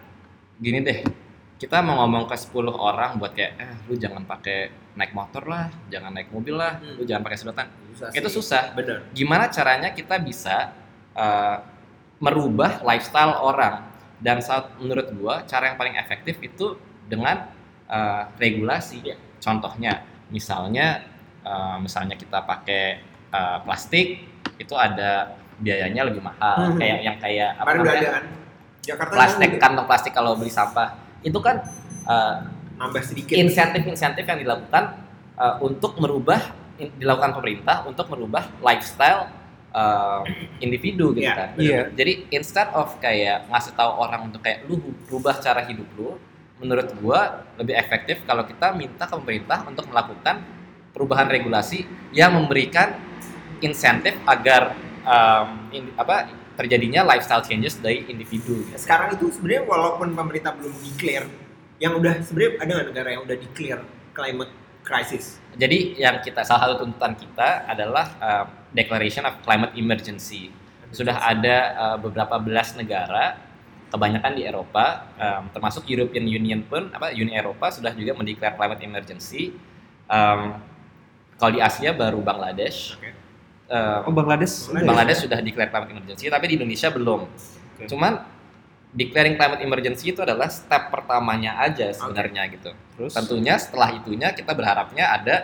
gini 0.57 0.81
deh, 0.81 1.26
kita 1.57 1.81
mau 1.81 2.05
ngomong 2.05 2.29
ke 2.29 2.37
10 2.37 2.53
orang 2.69 3.17
buat 3.17 3.33
kayak 3.33 3.51
eh 3.57 3.73
lu 3.89 3.97
jangan 3.97 4.21
pakai 4.23 4.69
naik 4.93 5.13
motor 5.13 5.45
lah, 5.45 5.69
jangan 5.89 6.13
naik 6.13 6.29
mobil 6.29 6.53
lah, 6.53 6.77
Hmm. 6.77 6.97
lu 6.97 7.03
jangan 7.03 7.21
pakai 7.21 7.37
sedotan. 7.37 7.67
Susah 7.93 8.09
Itu 8.13 8.29
sih. 8.29 8.35
susah. 8.37 8.63
Benar. 8.73 9.09
Gimana 9.11 9.49
caranya 9.49 9.89
kita 9.89 10.17
bisa 10.17 10.73
uh, 11.13 11.57
merubah 12.17 12.81
lifestyle 12.81 13.41
orang? 13.41 13.85
Dan 14.17 14.41
saat 14.41 14.73
menurut 14.81 15.13
gua 15.13 15.45
cara 15.45 15.69
yang 15.69 15.77
paling 15.77 15.93
efektif 15.93 16.41
itu 16.41 16.77
dengan 17.05 17.45
uh, 17.85 18.25
regulasi. 18.37 19.01
Iya. 19.05 19.17
Contohnya, 19.37 20.01
misalnya 20.29 21.05
uh, 21.41 21.77
misalnya 21.77 22.17
kita 22.17 22.41
pakai 22.41 23.01
uh, 23.29 23.61
plastik 23.61 24.25
itu 24.57 24.73
ada 24.73 25.37
biayanya 25.57 26.05
lebih 26.05 26.21
mahal 26.21 26.73
Hmm. 26.73 26.77
kayak 26.77 26.99
yang 27.01 27.17
kayak 27.17 27.49
apa 27.57 27.69
namanya 27.73 28.09
kan. 28.21 28.25
Jakarta 28.81 29.13
plastik 29.13 29.49
kantong 29.57 29.85
plastik 29.85 30.13
kalau 30.13 30.33
beli 30.33 30.49
sampah 30.49 31.06
itu 31.21 31.39
kan 31.41 31.65
uh, 32.05 32.45
nambah 32.77 33.01
sedikit. 33.01 33.33
insentif-insentif 33.33 34.23
yang 34.23 34.39
dilakukan 34.41 34.97
uh, 35.35 35.57
untuk 35.61 35.97
merubah 35.97 36.39
in- 36.77 36.93
dilakukan 36.97 37.33
pemerintah 37.33 37.81
untuk 37.89 38.05
merubah 38.09 38.45
lifestyle 38.61 39.29
uh, 39.73 40.21
individu 40.61 41.13
gitu 41.17 41.25
Iya, 41.25 41.33
kan. 41.33 41.49
Iya. 41.57 41.81
Jadi 41.93 42.13
instead 42.29 42.69
of 42.73 42.93
kayak 43.01 43.49
ngasih 43.49 43.73
tahu 43.73 43.91
orang 43.97 44.29
untuk 44.29 44.41
kayak 44.45 44.65
lu 44.69 44.77
rubah 45.09 45.41
cara 45.41 45.65
hidup 45.65 45.89
lu, 45.97 46.21
menurut 46.57 46.89
gua 47.01 47.45
lebih 47.57 47.73
efektif 47.77 48.21
kalau 48.25 48.45
kita 48.45 48.73
minta 48.73 49.05
ke 49.05 49.13
pemerintah 49.13 49.65
untuk 49.65 49.85
melakukan 49.89 50.41
perubahan 50.93 51.29
regulasi 51.29 51.85
yang 52.13 52.33
memberikan 52.33 52.97
insentif 53.61 54.13
agar 54.25 54.73
um, 55.01 55.69
in- 55.69 55.93
apa 55.97 56.29
terjadinya 56.57 57.05
lifestyle 57.05 57.45
changes 57.45 57.77
dari 57.77 58.03
individu. 58.09 58.65
gitu. 58.65 58.75
Sekarang 58.75 59.13
itu 59.13 59.29
sebenarnya 59.29 59.63
walaupun 59.69 60.17
pemerintah 60.17 60.57
belum 60.57 60.73
declare 60.81 61.29
yang 61.77 61.93
udah 61.93 62.25
sebenarnya 62.25 62.51
ada 62.57 62.71
nggak 62.73 62.87
negara 62.89 63.09
yang 63.13 63.21
udah 63.23 63.37
declare 63.37 63.81
climate 64.17 64.51
crisis? 64.81 65.37
Jadi 65.53 66.01
yang 66.01 66.17
kita 66.25 66.41
salah 66.41 66.65
satu 66.65 66.85
tuntutan 66.85 67.13
kita 67.13 67.69
adalah 67.69 68.05
uh, 68.17 68.45
Declaration 68.73 69.29
of 69.29 69.37
Climate 69.45 69.77
Emergency. 69.77 70.49
Sudah 70.89 71.19
ada 71.19 71.57
uh, 71.77 71.97
beberapa 71.99 72.39
belas 72.39 72.73
negara, 72.73 73.37
kebanyakan 73.91 74.31
di 74.35 74.43
Eropa, 74.47 75.07
um, 75.19 75.51
termasuk 75.51 75.83
European 75.87 76.25
Union 76.27 76.61
pun, 76.63 76.91
apa 76.91 77.11
Uni 77.11 77.35
Eropa 77.35 77.71
sudah 77.71 77.91
juga 77.95 78.15
mendeklar 78.15 78.55
climate 78.55 78.81
emergency. 78.83 79.55
Um, 80.07 80.57
kalau 81.37 81.51
di 81.53 81.61
Asia 81.61 81.93
baru 81.93 82.23
Bangladesh. 82.23 82.97
Oke. 82.97 83.16
Um, 83.67 83.99
Oh 84.07 84.13
Bangladesh. 84.15 84.71
Bangladesh. 84.71 84.87
Bangladesh 84.87 85.19
sudah 85.27 85.39
declare 85.43 85.69
climate 85.69 85.91
emergency, 85.91 86.31
tapi 86.31 86.45
di 86.47 86.53
Indonesia 86.55 86.89
belum. 86.91 87.21
Cuman 87.87 88.13
declaring 88.95 89.35
climate 89.35 89.61
emergency 89.61 90.15
itu 90.15 90.23
adalah 90.23 90.47
step 90.47 90.89
pertamanya 90.89 91.59
aja 91.61 91.91
sebenarnya 91.91 92.47
gitu. 92.49 92.71
Terus 92.95 93.13
Tentunya 93.13 93.59
setelah 93.59 93.91
itunya 93.93 94.31
kita 94.31 94.55
berharapnya 94.55 95.05
ada 95.13 95.35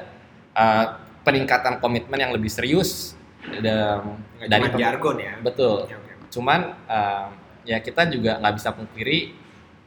uh, 0.56 0.86
peningkatan 1.28 1.78
komitmen 1.84 2.18
yang 2.18 2.32
lebih 2.32 2.50
serius 2.50 3.14
dan 3.60 4.24
dari 4.40 4.72
jargon 4.80 5.20
ya. 5.20 5.36
betul. 5.44 5.86
Oke, 5.86 5.94
oke. 5.94 6.12
Cuman 6.32 6.74
uh, 6.88 7.28
ya 7.68 7.78
kita 7.84 8.08
juga 8.08 8.40
nggak 8.40 8.56
bisa 8.56 8.70
pungkiri 8.72 9.36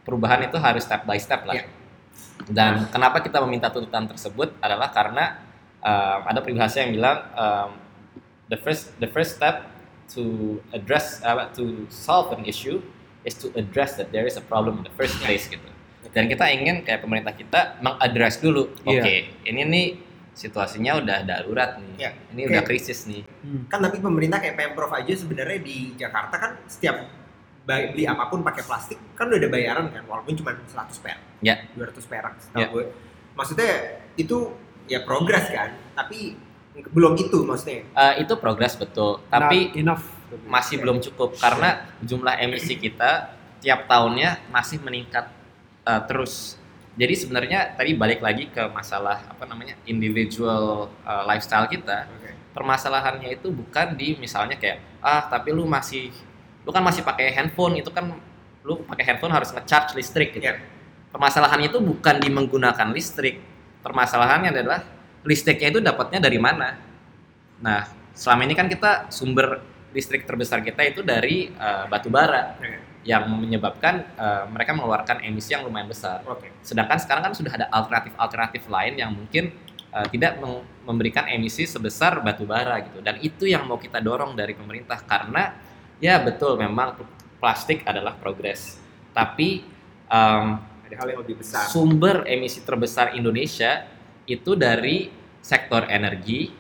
perubahan 0.05 0.45
itu 0.47 0.57
harus 0.61 0.85
step 0.85 1.03
by 1.09 1.19
step 1.19 1.43
lah. 1.49 1.57
Iya. 1.59 1.67
Dan 2.47 2.87
kenapa 2.93 3.25
kita 3.25 3.41
meminta 3.43 3.73
tuntutan 3.73 4.07
tersebut 4.07 4.55
adalah 4.61 4.93
karena 4.93 5.41
um, 5.81 6.21
ada 6.29 6.39
peribahasa 6.45 6.85
yang 6.85 6.95
bilang 6.95 7.19
um, 7.33 7.71
the 8.49 8.59
first 8.59 8.95
the 9.03 9.09
first 9.11 9.37
step 9.37 9.67
to 10.15 10.57
address 10.71 11.19
uh, 11.27 11.51
to 11.55 11.87
solve 11.91 12.31
an 12.31 12.47
issue 12.47 12.79
is 13.27 13.35
to 13.35 13.51
address 13.59 13.99
that 13.99 14.15
there 14.15 14.27
is 14.27 14.39
a 14.39 14.45
problem 14.45 14.79
in 14.79 14.85
the 14.87 14.95
first 14.95 15.19
place 15.19 15.51
gitu. 15.51 15.67
Dan 16.15 16.31
kita 16.31 16.47
ingin 16.49 16.87
kayak 16.87 17.03
pemerintah 17.03 17.35
kita 17.35 17.77
mengaddress 17.83 18.39
dulu, 18.41 18.71
oke, 18.87 18.95
Iya. 19.03 19.27
ini 19.45 19.63
nih 19.67 19.87
situasinya 20.33 21.03
udah 21.03 21.19
darurat 21.27 21.77
nih, 21.83 21.93
Iya. 22.07 22.11
ini 22.33 22.41
Oke. 22.47 22.51
udah 22.55 22.63
krisis 22.63 23.05
nih. 23.11 23.27
Hmm. 23.43 23.67
Kan 23.67 23.83
tapi 23.83 23.99
pemerintah 23.99 24.39
kayak 24.39 24.55
Pemprov 24.55 24.89
aja 24.95 25.13
sebenarnya 25.13 25.59
di 25.61 25.93
Jakarta 25.99 26.35
kan 26.39 26.53
setiap 26.71 27.03
beli 27.67 28.07
apa 28.07 28.31
pun 28.31 28.47
pakai 28.47 28.63
plastik 28.63 28.95
kan 29.19 29.27
udah 29.27 29.43
ada 29.43 29.51
bayaran 29.51 29.91
kan 29.91 30.07
walaupun 30.07 30.39
cuma 30.39 30.55
100 30.55 31.03
perak. 31.03 31.19
Ya. 31.43 31.67
200 31.75 32.07
perak 32.07 32.39
setahu 32.39 32.63
gue. 32.79 32.85
Maksudnya 33.35 33.73
itu 34.15 34.55
ya 34.87 35.03
progres 35.03 35.51
kan, 35.51 35.75
tapi 35.99 36.39
belum 36.93 37.17
itu 37.17 37.39
maksudnya. 37.47 37.89
Eh, 37.89 38.15
itu 38.27 38.35
progres 38.37 38.77
betul, 38.77 39.23
tapi 39.33 39.73
Not 39.73 39.81
enough. 39.81 40.05
masih 40.45 40.83
belum 40.83 41.01
cukup 41.01 41.39
karena 41.41 41.87
jumlah 42.05 42.37
emisi 42.43 42.77
kita 42.77 43.33
tiap 43.63 43.89
tahunnya 43.89 44.51
masih 44.53 44.79
meningkat 44.85 45.33
uh, 45.89 46.03
terus 46.05 46.61
Jadi 46.97 47.13
sebenarnya 47.13 47.77
tadi 47.77 47.93
balik 47.93 48.25
lagi 48.25 48.49
ke 48.49 48.73
masalah 48.73 49.21
apa 49.29 49.45
namanya 49.45 49.77
individual 49.85 50.89
uh, 51.05 51.29
lifestyle 51.29 51.69
kita. 51.69 52.09
Oke. 52.09 52.33
Permasalahannya 52.57 53.37
itu 53.37 53.53
bukan 53.53 53.93
di 54.01 54.17
misalnya 54.17 54.57
kayak 54.57 54.81
ah 55.05 55.29
tapi 55.29 55.53
lu 55.53 55.69
masih 55.69 56.09
lu 56.65 56.73
kan 56.73 56.81
masih 56.81 57.05
pakai 57.05 57.37
handphone 57.37 57.85
itu 57.85 57.93
kan 57.93 58.17
lu 58.65 58.81
pakai 58.89 59.13
handphone 59.13 59.29
harus 59.29 59.53
ngecharge 59.53 59.93
listrik 59.93 60.33
gitu. 60.33 60.49
Iya. 60.49 60.57
Permasalahannya 61.13 61.69
itu 61.69 61.85
bukan 61.85 62.17
di 62.17 62.33
menggunakan 62.33 62.89
listrik. 62.97 63.45
Permasalahannya 63.85 64.57
adalah 64.57 64.81
listriknya 65.27 65.69
itu 65.75 65.81
dapatnya 65.83 66.23
dari 66.23 66.39
mana. 66.39 66.79
Nah, 67.61 67.91
selama 68.17 68.47
ini 68.47 68.55
kan 68.55 68.71
kita 68.71 69.11
sumber 69.13 69.61
listrik 69.91 70.29
terbesar 70.29 70.61
kita 70.61 70.85
itu 70.85 71.01
dari 71.01 71.49
uh, 71.57 71.89
batu 71.89 72.13
bara 72.13 72.57
Oke. 72.61 73.03
yang 73.09 73.25
menyebabkan 73.33 74.05
uh, 74.17 74.45
mereka 74.49 74.77
mengeluarkan 74.77 75.25
emisi 75.25 75.57
yang 75.57 75.65
lumayan 75.65 75.89
besar. 75.89 76.21
Oke. 76.29 76.53
Sedangkan 76.61 77.01
sekarang 77.01 77.33
kan 77.33 77.33
sudah 77.33 77.53
ada 77.57 77.67
alternatif-alternatif 77.73 78.69
lain 78.69 78.95
yang 79.01 79.11
mungkin 79.17 79.57
uh, 79.97 80.05
tidak 80.13 80.37
memberikan 80.85 81.25
emisi 81.33 81.65
sebesar 81.65 82.21
batu 82.21 82.45
bara 82.45 82.85
gitu. 82.85 83.01
Dan 83.01 83.17
itu 83.25 83.49
yang 83.49 83.65
mau 83.65 83.81
kita 83.81 84.05
dorong 84.05 84.37
dari 84.37 84.53
pemerintah 84.53 85.01
karena 85.01 85.57
ya 85.97 86.21
betul 86.21 86.61
memang 86.61 87.01
plastik 87.41 87.81
adalah 87.89 88.21
progres. 88.21 88.77
Tapi 89.17 89.65
um, 90.13 90.61
Ada 90.87 90.97
hal 91.01 91.07
yang 91.17 91.21
lebih 91.25 91.41
besar. 91.41 91.73
sumber 91.73 92.29
emisi 92.29 92.61
terbesar 92.61 93.17
Indonesia 93.17 93.96
itu 94.27 94.59
dari 94.59 95.09
sektor 95.39 95.87
energi 95.87 96.51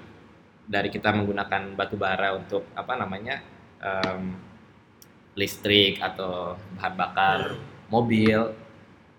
dari 0.66 0.90
kita 0.90 1.14
menggunakan 1.14 1.78
batu 1.78 1.94
bara 1.94 2.34
untuk 2.34 2.66
apa 2.74 2.98
namanya 2.98 3.42
em, 3.78 4.34
listrik 5.38 6.02
atau 6.02 6.58
bahan 6.78 6.94
bakar 6.98 7.38
mobil 7.86 8.50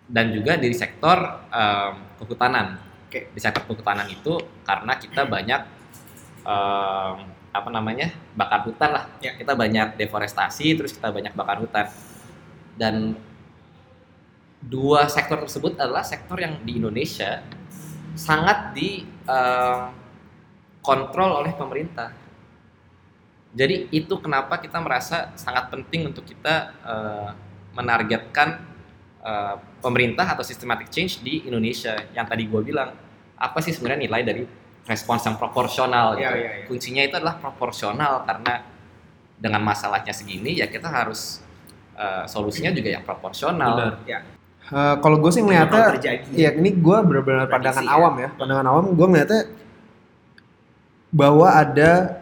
dan 0.07 0.31
juga 0.31 0.59
dari 0.59 0.75
sektor 0.75 1.47
em, 1.51 1.93
kehutanan. 2.19 2.79
Oke. 3.07 3.31
Di 3.31 3.39
sektor 3.39 3.63
kehutanan 3.63 4.07
itu 4.11 4.35
karena 4.67 4.99
kita 4.99 5.23
banyak 5.23 5.61
em, 6.43 7.15
apa 7.51 7.69
namanya 7.71 8.11
bakar 8.35 8.67
hutan 8.67 8.91
lah. 8.91 9.05
Ya. 9.23 9.35
Kita 9.35 9.55
banyak 9.55 9.95
deforestasi 9.95 10.75
terus 10.75 10.91
kita 10.95 11.11
banyak 11.11 11.31
bakar 11.31 11.63
hutan 11.63 11.87
dan 12.75 13.15
dua 14.59 15.07
sektor 15.07 15.39
tersebut 15.47 15.79
adalah 15.79 16.03
sektor 16.03 16.35
yang 16.35 16.59
di 16.67 16.75
Indonesia 16.75 17.39
sangat 18.17 18.73
di 18.73 19.05
em, 19.05 19.93
kontrol 20.81 21.43
oleh 21.43 21.53
pemerintah. 21.53 22.09
Jadi 23.57 23.89
itu 23.91 24.15
kenapa 24.19 24.59
kita 24.61 24.77
merasa 24.79 25.33
sangat 25.35 25.67
penting 25.73 26.11
untuk 26.11 26.23
kita 26.23 26.55
eh, 26.83 27.29
menargetkan 27.73 28.63
eh, 29.21 29.55
pemerintah 29.83 30.25
atau 30.25 30.43
systematic 30.43 30.89
change 30.89 31.19
di 31.21 31.45
Indonesia. 31.45 31.95
Yang 32.15 32.25
tadi 32.31 32.43
gue 32.47 32.61
bilang 32.65 32.89
apa 33.37 33.59
sih 33.61 33.75
sebenarnya 33.75 34.07
nilai 34.09 34.21
dari 34.25 34.43
respons 34.87 35.25
yang 35.27 35.35
proporsional? 35.35 36.15
Gitu. 36.15 36.23
iya, 36.23 36.31
iya. 36.33 36.65
Kuncinya 36.69 37.03
itu 37.03 37.15
adalah 37.17 37.35
proporsional 37.37 38.25
karena 38.25 38.63
dengan 39.37 39.61
masalahnya 39.61 40.13
segini 40.15 40.57
ya 40.57 40.69
kita 40.69 40.87
harus 40.89 41.43
eh, 41.97 42.25
solusinya 42.29 42.71
juga 42.71 42.89
yang 42.93 43.03
proporsional. 43.03 43.73
Benar. 43.75 43.95
Ya. 44.07 44.19
Eh, 44.67 44.95
kalau 44.99 45.17
gue 45.23 45.31
sih 45.31 45.39
ngeliatnya, 45.39 45.95
ya 46.35 46.51
ini 46.51 46.75
gue 46.75 46.97
benar-benar 46.99 47.47
pandangan 47.47 47.87
ya. 47.87 47.91
awam 47.95 48.13
ya, 48.19 48.29
pandangan 48.35 48.65
awam 48.67 48.85
gue 48.91 49.07
ngeliatnya 49.07 49.41
bahwa 51.07 51.47
ada 51.47 52.19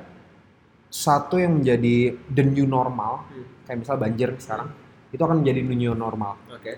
satu 0.93 1.41
yang 1.41 1.57
menjadi 1.59 2.13
the 2.29 2.43
new 2.45 2.69
normal, 2.69 3.25
Hmm. 3.27 3.45
kayak 3.65 3.77
misal 3.81 3.97
banjir 3.97 4.29
sekarang, 4.37 4.69
itu 5.09 5.19
akan 5.19 5.41
menjadi 5.41 5.59
new 5.65 5.97
normal. 5.97 6.37
Oke. 6.53 6.77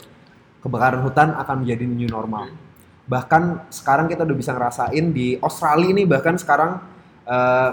Kebakaran 0.64 1.04
hutan 1.04 1.36
akan 1.36 1.56
menjadi 1.68 1.84
new 1.84 2.08
normal. 2.08 2.48
Hmm. 2.48 2.58
Bahkan 3.08 3.44
sekarang 3.68 4.08
kita 4.08 4.24
udah 4.24 4.38
bisa 4.40 4.52
ngerasain 4.56 5.06
di 5.12 5.36
Australia 5.38 5.92
nih, 5.94 6.08
bahkan 6.08 6.40
sekarang 6.40 6.80
eh, 7.28 7.72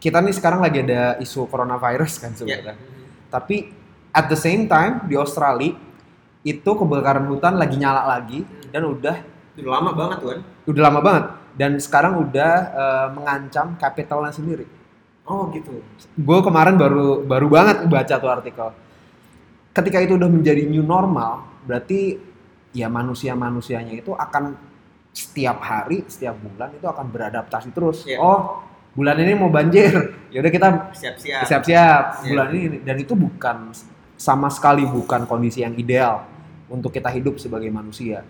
kita 0.00 0.24
nih 0.24 0.32
sekarang 0.32 0.64
lagi 0.64 0.80
ada 0.80 1.20
isu 1.20 1.44
coronavirus 1.44 2.16
kan 2.16 2.32
Ya. 2.32 2.36
sebenarnya. 2.40 2.74
Tapi 3.28 3.68
at 4.10 4.24
the 4.26 4.40
same 4.40 4.64
time 4.64 5.04
di 5.04 5.20
Australia 5.20 5.76
itu 6.42 6.70
kebakaran 6.70 7.28
hutan 7.28 7.54
lagi 7.54 7.76
nyala 7.76 8.08
lagi 8.08 8.42
dan 8.68 8.84
udah 8.84 9.16
Udah 9.54 9.72
lama 9.76 9.90
banget 9.92 10.18
kan. 10.20 10.38
udah 10.64 10.82
lama 10.82 11.00
banget 11.00 11.24
dan 11.54 11.70
sekarang 11.76 12.12
udah 12.18 12.52
eh, 12.70 13.08
mengancam 13.12 13.76
capitalnya 13.76 14.32
sendiri. 14.32 14.64
Oh 15.24 15.46
gitu. 15.52 15.84
Gue 16.16 16.38
kemarin 16.40 16.74
baru 16.74 17.22
baru 17.22 17.46
banget 17.46 17.76
baca 17.84 18.14
tuh 18.16 18.30
artikel. 18.30 18.68
Ketika 19.70 19.98
itu 20.00 20.16
udah 20.16 20.26
menjadi 20.26 20.64
new 20.64 20.82
normal, 20.82 21.46
berarti 21.62 22.18
ya 22.72 22.88
manusia-manusianya 22.88 23.94
itu 23.94 24.10
akan 24.10 24.56
setiap 25.10 25.58
hari, 25.60 26.02
setiap 26.06 26.34
bulan 26.36 26.70
itu 26.72 26.86
akan 26.86 27.06
beradaptasi 27.06 27.70
terus. 27.70 28.02
Iya. 28.02 28.18
Oh, 28.18 28.62
bulan 28.90 29.18
ini 29.18 29.34
mau 29.34 29.46
banjir. 29.46 29.92
Ya 30.30 30.40
udah 30.40 30.50
kita 30.50 30.68
Siap-siap. 30.94 31.42
siap-siap 31.46 32.04
Iya. 32.22 32.26
bulan 32.26 32.48
ini 32.50 32.78
dan 32.80 32.96
itu 32.96 33.12
bukan 33.12 33.70
sama 34.20 34.52
sekali 34.52 34.84
bukan 34.84 35.24
kondisi 35.24 35.64
yang 35.64 35.72
ideal 35.80 36.28
untuk 36.68 36.92
kita 36.92 37.08
hidup 37.08 37.40
sebagai 37.40 37.72
manusia. 37.72 38.20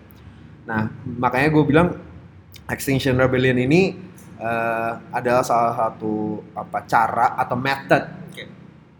Nah, 0.63 0.87
makanya 1.03 1.51
gue 1.51 1.63
bilang 1.67 1.87
Extinction 2.71 3.19
Rebellion 3.19 3.59
ini 3.59 3.99
eh, 4.39 4.91
adalah 5.11 5.43
salah 5.43 5.75
satu 5.75 6.39
apa 6.55 6.87
cara 6.87 7.35
atau 7.35 7.59
method 7.59 8.03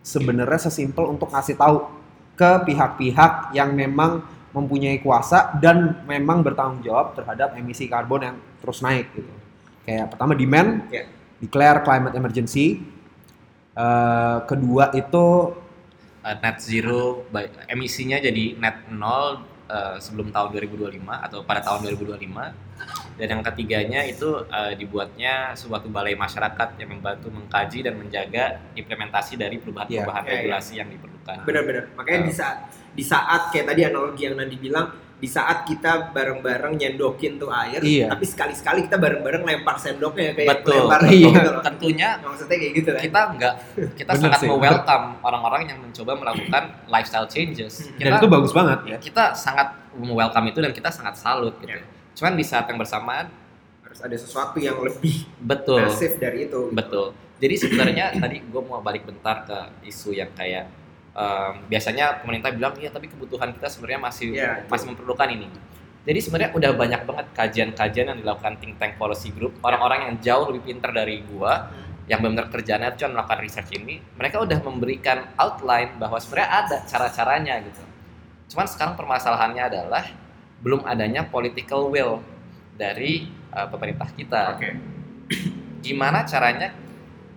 sebenarnya 0.03 0.67
sesimpel 0.67 1.07
untuk 1.07 1.31
ngasih 1.31 1.55
tahu 1.55 1.87
ke 2.35 2.51
pihak-pihak 2.67 3.53
yang 3.53 3.71
memang 3.71 4.25
mempunyai 4.51 4.99
kuasa 4.99 5.55
dan 5.63 6.03
memang 6.03 6.43
bertanggung 6.43 6.83
jawab 6.83 7.15
terhadap 7.15 7.55
emisi 7.55 7.87
karbon 7.87 8.21
yang 8.33 8.37
terus 8.59 8.83
naik 8.83 9.07
gitu. 9.15 9.31
Kayak 9.87 10.11
pertama 10.11 10.35
demand, 10.35 10.91
Ya. 10.91 11.07
declare 11.39 11.79
climate 11.87 12.17
emergency. 12.19 12.83
Eh, 13.71 14.37
kedua 14.43 14.91
itu 14.91 15.55
uh, 16.21 16.35
net 16.37 16.57
zero 16.57 17.25
by- 17.27 17.49
emisinya 17.67 18.17
jadi 18.17 18.55
net 18.55 18.89
nol 18.89 19.41
uh, 19.67 19.97
sebelum 19.97 20.29
tahun 20.29 20.53
2025 20.53 21.01
atau 21.07 21.39
pada 21.41 21.61
tahun 21.61 21.91
2025 21.91 22.71
dan 23.13 23.27
yang 23.29 23.43
ketiganya 23.43 24.01
itu 24.03 24.25
uh, 24.43 24.73
dibuatnya 24.73 25.53
suatu 25.53 25.85
balai 25.87 26.15
masyarakat 26.15 26.75
yang 26.75 26.89
membantu 26.91 27.29
mengkaji 27.29 27.85
dan 27.85 27.93
menjaga 27.95 28.43
implementasi 28.73 29.37
dari 29.37 29.57
perubahan-perubahan 29.57 29.93
Iya, 30.19 30.25
iya, 30.25 30.33
iya. 30.33 30.41
regulasi 30.41 30.73
yang 30.77 30.89
diperlukan. 30.89 31.37
Benar-benar. 31.45 31.83
Makanya 31.93 32.17
Ah. 32.17 32.25
di 32.25 32.33
saat 32.33 32.57
di 32.91 33.03
saat 33.05 33.41
kayak 33.49 33.65
tadi 33.69 33.81
analogi 33.83 34.25
yang 34.25 34.35
Nandi 34.35 34.57
bilang, 34.57 34.89
di 35.21 35.29
saat 35.29 35.69
kita 35.69 36.09
bareng-bareng 36.09 36.81
nyendokin 36.81 37.37
tuh 37.37 37.53
air, 37.53 37.77
Iya. 37.77 38.09
tapi 38.09 38.25
sekali-sekali 38.25 38.89
kita 38.89 38.97
bareng-bareng 38.97 39.45
lempar 39.45 39.77
sendoknya 39.77 40.33
kayak 40.33 40.65
Betul. 40.65 40.89
lempar 40.89 41.01
Iya. 41.05 41.29
gitu 41.29 41.49
loh. 41.53 41.61
Tentunya 41.61 42.09
Maksudnya 42.17 42.57
kayak 42.57 42.73
gitu 42.73 42.89
kan. 42.89 43.01
kita 43.05 43.21
nggak 43.37 43.53
kita 43.93 44.11
Bener 44.17 44.23
sangat 44.25 44.39
sih, 44.41 44.49
welcome 44.49 45.05
orang-orang 45.21 45.61
yang 45.69 45.77
mencoba 45.77 46.11
melakukan 46.17 46.63
lifestyle 46.89 47.29
changes. 47.29 47.73
Hmm. 47.85 47.93
Kita 47.95 48.07
dan 48.09 48.17
itu 48.17 48.27
bagus 48.27 48.51
banget 48.51 48.79
ya. 48.83 48.97
kita 48.97 49.23
sangat 49.37 49.67
welcome 49.93 50.45
itu 50.49 50.59
dan 50.59 50.71
kita 50.73 50.89
sangat 50.89 51.13
salut 51.15 51.53
gitu. 51.61 51.69
Ya. 51.69 51.85
Cuman 52.17 52.33
di 52.33 52.43
saat 52.43 52.65
yang 52.65 52.81
bersamaan 52.81 53.29
Harus 53.85 54.01
ada 54.01 54.17
sesuatu 54.17 54.57
yang 54.57 54.81
lebih 54.81 55.29
betul 55.37 55.85
masif 55.85 56.17
dari 56.17 56.49
itu. 56.49 56.71
Betul. 56.73 57.13
Jadi 57.37 57.55
sebenarnya 57.59 58.15
tadi 58.17 58.41
gue 58.41 58.61
mau 58.63 58.79
balik 58.79 59.03
bentar 59.03 59.43
ke 59.43 59.57
isu 59.85 60.15
yang 60.15 60.31
kayak 60.31 60.65
em, 61.15 61.53
biasanya 61.67 62.23
pemerintah 62.23 62.51
bilang 62.55 62.73
iya 62.79 62.89
tapi 62.91 63.11
kebutuhan 63.11 63.51
kita 63.55 63.67
sebenarnya 63.67 64.01
masih 64.01 64.27
itu. 64.35 64.65
masih 64.67 64.85
memerlukan 64.93 65.29
ini. 65.31 65.47
Jadi 66.01 66.17
sebenarnya 66.17 66.51
udah 66.57 66.71
banyak 66.73 67.01
banget 67.05 67.27
kajian-kajian 67.37 68.05
yang 68.09 68.19
dilakukan 68.25 68.57
think 68.57 68.73
tank 68.81 68.97
policy 68.97 69.29
group 69.29 69.53
orang-orang 69.61 70.09
yang 70.09 70.15
jauh 70.17 70.49
lebih 70.49 70.73
pintar 70.73 70.89
dari 70.89 71.21
gua 71.29 71.69
yang 72.09 72.19
benar-benar 72.25 72.49
kerjanya 72.49 72.91
cuma 72.97 73.21
melakukan 73.21 73.39
research 73.39 73.71
ini 73.77 74.01
mereka 74.17 74.41
udah 74.41 74.59
memberikan 74.65 75.29
outline 75.37 75.95
bahwa 76.01 76.17
sebenarnya 76.17 76.49
ada 76.65 76.77
cara-caranya 76.89 77.53
gitu. 77.69 77.83
Cuman 78.51 78.65
sekarang 78.67 78.97
permasalahannya 78.97 79.63
adalah 79.63 80.03
belum 80.61 80.85
adanya 80.85 81.25
political 81.25 81.89
will 81.89 82.21
dari 82.77 83.29
eh, 83.29 83.67
pemerintah 83.69 84.09
kita 84.13 84.57
Oke. 84.57 84.73
gimana 85.85 86.25
caranya 86.25 86.73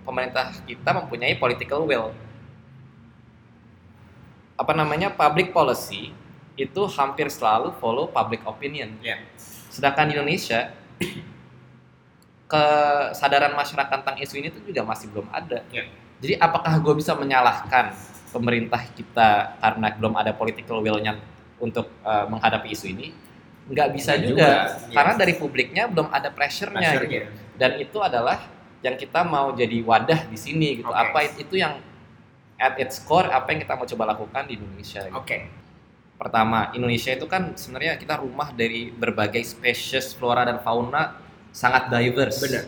pemerintah 0.05 0.53
kita 0.69 0.91
mempunyai 0.93 1.37
political 1.41 1.89
will 1.89 2.13
apa 4.55 4.73
namanya 4.73 5.11
public 5.11 5.51
policy 5.51 6.15
itu 6.55 6.83
hampir 6.89 7.27
selalu 7.27 7.75
follow 7.77 8.07
public 8.07 8.43
opinion 8.45 8.95
Ya. 9.03 9.19
sedangkan 9.69 10.07
di 10.07 10.15
Indonesia 10.15 10.71
kesadaran 12.47 13.53
masyarakat 13.53 13.91
tentang 14.01 14.17
isu 14.21 14.35
ini 14.39 14.49
tuh 14.53 14.63
juga 14.63 14.85
masih 14.85 15.11
belum 15.11 15.27
ada 15.33 15.65
Ya. 15.73 15.89
jadi 16.21 16.39
apakah 16.39 16.79
gue 16.79 16.95
bisa 16.95 17.13
menyalahkan 17.13 17.91
pemerintah 18.31 18.83
kita 18.91 19.59
karena 19.59 19.87
belum 19.95 20.15
ada 20.15 20.31
political 20.31 20.79
will-nya 20.79 21.19
untuk 21.57 21.91
uh, 22.03 22.27
menghadapi 22.27 22.71
isu 22.71 22.91
ini 22.91 23.15
nggak 23.65 23.89
bisa 23.97 24.13
Nggak 24.15 24.27
juga, 24.29 24.45
juga, 24.45 24.51
iya. 24.85 24.95
karena 24.95 25.13
dari 25.17 25.35
publiknya 25.35 25.83
belum 25.89 26.13
ada 26.13 26.29
pressure-nya 26.29 26.85
gitu 26.85 27.01
Pressure-nya. 27.01 27.23
dan 27.57 27.71
itu 27.81 27.99
adalah 27.99 28.39
yang 28.85 28.95
kita 28.95 29.25
mau 29.25 29.49
jadi 29.51 29.81
wadah 29.81 30.29
di 30.29 30.37
sini 30.37 30.85
gitu. 30.85 30.93
Oke. 30.93 31.01
Apa 31.01 31.19
it- 31.25 31.41
itu 31.41 31.57
yang 31.57 31.81
at 32.57 32.79
its 32.79 33.03
core 33.03 33.27
apa 33.29 33.51
yang 33.51 33.61
kita 33.63 33.75
mau 33.75 33.87
coba 33.87 34.05
lakukan 34.15 34.43
di 34.47 34.55
Indonesia 34.57 35.03
gitu. 35.05 35.17
Oke. 35.19 35.39
pertama 36.15 36.71
Indonesia 36.73 37.11
itu 37.11 37.27
kan 37.27 37.59
sebenarnya 37.59 37.99
kita 37.99 38.23
rumah 38.23 38.55
dari 38.55 38.87
berbagai 38.89 39.43
spesies 39.43 40.15
flora 40.15 40.47
dan 40.47 40.63
fauna 40.63 41.19
sangat 41.51 41.91
diverse. 41.91 42.39
Benar. 42.39 42.65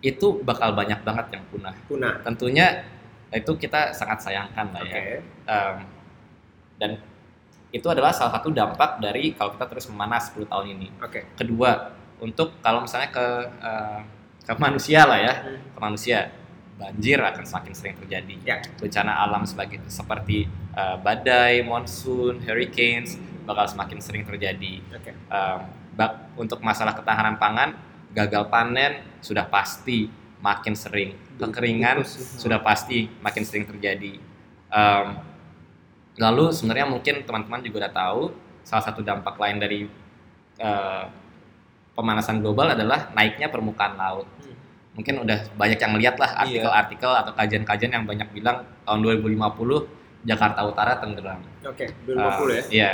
Itu 0.00 0.38
bakal 0.40 0.70
banyak 0.72 1.02
banget 1.02 1.34
yang 1.34 1.44
punah. 1.50 1.74
Punah. 1.90 2.22
Tentunya 2.22 2.86
itu 3.34 3.52
kita 3.58 3.90
sangat 3.90 4.22
sayangkan 4.22 4.70
lah 4.70 4.80
Oke. 4.86 4.94
ya. 4.94 5.02
Em, 5.50 5.76
dan 6.78 6.90
itu 7.74 7.84
adalah 7.90 8.14
salah 8.14 8.38
satu 8.38 8.54
dampak 8.54 9.02
dari 9.02 9.34
kalau 9.34 9.52
kita 9.58 9.66
terus 9.66 9.90
memanas 9.90 10.30
10 10.30 10.46
tahun 10.46 10.66
ini. 10.78 10.88
Oke. 11.02 11.26
Kedua, 11.34 11.90
untuk 12.22 12.54
kalau 12.62 12.86
misalnya 12.86 13.10
ke 13.10 13.26
eh, 13.60 14.00
ke 14.46 14.54
manusia 14.62 15.02
lah 15.04 15.18
ya, 15.18 15.34
Hmm. 15.42 15.58
ke 15.74 15.78
manusia 15.82 16.30
banjir 16.76 17.18
akan 17.20 17.44
semakin 17.44 17.72
sering 17.72 17.94
terjadi. 17.96 18.34
Ya. 18.44 18.56
Bencana 18.76 19.24
alam 19.24 19.42
sebagai 19.48 19.80
seperti 19.88 20.46
eh, 20.76 20.96
badai, 21.00 21.64
monsoon, 21.64 22.40
hurricanes 22.44 23.16
bakal 23.46 23.64
semakin 23.70 23.98
sering 24.02 24.24
terjadi. 24.26 24.82
Em, 25.30 25.58
bak- 25.94 26.34
untuk 26.36 26.58
masalah 26.60 26.92
ketahanan 26.98 27.38
pangan, 27.38 27.78
gagal 28.12 28.50
panen 28.50 29.00
sudah 29.22 29.46
pasti 29.46 30.10
makin 30.42 30.74
sering. 30.74 31.14
Kekeringan 31.38 32.02
sudah 32.42 32.58
pasti 32.60 33.06
makin 33.22 33.46
sering 33.46 33.64
terjadi. 33.70 34.18
Em, 34.68 35.06
lalu 36.18 36.50
sebenarnya 36.50 36.90
mungkin 36.90 37.22
teman-teman 37.22 37.62
juga 37.62 37.86
udah 37.86 37.92
tahu 37.94 38.22
salah 38.66 38.84
satu 38.84 39.00
dampak 39.00 39.38
lain 39.38 39.56
dari 39.62 39.80
eh, 40.58 41.04
pemanasan 41.94 42.42
global 42.44 42.74
adalah 42.74 43.14
naiknya 43.14 43.48
permukaan 43.48 43.94
laut. 43.96 44.26
Hmm. 44.42 44.55
Mungkin 44.96 45.14
udah 45.28 45.38
banyak 45.60 45.76
yang 45.76 45.92
lihat 46.00 46.16
lah 46.16 46.30
artikel-artikel 46.40 47.12
atau 47.12 47.32
kajian-kajian 47.36 47.92
yang 47.92 48.04
banyak 48.08 48.28
bilang 48.32 48.64
tahun 48.88 49.00
2050 49.04 50.24
Jakarta 50.24 50.60
Utara 50.64 50.96
tenggelam. 50.98 51.40
Oke. 51.62 51.92
2050 52.08 52.16
ya. 52.16 52.24
Uh, 52.24 52.64
Iya. 52.72 52.90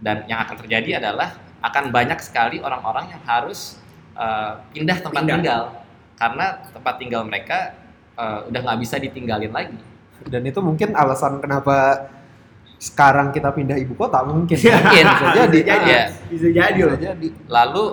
Dan 0.00 0.16
yang 0.30 0.40
akan 0.46 0.56
terjadi 0.64 1.02
adalah 1.02 1.36
akan 1.60 1.92
banyak 1.92 2.16
sekali 2.24 2.56
orang-orang 2.62 3.12
yang 3.12 3.22
harus 3.26 3.76
uh, 4.16 4.62
pindah 4.72 4.96
tempat 5.02 5.20
Pindah. 5.26 5.36
tinggal 5.36 5.62
karena 6.16 6.46
tempat 6.72 6.94
tinggal 6.96 7.22
mereka 7.28 7.76
uh, 8.16 8.48
udah 8.48 8.60
nggak 8.64 8.78
bisa 8.80 8.96
ditinggalin 8.96 9.52
lagi. 9.52 9.76
Dan 10.24 10.46
itu 10.46 10.60
mungkin 10.64 10.96
alasan 10.96 11.40
kenapa 11.42 12.08
sekarang 12.80 13.28
kita 13.28 13.52
pindah 13.52 13.76
ibu 13.76 13.92
kota 13.92 14.24
mungkin. 14.24 14.56
Mungkin 14.56 14.56
bisa 14.56 14.80
jadi. 14.88 15.04
Bisa 15.04 15.46
jadi. 15.52 15.58
Iya. 15.84 16.02
Bisa 16.32 16.48
jadi 16.48 16.78
Bisa 16.80 16.88
loh. 16.88 16.96
jadi. 16.96 17.28
Lalu 17.44 17.84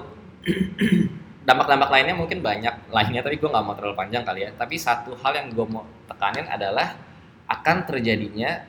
dampak-dampak 1.47 1.87
lainnya 1.87 2.15
mungkin 2.19 2.43
banyak 2.43 2.91
lainnya 2.91 3.23
tapi 3.23 3.39
gue 3.39 3.47
nggak 3.47 3.63
mau 3.63 3.71
terlalu 3.71 3.95
panjang 3.95 4.27
kali 4.27 4.43
ya. 4.43 4.51
Tapi 4.51 4.75
satu 4.75 5.15
hal 5.23 5.31
yang 5.39 5.47
gue 5.55 5.63
mau 5.63 5.87
tekanin 6.11 6.43
adalah 6.51 6.99
akan 7.47 7.87
terjadinya 7.87 8.67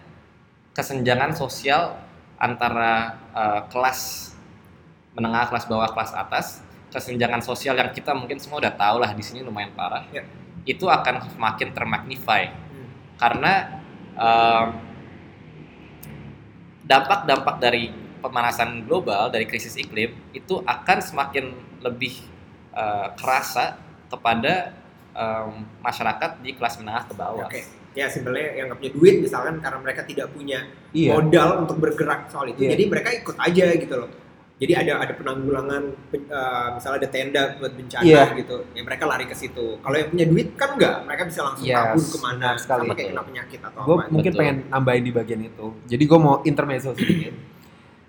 kesenjangan 0.70 1.34
sosial 1.34 1.98
antara 2.38 3.18
uh, 3.34 3.66
kelas 3.66 4.30
menengah, 5.18 5.50
kelas 5.50 5.66
bawah, 5.66 5.90
kelas 5.90 6.14
atas. 6.14 6.46
Kesenjangan 6.88 7.42
sosial 7.44 7.76
yang 7.76 7.90
kita 7.92 8.16
mungkin 8.16 8.40
semua 8.40 8.62
udah 8.62 8.72
tahu 8.72 9.02
lah 9.02 9.12
di 9.12 9.20
sini 9.26 9.42
lumayan 9.42 9.74
parah. 9.74 10.06
Ya. 10.14 10.22
Itu 10.62 10.86
akan 10.86 11.34
semakin 11.34 11.74
termagnify 11.74 12.48
Hmm. 12.68 12.88
karena 13.18 13.82
um, 14.14 14.66
dampak-dampak 16.84 17.56
dari 17.60 17.92
pemanasan 18.20 18.84
global 18.84 19.28
dari 19.32 19.44
krisis 19.44 19.76
iklim 19.76 20.12
itu 20.32 20.60
akan 20.64 20.98
semakin 21.00 21.52
lebih 21.84 22.37
uh, 22.70 23.12
kerasa 23.14 23.76
kepada 24.06 24.72
um, 25.12 25.66
masyarakat 25.78 26.40
di 26.40 26.52
kelas 26.52 26.78
menengah 26.78 27.04
ke 27.04 27.14
bawah. 27.14 27.46
Oke. 27.46 27.62
Ya 27.92 28.06
simpelnya 28.06 28.54
yang 28.54 28.70
nggak 28.70 28.78
punya 28.78 28.92
duit 28.94 29.14
misalkan 29.20 29.58
karena 29.58 29.78
mereka 29.78 30.02
tidak 30.02 30.30
punya 30.30 30.62
Iya. 30.88 31.12
modal 31.14 31.66
untuk 31.66 31.76
bergerak 31.78 32.30
soal 32.30 32.48
itu. 32.48 32.62
Iya. 32.62 32.78
Jadi 32.78 32.84
mereka 32.86 33.08
ikut 33.12 33.36
aja 33.36 33.66
gitu 33.74 33.94
loh. 33.96 34.10
Jadi 34.58 34.74
ada 34.74 34.98
ada 34.98 35.14
penanggulangan 35.14 35.82
pen- 36.10 36.26
eh, 36.26 36.68
misalnya 36.74 36.98
ada 36.98 37.08
tenda 37.08 37.42
buat 37.58 37.72
bencana 37.74 38.02
Iya. 38.02 38.22
gitu. 38.34 38.56
Ya 38.74 38.82
mereka 38.82 39.04
lari 39.06 39.26
ke 39.26 39.34
situ. 39.34 39.78
Kalau 39.78 39.94
yang 39.94 40.10
punya 40.10 40.26
duit 40.26 40.48
kan 40.54 40.74
enggak, 40.74 41.06
mereka 41.06 41.22
bisa 41.26 41.40
langsung 41.42 41.62
Yes, 41.62 41.78
kabur 41.78 42.04
ke 42.04 42.18
mana 42.18 42.48
sekali. 42.54 42.80
sama 42.80 42.94
kayak 42.94 43.08
kena 43.12 43.22
penyakit 43.22 43.60
atau 43.62 43.80
gue 43.82 43.94
apa. 43.94 44.04
mungkin 44.08 44.30
Betul. 44.30 44.40
pengen 44.42 44.56
nambahin 44.68 45.02
di 45.02 45.12
bagian 45.12 45.40
itu. 45.42 45.66
Jadi 45.86 46.04
gue 46.04 46.18
mau 46.18 46.34
intermezzo 46.42 46.90
sedikit. 46.92 47.34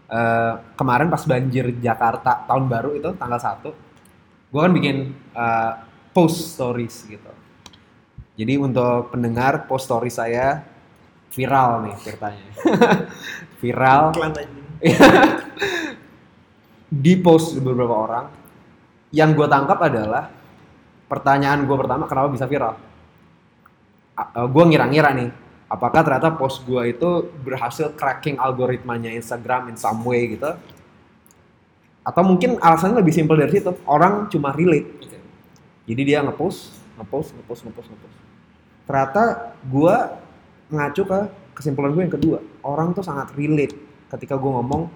Eh, 0.10 0.53
kemarin 0.74 1.05
pas 1.07 1.22
banjir 1.22 1.70
Jakarta 1.78 2.41
tahun 2.43 2.66
baru 2.66 2.89
itu 2.93 3.10
tanggal 3.14 3.38
1 3.38 3.70
gue 4.49 4.59
kan 4.59 4.73
bikin 4.73 5.13
eh, 5.13 5.73
post 6.13 6.57
stories 6.57 7.05
gitu. 7.05 7.31
Jadi 8.39 8.53
untuk 8.55 9.13
pendengar 9.13 9.69
post 9.69 9.91
story 9.91 10.09
saya 10.09 10.63
viral 11.29 11.85
nih 11.85 11.95
ceritanya. 12.01 12.45
viral 13.61 14.03
di 17.05 17.13
post 17.19 17.53
beberapa 17.61 17.95
orang. 17.95 18.25
Yang 19.09 19.29
gue 19.41 19.47
tangkap 19.49 19.79
adalah 19.81 20.29
pertanyaan 21.09 21.65
gue 21.65 21.77
pertama 21.77 22.05
kenapa 22.05 22.29
bisa 22.29 22.45
viral. 22.45 22.77
gue 24.29 24.63
ngira-ngira 24.67 25.15
nih, 25.15 25.31
apakah 25.71 26.03
ternyata 26.03 26.35
post 26.35 26.67
gue 26.67 26.91
itu 26.91 27.31
berhasil 27.39 27.95
cracking 27.95 28.35
algoritmanya 28.35 29.15
Instagram 29.15 29.71
in 29.71 29.79
some 29.79 30.03
way 30.03 30.35
gitu? 30.35 30.59
Atau 32.10 32.26
mungkin 32.26 32.57
alasannya 32.57 33.05
lebih 33.05 33.14
simpel 33.14 33.38
dari 33.38 33.53
situ, 33.53 33.70
orang 33.86 34.26
cuma 34.34 34.49
relate. 34.49 34.89
Jadi 35.86 36.01
dia 36.01 36.26
ngepost, 36.26 36.74
ngepost, 36.97 37.38
ngepost, 37.38 37.62
ngepost, 37.70 37.88
ngepost. 37.93 38.18
Ternyata 38.89 39.24
gue 39.70 39.95
ngacu 40.74 41.01
ke 41.05 41.20
kesimpulan 41.53 41.93
gue 41.93 42.01
yang 42.10 42.16
kedua, 42.18 42.41
orang 42.66 42.97
tuh 42.97 43.05
sangat 43.05 43.30
relate 43.38 43.78
ketika 44.10 44.41
gue 44.41 44.49
ngomong 44.49 44.89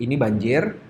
ini 0.00 0.16
banjir, 0.16 0.80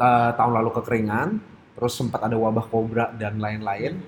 eh, 0.00 0.30
tahun 0.32 0.52
lalu 0.56 0.70
kekeringan, 0.80 1.28
terus 1.76 1.92
sempat 2.00 2.24
ada 2.24 2.40
wabah 2.40 2.64
kobra 2.72 3.12
dan 3.20 3.36
lain-lain. 3.36 4.00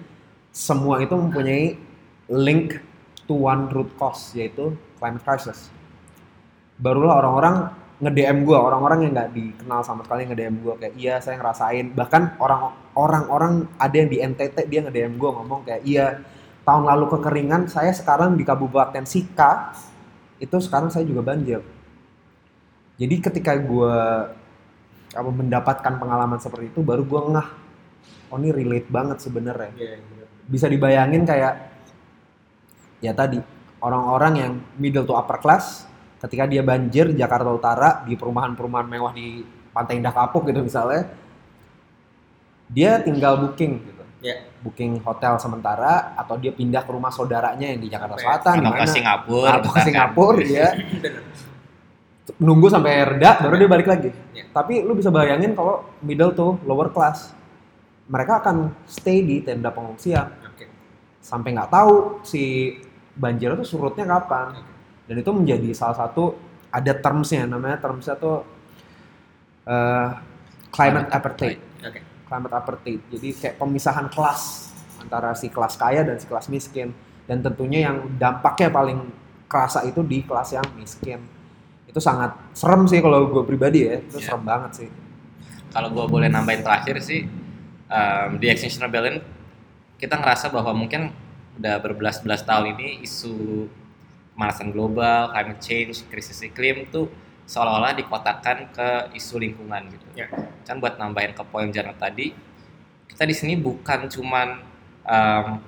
Semua 0.49 1.05
itu 1.05 1.13
mempunyai 1.13 1.77
link 2.33 2.81
to 3.29 3.37
one 3.45 3.69
root 3.69 3.93
cause 4.01 4.33
yaitu 4.33 4.73
climate 4.97 5.21
crisis. 5.21 5.69
Barulah 6.81 7.21
orang-orang 7.21 7.57
nge-DM 8.01 8.49
gue, 8.49 8.57
orang-orang 8.57 9.05
yang 9.05 9.13
nggak 9.13 9.31
dikenal 9.37 9.85
sama 9.85 10.01
sekali 10.09 10.25
nge-DM 10.25 10.57
gue 10.65 10.75
kayak 10.81 10.95
iya 10.97 11.15
saya 11.21 11.37
ngerasain. 11.37 11.93
Bahkan 11.93 12.41
orang 12.41 12.73
orang-orang 12.97 13.53
ada 13.77 13.95
yang 13.95 14.09
di 14.09 14.19
NTT 14.25 14.57
dia 14.67 14.81
nge-DM 14.85 15.21
gue 15.21 15.31
ngomong 15.31 15.61
kayak 15.69 15.83
iya 15.85 16.07
tahun 16.65 16.85
lalu 16.89 17.13
kekeringan 17.21 17.69
saya 17.69 17.93
sekarang 17.93 18.37
di 18.37 18.45
Kabupaten 18.45 19.05
Sika 19.05 19.77
itu 20.41 20.57
sekarang 20.59 20.89
saya 20.89 21.05
juga 21.05 21.21
banjir. 21.21 21.61
Jadi 22.97 23.15
ketika 23.21 23.53
gue 23.57 23.97
apa 25.11 25.31
mendapatkan 25.31 25.93
pengalaman 25.99 26.39
seperti 26.39 26.71
itu 26.71 26.81
baru 26.87 27.03
gue 27.03 27.21
ngeh 27.35 27.49
oh 28.31 28.39
ini 28.39 28.55
relate 28.55 28.87
banget 28.87 29.19
sebenarnya 29.19 29.75
Iya, 29.75 29.99
bener. 29.99 30.27
bisa 30.47 30.67
dibayangin 30.71 31.27
kayak 31.27 31.55
ya 33.03 33.11
tadi 33.11 33.43
orang-orang 33.83 34.33
yang 34.39 34.53
middle 34.79 35.03
to 35.03 35.19
upper 35.19 35.43
class 35.43 35.90
ketika 36.21 36.45
dia 36.45 36.61
banjir 36.61 37.09
di 37.09 37.17
Jakarta 37.17 37.49
Utara 37.49 38.05
di 38.05 38.15
perumahan-perumahan 38.15 38.87
mewah 38.87 39.13
di 39.17 39.43
Pantai 39.73 39.97
Indah 39.99 40.13
Kapuk 40.13 40.45
gitu 40.47 40.61
misalnya 40.61 41.09
dia 42.71 43.01
tinggal 43.01 43.41
booking 43.41 43.75
gitu 43.83 43.99
Ya. 44.21 44.37
booking 44.61 45.01
hotel 45.01 45.41
sementara 45.41 46.13
atau 46.13 46.37
dia 46.37 46.53
pindah 46.53 46.85
ke 46.85 46.93
rumah 46.93 47.09
saudaranya 47.09 47.73
yang 47.73 47.81
di 47.81 47.89
Jakarta 47.89 48.21
Oke. 48.21 48.25
Selatan 48.29 48.55
Atau 48.61 48.73
ke 48.77 48.85
Singapura, 48.85 49.49
atau 49.57 49.71
ke. 49.73 49.81
Singapura 49.81 50.45
ya 50.61 50.69
nunggu 52.37 52.69
sampai 52.69 53.17
reda 53.17 53.41
baru 53.43 53.57
dia 53.59 53.71
balik 53.71 53.89
lagi. 53.89 54.11
Ya. 54.37 54.45
Tapi 54.53 54.85
lu 54.85 54.93
bisa 54.93 55.09
bayangin 55.09 55.57
kalau 55.57 55.89
middle 56.05 56.37
to 56.37 56.61
lower 56.69 56.93
class 56.93 57.33
mereka 58.11 58.45
akan 58.45 58.77
stay 58.85 59.25
di 59.25 59.41
tenda 59.41 59.73
pengungsian 59.73 60.29
Oke. 60.47 60.69
sampai 61.25 61.57
nggak 61.57 61.71
tahu 61.73 62.21
si 62.21 62.77
banjir 63.17 63.57
itu 63.57 63.65
surutnya 63.67 64.05
kapan. 64.05 64.53
Oke. 64.53 64.70
Dan 65.11 65.19
itu 65.19 65.31
menjadi 65.35 65.75
salah 65.75 65.99
satu 65.99 66.39
ada 66.71 66.95
termsnya 66.95 67.43
namanya 67.43 67.83
termsnya 67.83 68.15
tuh 68.15 68.47
eh, 69.67 70.09
climate 70.71 71.11
apartheid. 71.11 71.59
Oke. 71.83 72.01
Climate 72.31 72.55
apartheid. 72.55 73.01
Jadi 73.11 73.29
kayak 73.35 73.59
pemisahan 73.59 74.07
kelas 74.07 74.71
antara 75.03 75.35
si 75.35 75.51
kelas 75.51 75.75
kaya 75.75 76.07
dan 76.07 76.15
si 76.15 76.31
kelas 76.31 76.47
miskin. 76.47 76.95
Dan 77.27 77.43
tentunya 77.43 77.91
yang 77.91 78.07
dampaknya 78.15 78.71
paling 78.71 79.11
kerasa 79.47 79.83
itu 79.83 80.03
di 80.03 80.23
kelas 80.23 80.55
yang 80.55 80.67
miskin. 80.79 81.19
Itu 81.87 81.99
sangat 81.99 82.39
serem 82.55 82.87
sih 82.87 83.03
kalau 83.03 83.27
gue 83.27 83.43
pribadi 83.43 83.83
ya. 83.83 83.99
Itu 83.99 84.19
Iya. 84.19 84.31
serem 84.31 84.45
banget 84.47 84.73
sih. 84.79 84.91
kalau 85.71 85.87
gue 85.87 86.03
boleh 86.03 86.27
nambahin 86.27 86.67
terakhir 86.67 86.99
sih 86.99 87.31
um, 87.87 88.43
di 88.43 88.51
Extinction 88.51 88.83
Rebellion 88.83 89.23
kita 89.95 90.19
ngerasa 90.19 90.51
bahwa 90.51 90.75
mungkin 90.75 91.15
udah 91.55 91.79
berbelas-belas 91.79 92.43
tahun 92.43 92.75
ini 92.75 93.07
isu 93.07 93.71
pemanasan 94.41 94.73
global, 94.73 95.29
climate 95.37 95.61
change, 95.61 96.09
krisis 96.09 96.41
iklim 96.41 96.89
tuh 96.89 97.13
seolah-olah 97.45 97.93
dikotakan 97.93 98.73
ke 98.73 98.89
isu 99.13 99.37
lingkungan 99.37 99.93
gitu. 99.93 100.09
Ya. 100.17 100.33
Kan 100.65 100.81
buat 100.81 100.97
nambahin 100.97 101.37
ke 101.37 101.45
poin 101.45 101.69
Jarno 101.69 101.93
tadi, 102.01 102.33
kita 103.05 103.29
di 103.29 103.37
sini 103.37 103.61
bukan 103.61 104.09
cuman 104.09 104.65
um, 105.05 105.61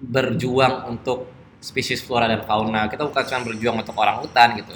berjuang 0.00 0.88
untuk 0.88 1.28
spesies 1.60 2.00
flora 2.00 2.24
dan 2.24 2.40
fauna, 2.48 2.88
kita 2.88 3.04
bukan 3.04 3.20
cuma 3.28 3.40
berjuang 3.52 3.76
untuk 3.76 3.92
orang 4.00 4.24
hutan 4.24 4.56
gitu. 4.56 4.72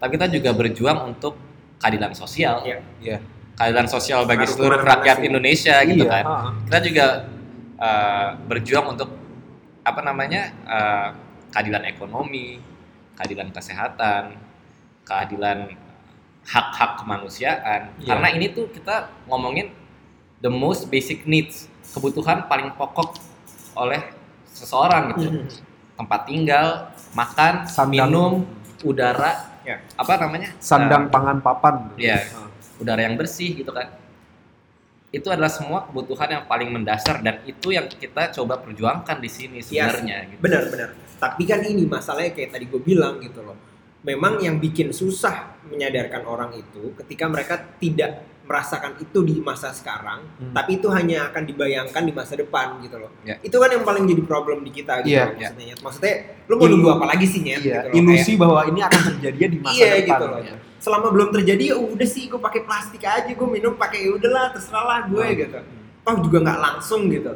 tapi 0.00 0.18
kita 0.18 0.26
juga 0.34 0.50
berjuang 0.50 1.14
untuk 1.14 1.38
keadilan 1.78 2.10
sosial, 2.10 2.64
Iya. 2.66 2.78
Iya. 2.98 3.18
keadilan 3.54 3.86
sosial 3.86 4.26
bagi 4.26 4.48
Harus 4.48 4.56
seluruh 4.58 4.80
rakyat. 4.82 5.22
Indonesia 5.22 5.78
gitu 5.86 6.08
Iya, 6.08 6.10
kan. 6.10 6.24
ha. 6.26 6.36
Kita 6.66 6.78
juga 6.82 7.06
uh, 7.78 8.28
berjuang 8.50 8.98
untuk 8.98 9.14
apa 9.86 10.00
namanya 10.02 10.50
uh, 10.66 11.08
keadilan 11.52 11.84
ekonomi, 11.84 12.58
keadilan 13.14 13.52
kesehatan, 13.52 14.34
keadilan 15.04 15.76
hak-hak 16.42 16.98
kemanusiaan. 16.98 17.92
Iya. 18.00 18.08
Karena 18.08 18.28
ini 18.34 18.50
tuh 18.50 18.66
kita 18.72 19.12
ngomongin 19.28 19.70
the 20.42 20.50
most 20.50 20.90
basic 20.90 21.22
needs, 21.22 21.70
kebutuhan 21.92 22.50
paling 22.50 22.74
pokok 22.74 23.20
oleh 23.78 24.02
seseorang 24.48 25.14
gitu. 25.14 25.28
Mhm. 25.30 25.46
Tempat 25.92 26.20
tinggal, 26.26 26.66
makan, 27.14 27.54
Sandang. 27.68 28.08
minum, 28.10 28.32
udara, 28.82 29.52
Ya. 29.62 29.78
apa 29.94 30.18
namanya? 30.18 30.50
Sandang 30.58 31.06
pangan 31.06 31.38
papan. 31.38 31.94
Iya. 31.94 32.26
Ha. 32.32 32.50
udara 32.82 32.98
yang 32.98 33.14
bersih 33.14 33.54
gitu 33.54 33.70
kan. 33.70 33.94
Itu 35.14 35.30
adalah 35.30 35.46
semua 35.46 35.86
kebutuhan 35.86 36.26
yang 36.26 36.44
paling 36.50 36.66
mendasar 36.66 37.22
dan 37.22 37.38
itu 37.46 37.70
yang 37.70 37.86
kita 37.86 38.34
coba 38.34 38.58
perjuangkan 38.58 39.22
di 39.22 39.30
sini 39.30 39.62
sebenarnya. 39.62 40.26
gitu. 40.26 40.40
Benar-benar. 40.42 40.90
Tapi 41.22 41.42
kan 41.46 41.62
ini 41.62 41.86
masalahnya 41.86 42.34
kayak 42.34 42.50
tadi 42.50 42.66
gue 42.66 42.82
bilang 42.82 43.22
gitu 43.22 43.38
loh. 43.40 43.54
Memang 44.02 44.42
yang 44.42 44.58
bikin 44.58 44.90
susah 44.90 45.62
menyadarkan 45.64 46.26
orang 46.26 46.50
itu 46.52 46.90
ketika 46.98 47.30
mereka 47.30 47.54
tidak 47.78 48.10
merasakan 48.42 48.98
itu 48.98 49.22
di 49.22 49.38
masa 49.38 49.70
sekarang, 49.70 50.26
Hmm. 50.34 50.50
tapi 50.50 50.74
itu 50.76 50.90
hanya 50.90 51.30
akan 51.30 51.46
dibayangkan 51.46 52.02
di 52.02 52.10
masa 52.10 52.34
depan 52.34 52.82
gitu 52.82 52.98
loh. 52.98 53.14
Ya. 53.22 53.38
Itu 53.38 53.62
kan 53.62 53.70
yang 53.70 53.86
paling 53.86 54.02
jadi 54.02 54.18
problem 54.20 54.66
di 54.66 54.74
kita 54.74 54.98
gitu 55.00 55.14
loh, 55.14 55.30
iya. 55.30 55.54
maksudnya. 55.54 55.66
Nyet. 55.70 55.78
Maksudnya 55.78 56.14
lu 56.50 56.54
mau 56.58 56.66
nunggu 56.66 56.88
apa 56.90 57.04
lagi 57.06 57.26
sih 57.30 57.40
nyet 57.40 57.62
Iya, 57.62 57.86
gitu 57.86 57.86
loh. 57.86 57.94
ilusi 57.94 58.32
bahwa 58.34 58.60
ini 58.66 58.80
akan 58.82 59.00
terjadi 59.14 59.44
di 59.46 59.58
masa 59.62 59.78
iya 59.78 59.88
depan. 59.94 60.06
gitu 60.10 60.24
loh. 60.26 60.40
Selama 60.82 61.06
belum 61.14 61.28
terjadi 61.30 61.62
ya 61.70 61.76
udah 61.78 62.08
sih 62.10 62.26
gue 62.26 62.40
pakai 62.42 62.60
plastik 62.66 63.02
aja, 63.06 63.30
gue 63.30 63.48
minum 63.48 63.78
pakai 63.78 63.98
ya 64.02 64.10
udahlah 64.10 64.50
terserah 64.50 64.84
lah 64.84 65.00
gue 65.06 65.22
Hmm. 65.22 65.38
gitu. 65.38 65.58
Toh 66.02 66.16
juga 66.18 66.38
nggak 66.42 66.58
langsung 66.60 67.06
gitu. 67.06 67.32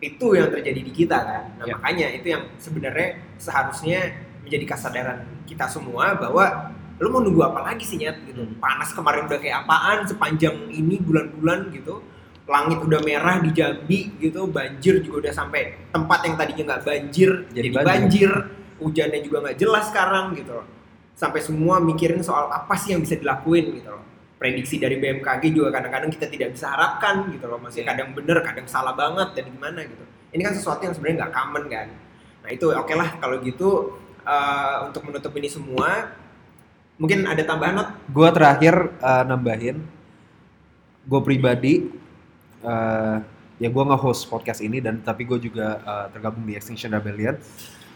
Itu 0.00 0.32
yang 0.32 0.48
terjadi 0.48 0.80
di 0.80 0.92
kita 0.92 1.18
kan. 1.20 1.42
Nah, 1.60 1.64
Ya. 1.68 1.76
makanya 1.76 2.06
itu 2.10 2.26
yang 2.32 2.42
sebenarnya 2.56 3.08
seharusnya 3.36 4.00
menjadi 4.40 4.64
kesadaran 4.66 5.18
kita 5.44 5.68
semua 5.68 6.16
bahwa 6.16 6.72
lu 6.96 7.08
mau 7.08 7.20
nunggu 7.20 7.40
apa 7.42 7.60
lagi 7.62 7.84
sih 7.84 7.96
nyet 7.96 8.16
gitu. 8.24 8.44
Hmm. 8.44 8.56
Panas 8.56 8.92
kemarin 8.92 9.28
udah 9.28 9.40
kayak 9.40 9.64
apaan 9.64 10.04
sepanjang 10.04 10.56
ini 10.68 10.96
bulan-bulan 11.00 11.68
gitu. 11.72 12.00
Langit 12.44 12.82
udah 12.82 13.00
merah 13.00 13.38
di 13.38 13.54
Jambi 13.54 14.10
gitu, 14.18 14.50
banjir 14.50 14.98
juga 15.00 15.28
udah 15.28 15.32
sampai 15.32 15.86
tempat 15.92 16.18
yang 16.26 16.34
tadinya 16.34 16.64
nggak 16.74 16.82
banjir 16.82 17.30
Jadi 17.52 17.56
jadi, 17.56 17.68
banjir. 17.70 17.86
banjir. 17.86 18.32
Hujannya 18.80 19.20
juga 19.20 19.36
nggak 19.44 19.56
jelas 19.60 19.84
sekarang 19.92 20.32
gitu 20.34 20.56
loh. 20.56 20.66
Sampai 21.12 21.44
semua 21.44 21.76
mikirin 21.78 22.24
soal 22.24 22.48
apa 22.48 22.72
sih 22.80 22.96
yang 22.96 23.04
bisa 23.04 23.14
dilakuin 23.14 23.76
gitu 23.76 23.92
loh. 23.92 24.00
Prediksi 24.40 24.80
dari 24.80 24.96
BMKG 24.96 25.52
juga 25.52 25.68
kadang-kadang 25.70 26.08
kita 26.08 26.24
tidak 26.26 26.56
bisa 26.56 26.66
harapkan 26.66 27.28
gitu 27.28 27.44
loh. 27.44 27.60
Masih 27.60 27.84
Iya. 27.84 27.92
kadang 27.92 28.08
bener, 28.10 28.40
kadang 28.40 28.64
salah 28.64 28.94
banget 28.94 29.36
dan 29.36 29.44
gimana 29.46 29.84
gitu. 29.84 30.00
Ini 30.30 30.40
kan 30.40 30.54
sesuatu 30.54 30.80
yang 30.80 30.90
sebenarnya 30.90 31.16
nggak 31.20 31.32
common 31.34 31.64
kan. 31.66 31.88
Nah 32.40 32.50
itu 32.50 32.66
oke 32.66 32.94
lah 32.94 33.08
kalau 33.16 33.36
gitu 33.38 33.68
eh, 34.22 34.76
untuk 34.82 35.02
menutup 35.02 35.32
ini 35.34 35.44
semua 35.46 36.12
mungkin 36.96 37.24
ada 37.24 37.40
tambahan 37.42 37.74
not 37.74 37.88
Gue 38.06 38.28
terakhir 38.30 38.74
eh, 38.94 39.24
nambahin, 39.26 39.76
gue 41.02 41.20
pribadi, 41.20 41.74
eh, 42.62 43.16
ya 43.56 43.68
gue 43.68 43.84
nge-host 43.86 44.24
podcast 44.26 44.60
ini 44.60 44.78
dan 44.78 45.00
tapi 45.00 45.24
gue 45.24 45.36
juga 45.42 45.66
eh, 45.78 46.06
tergabung 46.10 46.44
di 46.44 46.54
Extinction 46.54 46.88
Rebellion. 46.90 47.36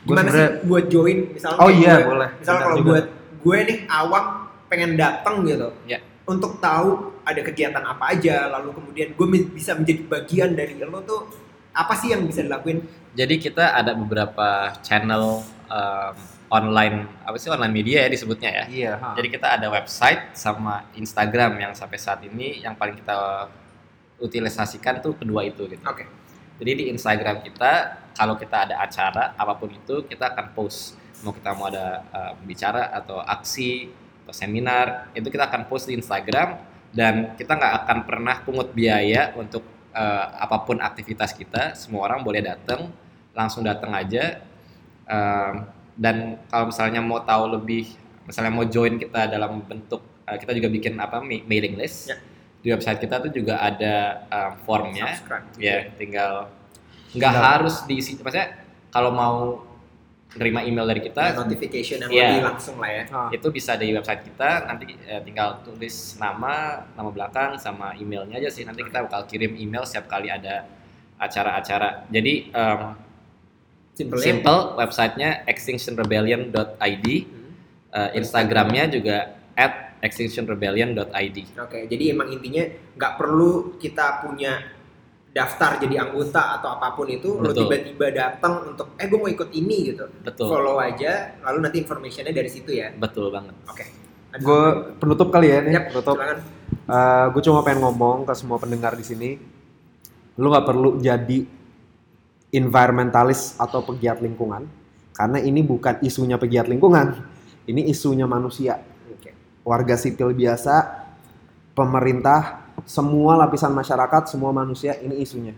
Gue 0.02 0.12
gimana 0.12 0.28
sebenarnya 0.28 0.50
sih 0.50 0.66
buat 0.66 0.84
join 0.86 1.18
misalnya 1.30 1.58
Oh 1.58 1.70
iya, 1.70 1.94
gue- 1.94 2.08
boleh. 2.10 2.30
misalnya 2.36 2.60
kalau 2.62 2.76
buat 2.82 3.06
gue 3.38 3.58
nih 3.62 3.78
awam 3.86 4.24
pengen 4.66 4.90
datang 4.94 5.34
gitu 5.42 5.68
Ya. 5.84 6.03
Untuk 6.24 6.56
tahu 6.56 7.20
ada 7.24 7.40
kegiatan 7.44 7.84
apa 7.84 8.16
aja 8.16 8.48
lalu 8.48 8.72
kemudian 8.72 9.12
gue 9.12 9.26
bisa 9.52 9.76
menjadi 9.76 10.02
bagian 10.08 10.50
dari 10.56 10.76
lo 10.80 11.04
tuh 11.04 11.28
apa 11.74 11.92
sih 11.98 12.14
yang 12.14 12.24
bisa 12.24 12.40
dilakuin 12.40 12.80
Jadi 13.14 13.38
kita 13.38 13.78
ada 13.78 13.94
beberapa 13.94 14.74
channel 14.82 15.46
um, 15.70 16.14
online 16.50 17.06
apa 17.22 17.36
sih 17.38 17.50
online 17.50 17.74
media 17.74 18.06
ya 18.06 18.08
disebutnya 18.10 18.50
ya. 18.50 18.64
iya. 18.66 18.92
ha. 18.98 19.14
Jadi 19.14 19.28
kita 19.30 19.58
ada 19.58 19.66
website 19.70 20.34
sama 20.34 20.86
Instagram 20.98 21.58
yang 21.58 21.72
sampai 21.74 21.98
saat 21.98 22.22
ini 22.26 22.62
yang 22.62 22.74
paling 22.74 22.98
kita 22.98 23.46
utilisasikan 24.18 25.02
tuh 25.02 25.18
kedua 25.18 25.46
itu 25.46 25.66
gitu. 25.66 25.82
oke 25.82 26.06
Jadi 26.62 26.70
di 26.74 26.84
Instagram 26.94 27.42
kita 27.42 28.02
kalau 28.14 28.38
kita 28.38 28.70
ada 28.70 28.78
acara 28.82 29.34
apa 29.34 29.52
pun 29.58 29.70
itu 29.74 30.06
kita 30.06 30.34
akan 30.34 30.54
post 30.54 30.94
mau 31.26 31.34
kita 31.34 31.50
mau 31.56 31.66
ada 31.66 32.04
uh, 32.14 32.32
bicara 32.46 32.94
atau 32.94 33.18
aksi 33.18 33.90
atau 34.24 34.32
seminar 34.32 35.12
itu 35.12 35.28
kita 35.28 35.52
akan 35.52 35.68
post 35.68 35.92
di 35.92 36.00
Instagram 36.00 36.56
dan 36.96 37.36
kita 37.36 37.52
nggak 37.60 37.74
akan 37.84 37.98
pernah 38.08 38.40
pungut 38.40 38.72
biaya 38.72 39.36
untuk 39.36 39.60
uh, 39.92 40.26
apa 40.40 40.64
pun 40.64 40.80
aktivitas 40.80 41.36
kita. 41.36 41.76
Semua 41.76 42.08
orang 42.08 42.24
boleh 42.24 42.40
datang 42.40 42.88
langsung 43.36 43.60
datang 43.60 43.92
aja. 43.92 44.40
Um, 45.04 45.68
dan 45.94 46.40
kalau 46.48 46.72
misalnya 46.72 47.04
mau 47.04 47.20
tahu 47.20 47.60
lebih 47.60 47.92
misalnya 48.24 48.50
mau 48.50 48.64
join 48.64 48.96
kita 48.96 49.28
dalam 49.28 49.60
bentuk 49.60 50.00
uh, 50.24 50.38
kita 50.40 50.56
juga 50.56 50.72
bikin 50.72 50.96
apa 50.96 51.20
ma- 51.20 51.44
mailing 51.44 51.76
list. 51.76 52.08
Ya. 52.10 52.18
di 52.64 52.72
website 52.72 52.96
kita 52.96 53.20
tuh 53.20 53.28
juga 53.28 53.60
ada 53.60 54.24
um, 54.32 54.52
formnya. 54.64 55.12
Ya 55.60 55.84
tinggal 56.00 56.48
nggak 57.12 57.34
harus 57.36 57.84
diisi 57.84 58.16
maksudnya 58.16 58.56
kalau 58.88 59.12
mau 59.12 59.60
nerima 60.34 60.60
email 60.62 60.86
dari 60.86 61.00
Ya, 61.00 61.06
kita 61.10 61.24
notification 61.38 61.98
yang 62.02 62.10
Iya. 62.10 62.26
lebih 62.28 62.42
langsung 62.50 62.76
lah 62.82 62.90
ya. 62.90 63.02
Ha. 63.08 63.20
itu 63.30 63.46
bisa 63.50 63.72
di 63.74 63.94
website 63.94 64.22
kita. 64.26 64.50
Nanti 64.66 64.84
eh, 64.98 65.22
tinggal 65.22 65.62
tulis 65.62 66.18
nama 66.18 66.84
nama 66.92 67.10
belakang 67.10 67.54
sama 67.56 67.94
emailnya 67.94 68.38
aja 68.38 68.50
sih. 68.50 68.62
Nanti 68.62 68.82
kita 68.82 69.06
bakal 69.06 69.26
kirim 69.26 69.54
email 69.54 69.86
setiap 69.86 70.10
kali 70.10 70.28
ada 70.28 70.66
acara-acara. 71.16 72.10
Jadi 72.10 72.50
um, 72.50 72.98
simple 73.94 74.18
ya. 74.18 74.24
simple 74.26 74.60
websitenya 74.74 75.30
extinctionrebellion.id 75.46 77.06
Hmm. 77.06 77.50
eh, 77.94 78.10
Instagramnya 78.18 78.90
juga 78.90 79.38
at 79.54 79.94
extinctionrebellion.id 80.02 81.38
oke 81.54 81.78
jadi 81.86 82.04
emang 82.10 82.28
intinya 82.28 82.66
nggak 82.98 83.12
perlu 83.16 83.78
kita 83.78 84.26
punya 84.26 84.73
daftar 85.34 85.82
jadi 85.82 86.06
anggota 86.06 86.62
atau 86.62 86.78
apa 86.78 86.94
pun 86.94 87.10
itu 87.10 87.42
lo 87.42 87.50
Betul. 87.50 87.66
tiba-tiba 87.66 88.06
datang 88.14 88.70
untuk 88.70 88.94
eh 88.94 89.10
gue 89.10 89.18
mau 89.18 89.26
ikut 89.26 89.50
ini 89.50 89.90
gitu 89.90 90.06
betul 90.22 90.46
follow 90.46 90.78
aja 90.78 91.34
lalu 91.42 91.58
nanti 91.66 91.82
informationnya 91.82 92.30
dari 92.30 92.46
situ 92.46 92.70
ya 92.70 92.94
betul 92.94 93.34
banget 93.34 93.58
oke 93.66 94.04
Gue 94.34 94.90
penutup 94.98 95.30
kali 95.30 95.46
ya 95.46 95.62
nih, 95.62 95.78
Yap, 95.78 95.84
penutup. 95.94 96.18
silakan. 96.18 96.38
gue 97.30 97.42
cuma 97.46 97.62
pengen 97.62 97.86
ngomong 97.86 98.26
ke 98.26 98.34
semua 98.34 98.58
pendengar 98.58 98.98
di 98.98 99.06
sini, 99.06 99.38
lu 100.34 100.50
nggak 100.50 100.66
perlu 100.66 100.98
jadi 100.98 101.46
environmentalis 102.50 103.54
atau 103.62 103.86
pegiat 103.86 104.18
lingkungan, 104.18 104.66
karena 105.14 105.38
ini 105.38 105.62
bukan 105.62 106.02
isunya 106.02 106.34
pegiat 106.34 106.66
lingkungan, 106.66 107.14
ini 107.70 107.86
isunya 107.86 108.26
manusia, 108.26 108.82
Oke. 109.06 109.30
warga 109.62 109.94
sipil 109.94 110.34
biasa, 110.34 111.06
pemerintah, 111.78 112.63
semua 112.84 113.36
lapisan 113.40 113.72
masyarakat, 113.72 114.30
semua 114.30 114.52
manusia, 114.52 114.96
ini 115.00 115.20
isunya. 115.20 115.56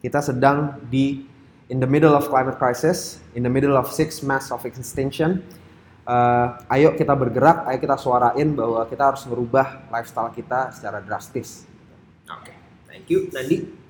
Kita 0.00 0.20
sedang 0.24 0.80
di 0.88 1.24
in 1.68 1.80
the 1.80 1.88
middle 1.88 2.16
of 2.16 2.28
climate 2.28 2.56
crisis, 2.56 3.20
in 3.36 3.44
the 3.44 3.52
middle 3.52 3.76
of 3.76 3.88
six 3.92 4.20
mass 4.24 4.48
of 4.52 4.64
extinction. 4.64 5.44
Eh, 6.08 6.46
ayo 6.72 6.96
kita 6.96 7.12
bergerak, 7.12 7.68
ayo 7.68 7.78
kita 7.78 7.96
suarain 8.00 8.48
bahwa 8.56 8.82
kita 8.88 9.12
harus 9.14 9.22
merubah 9.28 9.84
lifestyle 9.92 10.32
kita 10.32 10.72
secara 10.72 11.04
drastis. 11.04 11.68
Oke, 12.30 12.54
thank 12.88 13.06
you. 13.10 13.28
Nandi, 13.30 13.80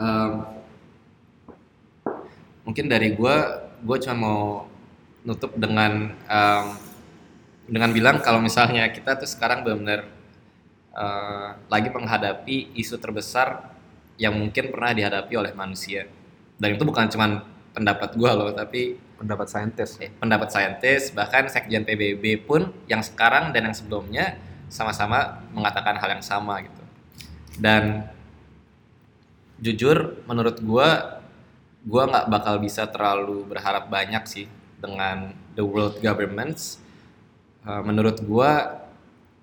Em, 0.00 0.32
mungkin 2.64 2.88
dari 2.88 3.12
gue 3.12 3.36
gue 3.84 3.96
cuma 4.00 4.16
mau 4.16 4.40
nutup 5.28 5.52
dengan 5.60 6.16
em, 6.16 6.66
dengan 7.68 7.92
bilang 7.92 8.16
kalau 8.24 8.40
misalnya 8.40 8.88
kita 8.88 9.20
tuh 9.20 9.28
sekarang 9.28 9.60
benar-benar 9.60 10.08
eh, 10.94 11.48
lagi 11.68 11.88
menghadapi 11.90 12.74
isu 12.78 12.96
terbesar 12.98 13.72
yang 14.20 14.36
mungkin 14.36 14.68
pernah 14.68 14.92
dihadapi 14.92 15.32
oleh 15.36 15.52
manusia. 15.56 16.06
Dan 16.60 16.76
itu 16.76 16.84
bukan 16.84 17.08
cuma 17.08 17.46
pendapat 17.72 18.18
gue 18.18 18.30
loh 18.30 18.50
tapi 18.52 19.10
Pendapat 19.20 19.52
saintis. 19.52 20.00
eh, 20.00 20.08
pendapat 20.16 20.48
saintis 20.48 21.12
bahkan 21.12 21.44
sekjen 21.44 21.84
PBB 21.84 22.40
pun 22.48 22.72
yang 22.88 23.04
sekarang 23.04 23.52
dan 23.52 23.68
yang 23.68 23.76
sebelumnya 23.76 24.40
sama-sama 24.72 25.44
mengatakan 25.52 26.00
hal 26.00 26.16
yang 26.16 26.24
sama 26.24 26.64
gitu. 26.64 26.80
Dan 27.60 28.08
jujur 29.60 30.24
menurut 30.24 30.64
gua 30.64 31.20
gua 31.84 32.08
nggak 32.08 32.26
bakal 32.32 32.56
bisa 32.64 32.88
terlalu 32.88 33.44
berharap 33.44 33.92
banyak 33.92 34.24
sih 34.24 34.48
dengan 34.80 35.36
the 35.52 35.60
world 35.68 36.00
governments. 36.00 36.80
Eh, 37.68 37.82
menurut 37.84 38.24
gua 38.24 38.79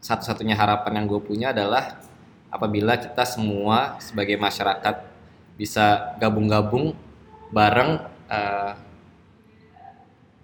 satu-satunya 0.02 0.54
harapan 0.54 1.04
yang 1.04 1.06
gue 1.10 1.22
punya 1.22 1.52
adalah 1.52 2.00
apabila 2.48 2.96
kita 2.96 3.28
semua 3.28 4.00
sebagai 4.00 4.40
masyarakat 4.40 5.04
bisa 5.58 6.16
gabung-gabung 6.22 6.94
bareng 7.52 8.06
eh, 8.30 8.74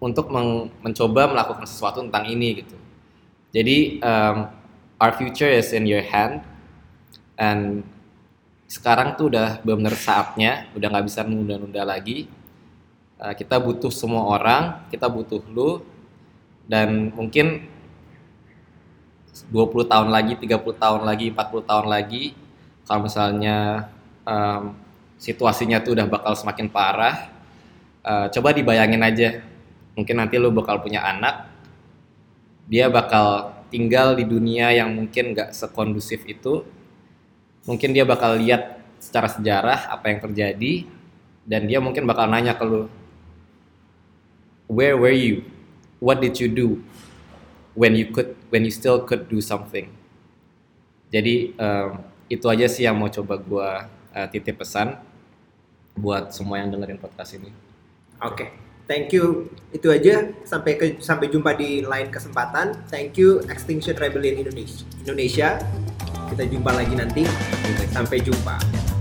untuk 0.04 0.28
meng- 0.28 0.68
mencoba 0.84 1.32
melakukan 1.32 1.64
sesuatu 1.64 2.04
tentang 2.04 2.28
ini 2.28 2.60
gitu 2.60 2.76
Jadi 3.54 4.02
um, 4.02 4.50
our 4.98 5.14
future 5.14 5.48
is 5.48 5.70
in 5.78 5.86
your 5.86 6.02
hand 6.02 6.42
and 7.38 7.86
sekarang 8.66 9.14
tuh 9.14 9.30
udah 9.30 9.62
benar 9.62 9.94
saatnya, 9.94 10.66
udah 10.74 10.88
nggak 10.90 11.06
bisa 11.06 11.22
nunda-nunda 11.22 11.86
lagi. 11.86 12.26
Uh, 13.22 13.38
kita 13.38 13.62
butuh 13.62 13.94
semua 13.94 14.26
orang, 14.26 14.82
kita 14.90 15.06
butuh 15.06 15.38
lu 15.54 15.86
dan 16.66 17.14
mungkin 17.14 17.70
20 19.34 19.90
tahun 19.90 20.14
lagi, 20.14 20.38
30 20.38 20.62
tahun 20.78 21.02
lagi, 21.10 21.34
40 21.34 21.66
tahun 21.66 21.86
lagi 21.90 22.24
kalau 22.86 23.10
misalnya 23.10 23.90
um, 24.28 24.78
situasinya 25.18 25.82
tuh 25.82 25.98
udah 25.98 26.06
bakal 26.06 26.38
semakin 26.38 26.68
parah, 26.70 27.32
uh, 28.06 28.28
coba 28.30 28.54
dibayangin 28.54 29.02
aja. 29.02 29.30
Mungkin 29.98 30.16
nanti 30.20 30.36
lu 30.38 30.54
bakal 30.54 30.82
punya 30.84 31.02
anak, 31.02 31.50
dia 32.70 32.90
bakal 32.92 33.56
tinggal 33.74 34.14
di 34.14 34.26
dunia 34.26 34.70
yang 34.74 34.94
mungkin 34.94 35.34
gak 35.34 35.56
sekondusif 35.56 36.22
itu. 36.30 36.66
Mungkin 37.64 37.96
dia 37.96 38.04
bakal 38.04 38.36
lihat 38.38 38.84
secara 39.00 39.32
sejarah 39.32 39.88
apa 39.90 40.12
yang 40.12 40.20
terjadi, 40.20 40.84
dan 41.48 41.66
dia 41.66 41.80
mungkin 41.80 42.04
bakal 42.04 42.28
nanya 42.28 42.54
ke 42.60 42.64
lu, 42.68 42.92
where 44.68 45.00
were 45.00 45.16
you? 45.16 45.48
What 46.04 46.20
did 46.20 46.36
you 46.36 46.52
do 46.52 46.84
when 47.74 47.94
you 47.98 48.10
could, 48.10 48.38
when 48.50 48.66
you 48.66 48.74
still 48.74 49.06
could 49.06 49.30
do 49.30 49.42
something? 49.42 49.90
Jadi 51.14 51.54
um, 51.62 52.02
itu 52.26 52.46
aja 52.50 52.66
sih 52.66 52.90
yang 52.90 52.98
mau 52.98 53.06
coba 53.06 53.38
gua 53.38 53.70
uh, 54.18 54.28
titip 54.34 54.58
pesan 54.58 54.98
buat 55.94 56.34
semua 56.34 56.58
yang 56.58 56.74
dengerin 56.74 56.98
podcast 56.98 57.38
ini. 57.38 57.54
Oke. 58.18 58.50
Thank 58.84 59.16
you. 59.16 59.48
Itu 59.72 59.94
aja. 59.94 60.28
Sampai 60.44 60.76
ke, 60.76 61.00
sampai 61.00 61.32
jumpa 61.32 61.56
di 61.56 61.86
lain 61.86 62.12
kesempatan. 62.12 62.84
Thank 62.92 63.16
you 63.16 63.40
Extinction 63.48 63.96
Rebellion 63.96 64.42
Indonesia. 64.44 64.84
Indonesia. 65.00 65.50
Kita 66.28 66.44
jumpa 66.50 66.72
lagi 66.74 66.98
nanti. 66.98 67.24
Sampai 67.94 68.20
jumpa. 68.20 68.93